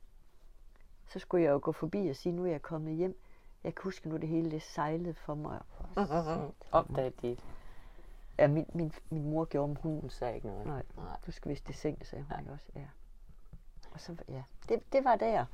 [1.07, 3.19] så skulle jeg jo gå forbi og sige, nu er jeg kommet hjem.
[3.63, 5.59] Jeg kan huske nu, det hele det sejlede for mig.
[6.71, 7.37] Opdaget de.
[8.37, 10.65] Ja, min, min, min mor gjorde, men hun Hun sagde ikke noget.
[10.65, 11.17] Nej, Nej.
[11.25, 12.53] du skal vist i seng, sagde hun ja.
[12.53, 12.65] også.
[12.75, 12.85] Ja.
[13.91, 15.45] Og så, ja, det, det var der.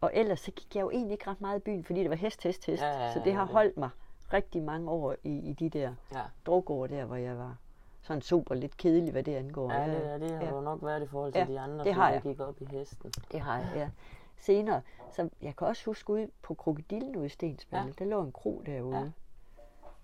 [0.00, 2.16] Og ellers så gik jeg jo egentlig ikke ret meget i byen, fordi det var
[2.16, 2.82] hest, hest, hest.
[2.82, 3.52] Ja, ja, så det ja, har det.
[3.52, 3.90] holdt mig
[4.32, 6.22] rigtig mange år i, i de der Ja.
[6.46, 7.56] drukår der, hvor jeg var
[8.02, 9.72] sådan super lidt kedelig, hvad det angår.
[9.72, 10.50] Ja, det, er- det har ja.
[10.54, 12.22] jo nok været i forhold til Ja, de andre, det har der jeg.
[12.22, 13.10] gik op i hesten.
[13.32, 13.90] Det har jeg, ja.
[14.36, 17.92] Senere, så jeg kan også huske ude på Krokodillen ude i Stensballe, Ja.
[17.98, 18.04] ja.
[18.04, 18.96] der lå en kro derude.
[18.96, 19.02] Ja.
[19.02, 19.10] Ja.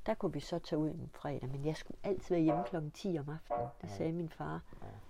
[0.06, 2.90] Der kunne vi så tage ud en fredag, men jeg skulle altid være hjemme klokken
[2.90, 3.68] 10 om aftenen.
[3.82, 4.60] Det sagde min far.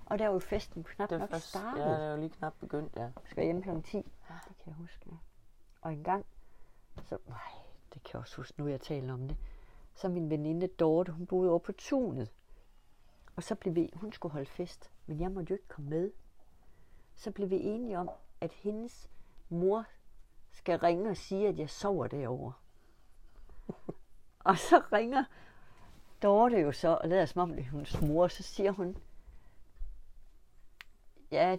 [0.07, 1.83] Og der var jo festen knap Det var nok først, startet.
[1.85, 3.03] ja, det jo lige knap begyndt, ja.
[3.03, 3.97] Jeg skal være hjemme klokken 10.
[3.97, 5.01] Det kan jeg huske.
[5.07, 5.17] Ja.
[5.81, 6.25] Og en gang,
[7.03, 7.39] så, nej,
[7.95, 9.37] det kan jeg også huske, nu jeg taler om det.
[9.95, 12.31] Så min veninde Dorte, hun boede over på tunet.
[13.37, 16.13] Og så blev vi, hun skulle holde fest, men jeg måtte jo ikke komme med.
[17.15, 19.11] Så blev vi enige om, at hendes
[19.49, 19.85] mor
[20.51, 22.53] skal ringe og sige, at jeg sover derovre.
[24.49, 25.25] og så ringer
[26.23, 28.97] Dorte jo så, og lader som om det er hendes mor, så siger hun,
[31.31, 31.57] ja,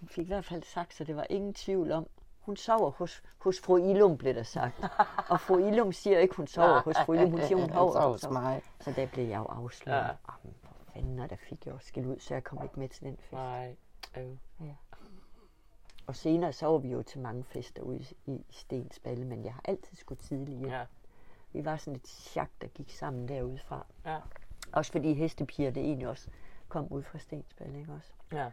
[0.00, 2.06] hun fik i hvert fald sagt, så det var ingen tvivl om,
[2.48, 4.84] hun sover hos, hos fru Ilum, blev der sagt.
[5.32, 8.28] Og fru Ilum siger ikke, hun sover hos fru Ilum, hun siger, hun sover hos
[8.30, 8.62] mig.
[8.80, 9.98] Så der blev jeg jo afsløret.
[9.98, 10.02] Ja.
[10.02, 10.12] Ja.
[10.44, 13.04] Jamen, for fanden, der fik jeg jo skæld ud, så jeg kom ikke med til
[13.04, 13.32] den fest.
[13.32, 13.76] Nej.
[14.16, 14.36] Øh.
[16.06, 19.62] Og senere så var vi jo til mange fester ude i, Stensballe, men jeg har
[19.64, 20.70] altid skulle tidligt hjem.
[20.70, 20.84] Ja.
[21.52, 23.86] Vi var sådan et chak, der gik sammen derudefra.
[24.04, 24.18] Ja.
[24.72, 26.30] Også fordi hestepiger, det egentlig også
[26.68, 28.12] kom ud fra Stensballe, ikke også?
[28.32, 28.50] Ja.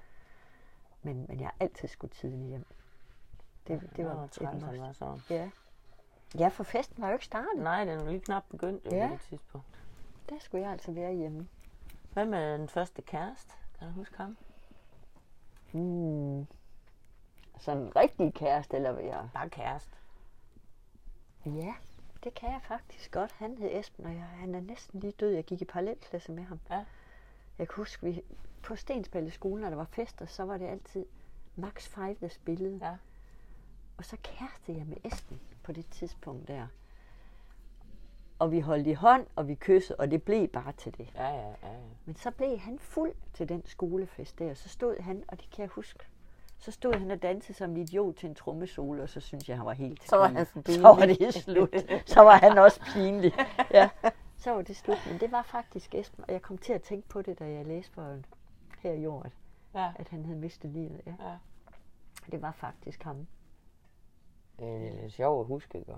[1.02, 2.66] Men, men jeg har altid skulle tidligt hjem.
[3.68, 5.20] Det, det var et træls, han var så.
[5.30, 5.50] Ja.
[6.38, 7.58] Ja, for festen var jo ikke startet.
[7.64, 9.08] Nej, den var lige knap begyndt Ja.
[9.08, 9.68] på det tidspunkt.
[10.30, 11.48] Der skulle jeg altså være hjemme.
[12.14, 13.54] Hvad med den første kæreste?
[13.80, 14.38] Kan du huske ham?
[15.72, 16.48] Hmm.
[17.60, 19.30] Sådan en rigtig kæreste, eller hvad jeg...
[19.34, 19.98] Bare kæreste.
[21.46, 21.74] Ja,
[22.24, 23.32] det kan jeg faktisk godt.
[23.32, 25.32] Han hed Esben, og jeg, han er næsten lige død.
[25.32, 26.60] Jeg gik i parallelklasse med ham.
[26.70, 26.86] Ja.
[27.58, 28.22] Jeg kan huske, vi
[28.64, 31.06] på Stensballe skole, når der var fester, så var det altid
[31.56, 32.80] Max 5, der spillede.
[32.82, 32.96] Ja.
[33.98, 36.68] Og så kærestede jeg med Esben på det tidspunkt der.
[38.40, 41.10] Og vi holdt i hånd, og vi kyssede, og det blev bare til det.
[41.16, 41.78] Ja, ja, ja.
[42.06, 44.54] Men så blev han fuld til den skolefest der.
[44.54, 46.00] Så stod han, og det kan jeg huske,
[46.58, 49.58] så stod han og dansede som en idiot til en trommesolo, og så synes jeg,
[49.58, 51.76] han var helt Så var han så var det slut.
[52.06, 53.34] Så var han også pinlig.
[53.72, 53.90] Ja,
[54.38, 54.98] så var det slut.
[55.12, 57.66] Men det var faktisk Esben, og jeg kom til at tænke på det, da jeg
[57.66, 58.18] læste for
[58.80, 59.32] her i år, at,
[59.76, 59.92] Ja.
[59.96, 61.02] at han havde mistet livet.
[61.06, 61.12] Ja.
[61.20, 61.36] ja.
[62.32, 63.28] Det var faktisk ham.
[64.60, 65.94] Det er lidt sjovt at huske, ikke?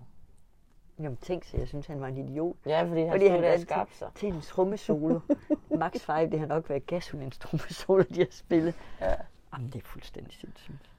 [0.99, 2.55] Jamen tænk sig, jeg synes, han var en idiot.
[2.65, 4.09] Ja, fordi han Fordi stod han der skabte sig.
[4.15, 5.19] til en trommesolo.
[5.79, 8.75] Max 5, det har nok været Gasolins trommesolo, de har spillet.
[9.01, 9.13] Ja.
[9.53, 10.89] Jamen, det er fuldstændig sindssygt.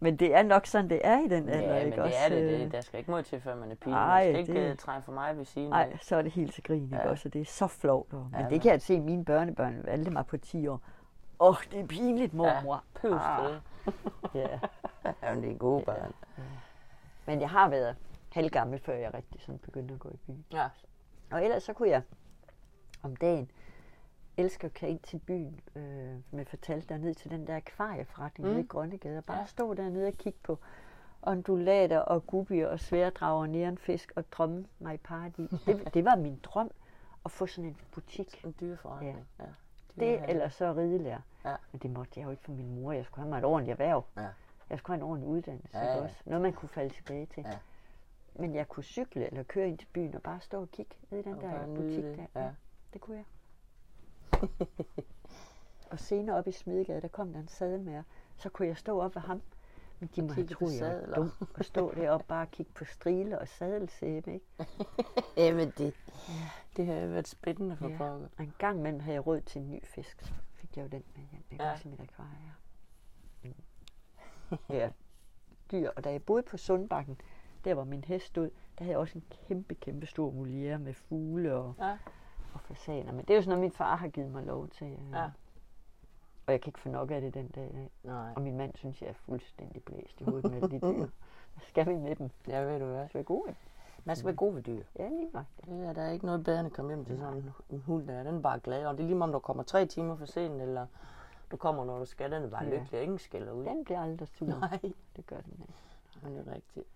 [0.00, 2.16] Men det er nok sådan, det er i den alder, Ja, men ikke det også?
[2.24, 2.72] er det, Øh, det.
[2.72, 3.94] Der skal ikke meget til, før man er pige.
[3.94, 4.78] Ej, Man skal ikke det- det...
[4.78, 7.10] træne for mig ved siden Nej, så er det helt til grin, ikke Ja.
[7.10, 7.28] også?
[7.28, 8.12] Og det er så flovt.
[8.12, 10.80] Og, men Ja, det men- kan jeg se mine børnebørn, valgte mig på 10 år.
[11.40, 12.74] Åh, oh, det er pinligt, mormor.
[12.74, 13.62] Ja, pøs for det.
[14.34, 14.58] Ja.
[15.22, 16.12] Ja, men det er gode børn.
[17.26, 17.96] Men jeg har været
[18.32, 20.44] halvgammel, før jeg rigtig sådan begyndte at gå i byen.
[20.52, 20.68] Ja.
[21.30, 22.02] Og ellers så kunne jeg
[23.02, 23.50] om dagen
[24.36, 27.56] elsker at køre ind til byen, øh, som jeg fortalte der ned til den der
[27.56, 28.52] akvarieforretning mm.
[28.54, 29.40] nede i Grønnegade, og bare Ja.
[29.40, 29.46] ja.
[29.46, 30.58] stå dernede og kigge på
[31.22, 35.50] undulater og gubier og sværdrager, neonfisk og drømme mig i paradis.
[35.66, 36.70] Det, det var min drøm
[37.24, 38.44] at få sådan en butik.
[38.44, 39.26] En dyr forretning.
[39.38, 39.44] Ja.
[39.44, 39.50] ja.
[40.00, 41.20] Det eller så ridelærer.
[41.46, 41.56] Ja.
[41.72, 42.92] Men det måtte jeg jo ikke for min mor.
[42.92, 44.04] Jeg skulle have mig et ordentligt erhverv.
[44.16, 44.28] Ja.
[44.70, 46.02] Jeg skulle have en ordentlig uddannelse Ja, ja, ja.
[46.02, 46.16] også.
[46.24, 47.42] Noget man kunne falde tilbage til.
[47.46, 47.58] Ja.
[48.34, 51.18] Men jeg kunne cykle eller køre ind til byen og bare stå og kigge ned
[51.18, 52.40] i den Og der bare butik det, der.
[52.42, 52.50] ja.
[52.92, 53.24] Det kunne jeg.
[55.90, 58.02] og senere op i Smedegade, der kom der en sadelmager.
[58.36, 59.42] Så kunne jeg stå op ved ham.
[60.00, 62.84] Men de må have troet, jeg var dum at stå deroppe bare og kigge på
[62.84, 64.32] strile og sadelsæbe.
[64.34, 64.46] Ikke?
[65.36, 65.94] Jamen, det,
[66.76, 67.96] det har været spændende for Ja.
[67.98, 68.28] pokker.
[68.38, 70.32] Og en gang imellem havde jeg råd til en ny fisk,
[70.76, 71.44] jeg jo den med hjem.
[71.50, 71.72] Jeg Ja.
[71.72, 72.54] også mit akvarie.
[73.42, 73.54] Mm.
[74.78, 74.90] ja,
[75.70, 75.90] dyr.
[75.96, 77.20] Og da jeg boede på Sundbakken,
[77.64, 80.94] der hvor min hest stod, der havde jeg også en kæmpe, kæmpe stor voliere med
[80.94, 81.98] fugle og, Ja.
[82.54, 83.12] og fasaner.
[83.12, 84.86] Men det er jo sådan noget, min far har givet mig lov til.
[84.92, 85.10] øh.
[85.12, 85.30] Ja.
[86.46, 87.90] Og jeg kan ikke få nok af det den dag.
[88.02, 88.32] Nej.
[88.36, 91.06] Og min mand synes, jeg er fuldstændig blæst i hovedet med de dyr.
[91.54, 92.30] Hvad skal vi med dem?
[92.48, 93.00] Ja, ved du hvad.
[93.00, 93.54] Det skal være gode.
[94.06, 94.82] Man skal være god ved dyr.
[94.98, 95.44] Ja, lige nok.
[95.64, 98.08] Det er der er ikke noget bedre end at komme hjem til sådan en- hund
[98.08, 98.22] der.
[98.22, 98.86] Den er bare glad.
[98.86, 100.86] Og det er lige om du kommer tre timer for sent, eller
[101.50, 102.32] du kommer, når du skal.
[102.32, 102.70] Den er bare Ja.
[102.70, 103.64] lykkelig og ingen skælder ud.
[103.64, 104.46] Den bliver aldrig sur.
[104.46, 104.78] Nej,
[105.16, 105.72] Det gør den ikke.
[106.22, 106.86] men det er rigtigt.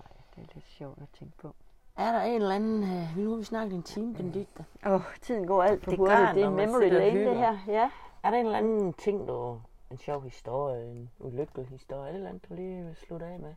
[0.00, 1.54] Nej, det er lidt sjovt at tænke på.
[1.96, 2.82] Er der en eller anden...
[2.82, 4.64] Øh, nu har vi snakket en time, Benedikte.
[4.86, 6.18] Åh, oh, tiden går alt for Det hurtigt.
[6.18, 7.58] gør det er en memory lane, det her.
[7.68, 7.90] Ja.
[8.22, 9.60] Er der en eller anden ting, du...
[9.90, 13.54] En sjov historie, en ulykkelig historie, et eller andet, du lige vil slutte af med?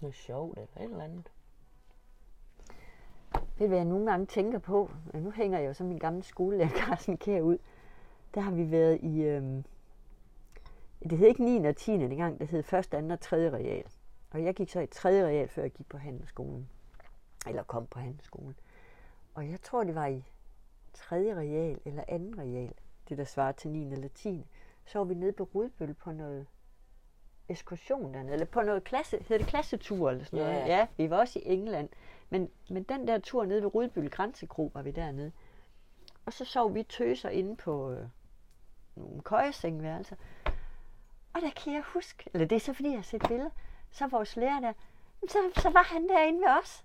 [0.00, 1.32] Noget sjovt eller et eller andet?
[3.32, 4.90] Ved du, hvad jeg nogle gange tænker på?
[5.14, 7.58] Ja, nu hænger jeg jo så min gamle skolelærer Carsten Kær ud.
[8.34, 9.22] Der har vi været i...
[9.22, 9.42] Øh,
[11.10, 11.66] det hed ikke 9.
[11.66, 11.92] og 10.
[11.92, 13.12] dengang, det hed 1., 2.
[13.12, 13.50] og 3.
[13.50, 13.84] real.
[14.30, 15.24] Og jeg gik så i 3.
[15.26, 16.68] real, før jeg gik på handelsskolen.
[17.46, 18.54] Eller kom på handelsskolen.
[19.34, 20.24] Og jeg tror, det var i
[20.94, 21.16] 3.
[21.16, 22.40] real eller 2.
[22.42, 22.72] real,
[23.08, 23.92] det der svarer til 9.
[23.92, 24.46] eller 10.
[24.84, 26.46] Så var vi nede på Rudbøl på noget
[27.48, 30.68] ekskursion dernede, eller på noget klasse, hedder det klassetur eller sådan noget.
[30.68, 31.88] Ja, vi var også i England.
[32.30, 35.32] Men, men den der tur nede ved Rudbøl Grænsekro var vi dernede.
[36.26, 38.06] Og så sov vi tøser inde på øh,
[38.96, 40.16] nogle køjesengværelser.
[41.34, 43.50] Og der kan jeg huske, eller det er så fordi, jeg har set billeder,
[43.90, 44.72] så vores lærer der,
[45.28, 46.84] så, så var han derinde ved os.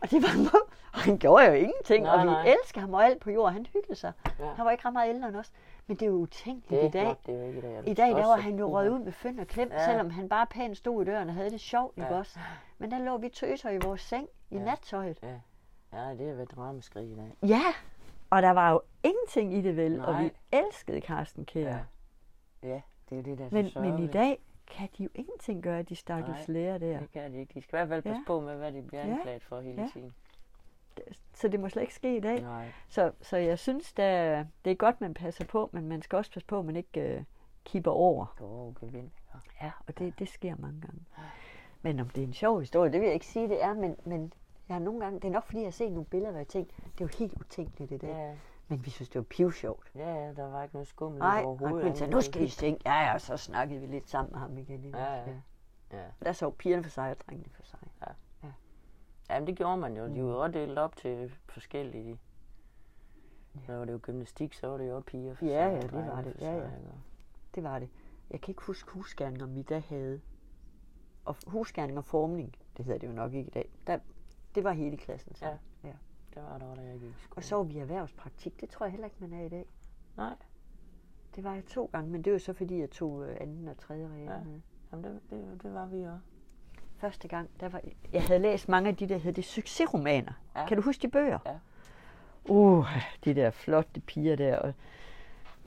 [0.00, 0.60] Og det var
[0.92, 2.46] og han gjorde jo ingenting, Nej, og vi nej.
[2.62, 3.52] elsker ham og alt på jord.
[3.52, 4.12] Han hyggede sig.
[4.38, 4.44] Ja.
[4.56, 5.52] Han var ikke ret meget ældre end os.
[5.86, 7.06] Men det er jo utænkeligt Det i dag.
[7.06, 7.82] godt, det er ikke i dag.
[7.86, 9.84] I dag, der var han jo røget ud med fynd og klem, Ja.
[9.86, 12.02] selvom han bare pænt stod i døren og havde det sjovt, ja.
[12.02, 12.38] ikke også?
[12.78, 14.64] Men der lå vi tøser i vores seng i Ja.
[14.64, 15.18] nattøjet.
[15.22, 15.28] Ja.
[15.92, 17.36] ja, det har været et ramaskrig i dag.
[17.48, 17.62] Ja,
[18.30, 20.22] og der var jo ingenting i det vel, og Nej.
[20.22, 21.68] vi elskede Carsten Kjær.
[21.68, 21.78] Ja.
[22.62, 22.80] Ja,
[23.10, 24.38] det er det, der er Men, men i dag
[24.70, 26.58] kan de jo ingenting gøre, de stakkels Nej.
[26.58, 26.98] lærer der.
[26.98, 27.54] Det kan de ikke.
[27.54, 28.24] De skal i hvert fald passe Ja.
[28.26, 29.12] på med, hvad de bliver Ja.
[29.12, 29.88] anklaget for hele Ja.
[29.92, 30.14] tiden.
[31.34, 32.42] Så det må slet ikke ske i dag.
[32.42, 32.68] Nej.
[32.88, 36.32] Så, så jeg synes, der, det er godt, man passer på, men man skal også
[36.32, 37.24] passe på, at man ikke uh,
[37.64, 38.36] kipper over.
[38.40, 39.10] Åh, gevind.
[39.62, 41.00] Ja, og det, det sker mange gange.
[41.82, 43.96] Men om det er en sjov historie, det vil jeg ikke sige, det er, men,
[44.04, 44.32] men
[44.68, 46.48] jeg har nogle gange, det er nok fordi, jeg har set nogle billeder, hvor jeg
[46.48, 48.18] tænkte, det er jo helt utænkeligt det der.
[48.18, 48.34] Ja,
[48.68, 49.90] Men vi synes, det var pivsjovt.
[49.94, 51.82] ja, ja, der var ikke noget skummelt Nej, overhovedet.
[51.82, 52.78] Quinn sagde, andet nu skal I seng.
[52.86, 54.84] Ja, ja, så snakkede vi lidt sammen med ham igen.
[54.84, 55.30] ikke Ja, også?
[55.92, 55.98] ja.
[55.98, 56.04] Ja.
[56.24, 57.78] Der så pigerne for sig og drengene for sig.
[59.30, 60.04] Jamen, det gjorde man jo.
[60.04, 60.28] De Mm.
[60.28, 62.18] var jo delt op til forskellige.
[63.66, 66.06] Så var det jo gymnastik, så var det jo piger for Ja, sig, ja, det
[66.06, 66.36] var det.
[66.40, 66.68] Ja, ja.
[67.54, 67.88] Det var det.
[68.30, 70.20] Jeg kan ikke huske husgerninger, vi da havde.
[71.24, 73.70] Og husgerning og formning, det hedder det jo nok ikke i dag.
[73.86, 73.98] Der,
[74.54, 75.34] det var hele klassen.
[75.34, 75.46] Så.
[75.46, 75.56] Ja.
[76.36, 77.36] Det var der, da jeg gik i skole.
[77.36, 78.60] Og så var vi erhvervspraktik.
[78.60, 79.66] Det tror jeg heller ikke, man er i dag.
[80.16, 80.34] Nej,
[81.36, 83.78] Det var jeg to gange, men det var så fordi, jeg tog øh, anden og
[83.78, 84.38] tredje regel Ja.
[84.92, 86.26] Jamen, det, det, det var vi også.
[86.98, 87.80] Første gang, der var,
[88.12, 90.32] jeg havde læst mange af de der hed det succesromaner.
[90.56, 90.66] Ja.
[90.66, 91.38] Kan du huske de bøger?
[91.46, 91.58] Ja.
[92.48, 92.86] Uh,
[93.24, 94.58] de der flotte piger der.
[94.58, 94.74] Og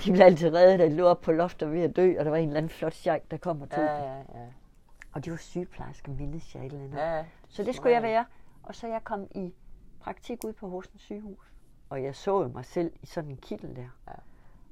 [0.06, 2.26] de blev altid reddet, da de lå op på loftet og ved at dø, og
[2.26, 4.48] der var en eller anden flot sjejk, der kom og tog Ja, ja, ja.
[5.14, 6.98] Og de var sygeplejersker, mindes jeg et eller andet.
[6.98, 7.26] ja.
[7.48, 8.26] Så det skulle jeg være.
[8.64, 9.54] Og så jeg kom i
[10.00, 11.52] praktik ud på Horsens sygehus.
[11.90, 13.90] Og jeg så jo mig selv i sådan en kittel der.
[14.08, 14.14] Ja.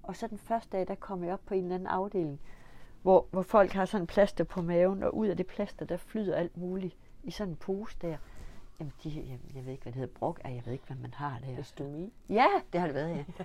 [0.04, 2.40] Og så den første dag, der kom jeg op på en eller anden afdeling,
[3.02, 5.98] hvor, hvor folk har sådan en plaster på maven, og ud af det plaster, der
[5.98, 8.18] flyder alt muligt i sådan en pose der.
[8.80, 11.14] Jamen, de, jeg, jeg ved ikke, hvad det hedder, brok, jeg ved ikke, hvad man
[11.14, 11.60] har der.
[11.60, 12.14] Østomi.
[12.30, 13.24] Ja, det har det været, ja.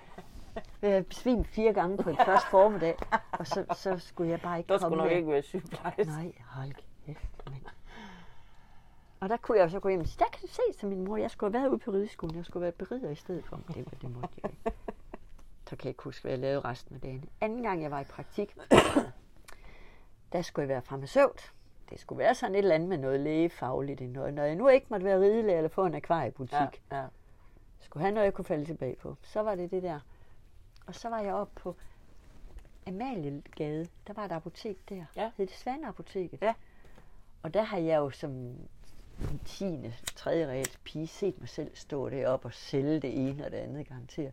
[0.82, 2.94] Jeg har besvimt fire gange på et første formiddag,
[3.32, 5.16] og så, så skulle jeg bare ikke Der komme skulle nok der.
[5.16, 6.04] ikke være sygeplejerske.
[6.04, 6.72] Nej, hold
[7.06, 7.62] kæft, mand.
[9.22, 11.30] Og der kunne jeg så gå hjem der kan du se, som min mor, jeg
[11.30, 13.56] skulle have været ude på rideskolen, jeg skulle have været berider i stedet for.
[13.56, 14.72] Men det, var- det måtte jeg ikke.
[15.68, 17.24] Så kan jeg ikke huske, hvad jeg lavede resten af dagen.
[17.40, 18.56] Anden gang, jeg var i praktik,
[20.32, 21.52] der skulle jeg være farmaceut.
[21.90, 24.00] Det skulle være sådan et eller andet med noget lægefagligt.
[24.12, 24.34] Noget.
[24.34, 27.04] Når jeg nu ikke måtte være ridelærer eller få en akvariebutik, Ja, ja.
[27.80, 29.16] skulle have noget, jeg kunne falde tilbage på.
[29.22, 30.00] Så var det det der.
[30.86, 31.76] Og så var jeg oppe på
[32.86, 33.86] Amaliegade.
[34.06, 35.04] Der var et apotek der.
[35.16, 35.30] Ja.
[35.36, 36.42] Hed det Svaneapoteket.
[36.42, 36.54] Ja.
[37.42, 38.54] Og der har jeg jo som
[39.30, 43.50] en tiende, tredje reelt pige set mig selv stå deroppe og sælge det ene og
[43.50, 44.32] det andet garanteret.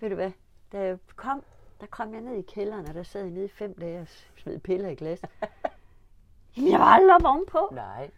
[0.00, 0.30] Ved du hvad?
[0.72, 1.44] Da jeg kom,
[1.80, 4.06] der kom jeg ned i kælderen, og der sad jeg nede i fem dage og
[4.36, 5.22] smed piller i glas.
[6.56, 7.68] Jamen, jeg var aldrig op ovenpå.
[7.72, 8.10] Nej,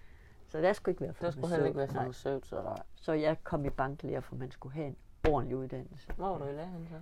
[0.49, 2.83] Så der skulle ikke være der skulle heller ikke være farmaceut, så nej.
[2.95, 4.97] Så jeg kom i banklærer, for man skulle have en
[5.29, 6.13] ordentlig uddannelse.
[6.17, 7.01] Hvor var du i læren så?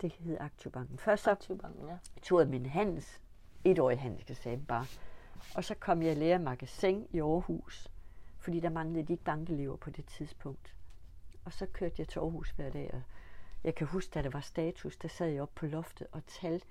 [0.00, 0.98] Det hed Aktiebanken.
[0.98, 1.96] Først så Aktivbanken, ja.
[2.22, 3.20] tog jeg min handels,
[3.64, 4.86] etårig handelseksamen bare.
[5.54, 7.90] Og så kom jeg i lære magasin i Aarhus,
[8.40, 10.74] fordi der manglede de ikke bankelever på det tidspunkt.
[11.44, 13.02] Og så kørte jeg til Aarhus hver dag, og
[13.64, 16.66] jeg kan huske, da der var status, der sad jeg oppe på loftet og talte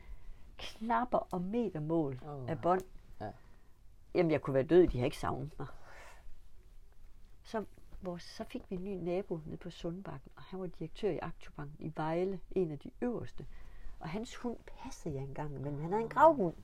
[0.57, 2.81] knapper og metermål oh, af bånd.
[3.21, 3.31] ja.
[4.13, 5.67] Jamen, jeg kunne være død, de har ikke savnet mig.
[7.43, 7.65] Så,
[8.01, 11.17] vores, så fik vi en ny nabo nede på Sundbakken, og han var direktør i
[11.17, 13.45] Aktiebanken i Vejle, en af de øverste.
[13.99, 16.55] Og hans hund passede jeg engang, men han havde en gravhund.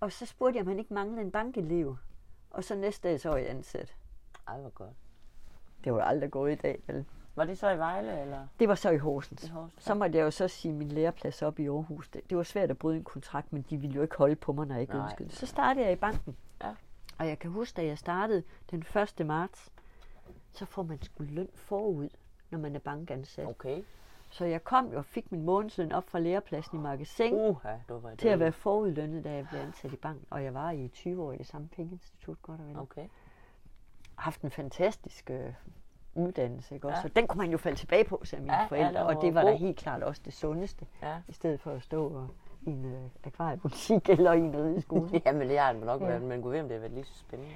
[0.00, 1.96] Og så spurgte jeg, om han ikke manglede en bankelev.
[2.50, 3.94] Og så næste dag, så var jeg ansat.
[4.48, 4.90] Ej, hvor godt.
[5.84, 7.04] Det var aldrig gået i dag, vel?
[7.34, 8.46] Var det så i Vejle, eller?
[8.60, 9.44] Det var så i Horsens.
[9.44, 12.08] I Horsens, Så måtte jeg jo så sige min læreplads op i Aarhus.
[12.08, 14.52] Det, det var svært at bryde en kontrakt, men de ville jo ikke holde på
[14.52, 15.04] mig, når jeg ikke Nej.
[15.04, 15.36] ønskede det.
[15.36, 16.36] Så startede jeg i banken.
[16.62, 16.74] Ja.
[17.18, 18.84] Og jeg kan huske, da jeg startede den
[19.20, 19.26] 1.
[19.26, 19.72] marts,
[20.52, 22.08] så får man sgu løn forud,
[22.50, 23.46] når man er bankansat.
[23.46, 23.82] Okay.
[24.32, 27.40] Så jeg kom jo og fik min månedsløn op fra lærepladsen i magasin uh.
[27.50, 30.26] Uha, du var til at være forudlønnet, da jeg blev ansat i banken.
[30.30, 32.78] Og jeg var i 20 år i det samme pengeinstitut, godt og vel.
[32.78, 33.08] Okay.
[34.14, 35.52] haft en fantastisk øh,
[36.14, 36.96] uddannelse, ikke også?
[36.98, 37.02] Ja.
[37.02, 39.16] Så den kunne man jo falde tilbage på, sagde mine Ja, ja, ja, forældre, den
[39.16, 39.58] og det var da god.
[39.58, 41.16] helt klart også det sundeste, Ja.
[41.28, 42.28] i stedet for at stå og,
[42.62, 45.10] i en øh, akvariebutik eller i en rideskole.
[45.26, 46.06] Jamen, det har det nok Ja.
[46.06, 47.52] været, men gud ved, om det har været lige så spændende.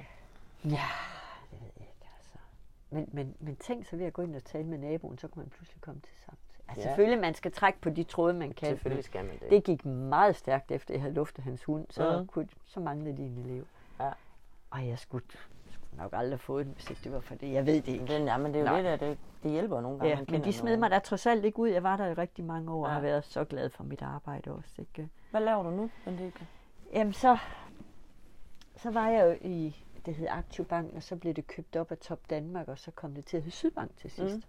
[0.63, 0.69] ja,
[1.51, 2.37] det ved jeg ikke, altså.
[2.89, 5.41] Men, men, men tænk så ved at gå ind og tale med naboen, så kunne
[5.43, 6.39] man pludselig komme til sammen.
[6.67, 6.87] Altså, Ja.
[6.89, 8.67] Selvfølgelig, man skal trække på de tråde, man kan.
[8.67, 9.49] Selvfølgelig skal man det.
[9.49, 11.85] Det gik meget stærkt, efter jeg havde luftet hans hund.
[11.89, 12.27] Så, Mhm.
[12.27, 13.65] kunne, så manglede de en elev.
[13.99, 14.09] Ja.
[14.71, 15.25] Og jeg skulle,
[15.71, 17.53] skulle nok aldrig have fået den, hvis ikke det var for det.
[17.53, 18.05] Jeg ved det ikke.
[18.07, 18.81] Den, ja, men det er jo Nej.
[18.81, 20.15] det der, det, det hjælper nogle gange.
[20.17, 20.79] Ja, men de smed nogen.
[20.79, 21.69] mig da trods alt ikke ud.
[21.69, 22.93] Jeg var der i rigtig mange år og Ja.
[22.93, 24.73] har været så glad for mit arbejde også.
[24.77, 25.09] Ikke?
[25.31, 26.47] Hvad laver du nu, Benedikte?
[26.93, 27.37] Jamen så,
[28.77, 31.97] så var jeg jo i det hed Aktivbank, og så blev det købt op af
[31.97, 34.35] Top Danmark, og så kom det til at hedde Sydbank til sidst.
[34.35, 34.43] Mm.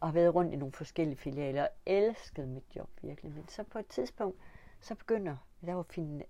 [0.00, 3.32] Og har været rundt i nogle forskellige filialer, og elskede mit job virkelig.
[3.32, 4.38] Men så på et tidspunkt,
[4.80, 5.36] så begynder,
[5.66, 6.22] der var fin,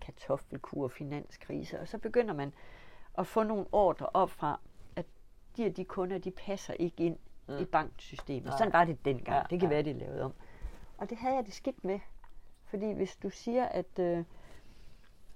[0.00, 2.52] kartoffelkur og finanskrise, og så begynder man
[3.18, 4.60] at få nogle ordre op fra,
[4.96, 5.06] at
[5.56, 7.58] de og de kunder, de passer ikke ind mm.
[7.58, 8.44] i banksystemet.
[8.44, 8.58] Nej.
[8.58, 9.36] Sådan var det dengang.
[9.36, 9.74] Ja, det kan ja.
[9.74, 10.34] være, det lavet om.
[10.98, 12.00] Og det havde jeg det skidt med.
[12.64, 14.24] Fordi hvis du siger, at øh,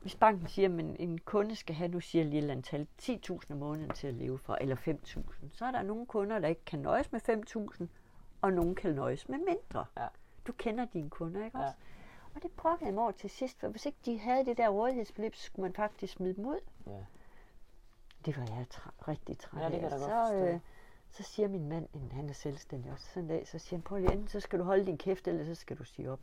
[0.01, 3.39] hvis banken siger, at en, kunde skal have, nu siger jeg lige et antal, 10.000
[3.53, 5.21] om måneden til at leve for, eller 5.000,
[5.53, 7.21] så er der nogle kunder, der ikke kan nøjes med
[7.81, 7.87] 5.000,
[8.43, 9.85] og nogen kan nøjes med mindre.
[9.99, 10.07] Ja.
[10.47, 11.65] Du kender dine kunder, ikke Ja.
[11.65, 11.77] også?
[12.35, 15.35] Og det brokkede mig over til sidst, for hvis ikke de havde det der rådighedsbeløb,
[15.35, 16.61] så skulle man faktisk smide dem ud.
[16.87, 17.05] Ja.
[18.25, 19.99] Det var jeg træ- rigtig træt Ja, det kan af.
[19.99, 20.61] så, øh,
[21.11, 23.99] så siger min mand, han er selvstændig også, sådan en dag, så siger han, prøv
[23.99, 26.21] lige enten, så skal du holde din kæft, eller så skal du sige op.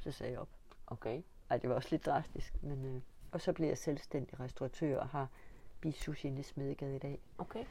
[0.00, 0.48] Så sagde jeg op.
[0.86, 1.22] Okay.
[1.50, 2.84] Ej, det var også lidt drastisk, men...
[2.84, 3.00] Øh,
[3.32, 5.28] og så blev jeg selvstændig restauratør og har
[5.80, 7.18] bisushi i Smedegade i dag.
[7.38, 7.64] Okay.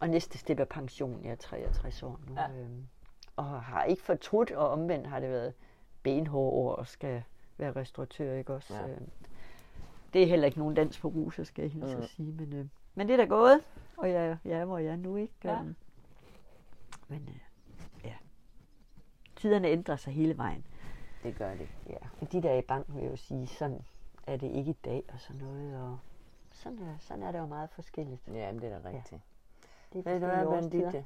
[0.00, 1.24] Og næste step er pension.
[1.24, 2.34] Jeg er 63 år nu.
[2.34, 2.50] Ja.
[2.50, 2.86] Øhm,
[3.36, 5.54] og har ikke fortrudt, og omvendt har det været
[6.02, 7.22] benhårde år og skal
[7.58, 8.74] være restauratør, ikke også?
[8.74, 8.88] Ja.
[8.88, 9.08] Øhm,
[10.12, 12.02] det er heller ikke nogen dans på ruser, skal jeg hilse Mm.
[12.02, 12.32] at sige.
[12.32, 13.60] Men, øh, men det er da gået,
[13.96, 15.34] og jeg, jeg er, hvor jeg er nu, ikke?
[15.44, 15.58] Ja.
[15.60, 15.74] Øhm,
[17.08, 18.14] men øh, ja,
[19.36, 20.64] tiderne ændrer sig hele vejen.
[21.26, 21.68] Det gør det.
[21.90, 23.80] Ja, de der i banken vil jeg jo sige, sådan
[24.26, 25.76] er det ikke i dag og sådan noget.
[25.82, 25.98] Og
[26.52, 28.20] sådan er, sådan er det jo meget forskelligt.
[28.34, 29.20] Ja, men det er da rigtigt.
[29.92, 30.46] Det er Ved du hvad.
[30.46, 31.04] Benedikte?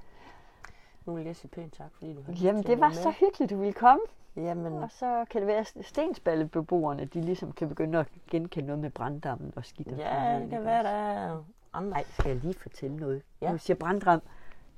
[1.07, 3.15] Nu vil jeg sige pænt tak, fordi du har Jamen, det var være så med.
[3.15, 4.03] hyggeligt, du ville komme.
[4.37, 8.79] Jamen, Og så kan det være, at stensballebeboerne, de ligesom kan begynde at genkende noget
[8.81, 9.89] med branddammen og skidt.
[9.99, 11.91] ja, det kan være, der er andre.
[11.91, 13.23] Nej, skal jeg lige fortælle noget?
[13.41, 13.47] Ja.
[13.47, 13.53] Ja.
[13.53, 14.21] Nu siger branddam,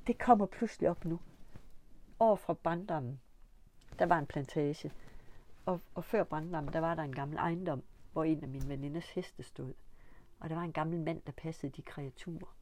[0.07, 1.19] det kommer pludselig op nu.
[2.19, 3.21] Over fra branddammen,
[3.99, 4.93] der var en plantage.
[5.67, 7.83] Og, og før branddammen, der var der en gammel ejendom,
[8.13, 9.75] hvor en af mine veninders heste stod.
[10.41, 12.57] Og der var en gammel mand, der passede de kreaturer.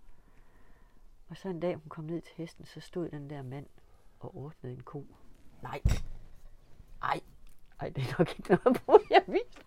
[1.28, 3.66] Og så en dag, hun kom ned til hesten, så stod den der mand
[4.20, 5.06] og ordnede en ko.
[5.62, 5.80] Nej.
[7.02, 7.20] Ej.
[7.80, 9.62] Ej, det er nok ikke noget på, jeg vidste.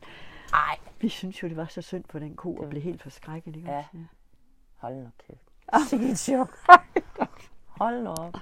[0.53, 0.79] Ej.
[1.01, 3.55] Vi synes jo, det var så synd for den ko, og blev helt forskrækket.
[3.55, 3.85] Ikke Ja.
[3.93, 4.05] ja.
[4.75, 5.51] Hold nu kæft.
[5.89, 6.57] Sikke et chok.
[7.67, 8.35] Hold nu op.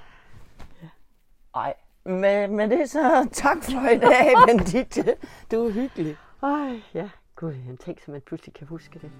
[1.56, 1.74] Ej.
[2.06, 5.16] Men, men det er så tak for i dag, Benedikte.
[5.52, 6.18] Du er hyggelig.
[6.43, 7.10] Ej, ja.
[7.36, 9.12] Gud, jeg tænker, så man pludselig kan huske det.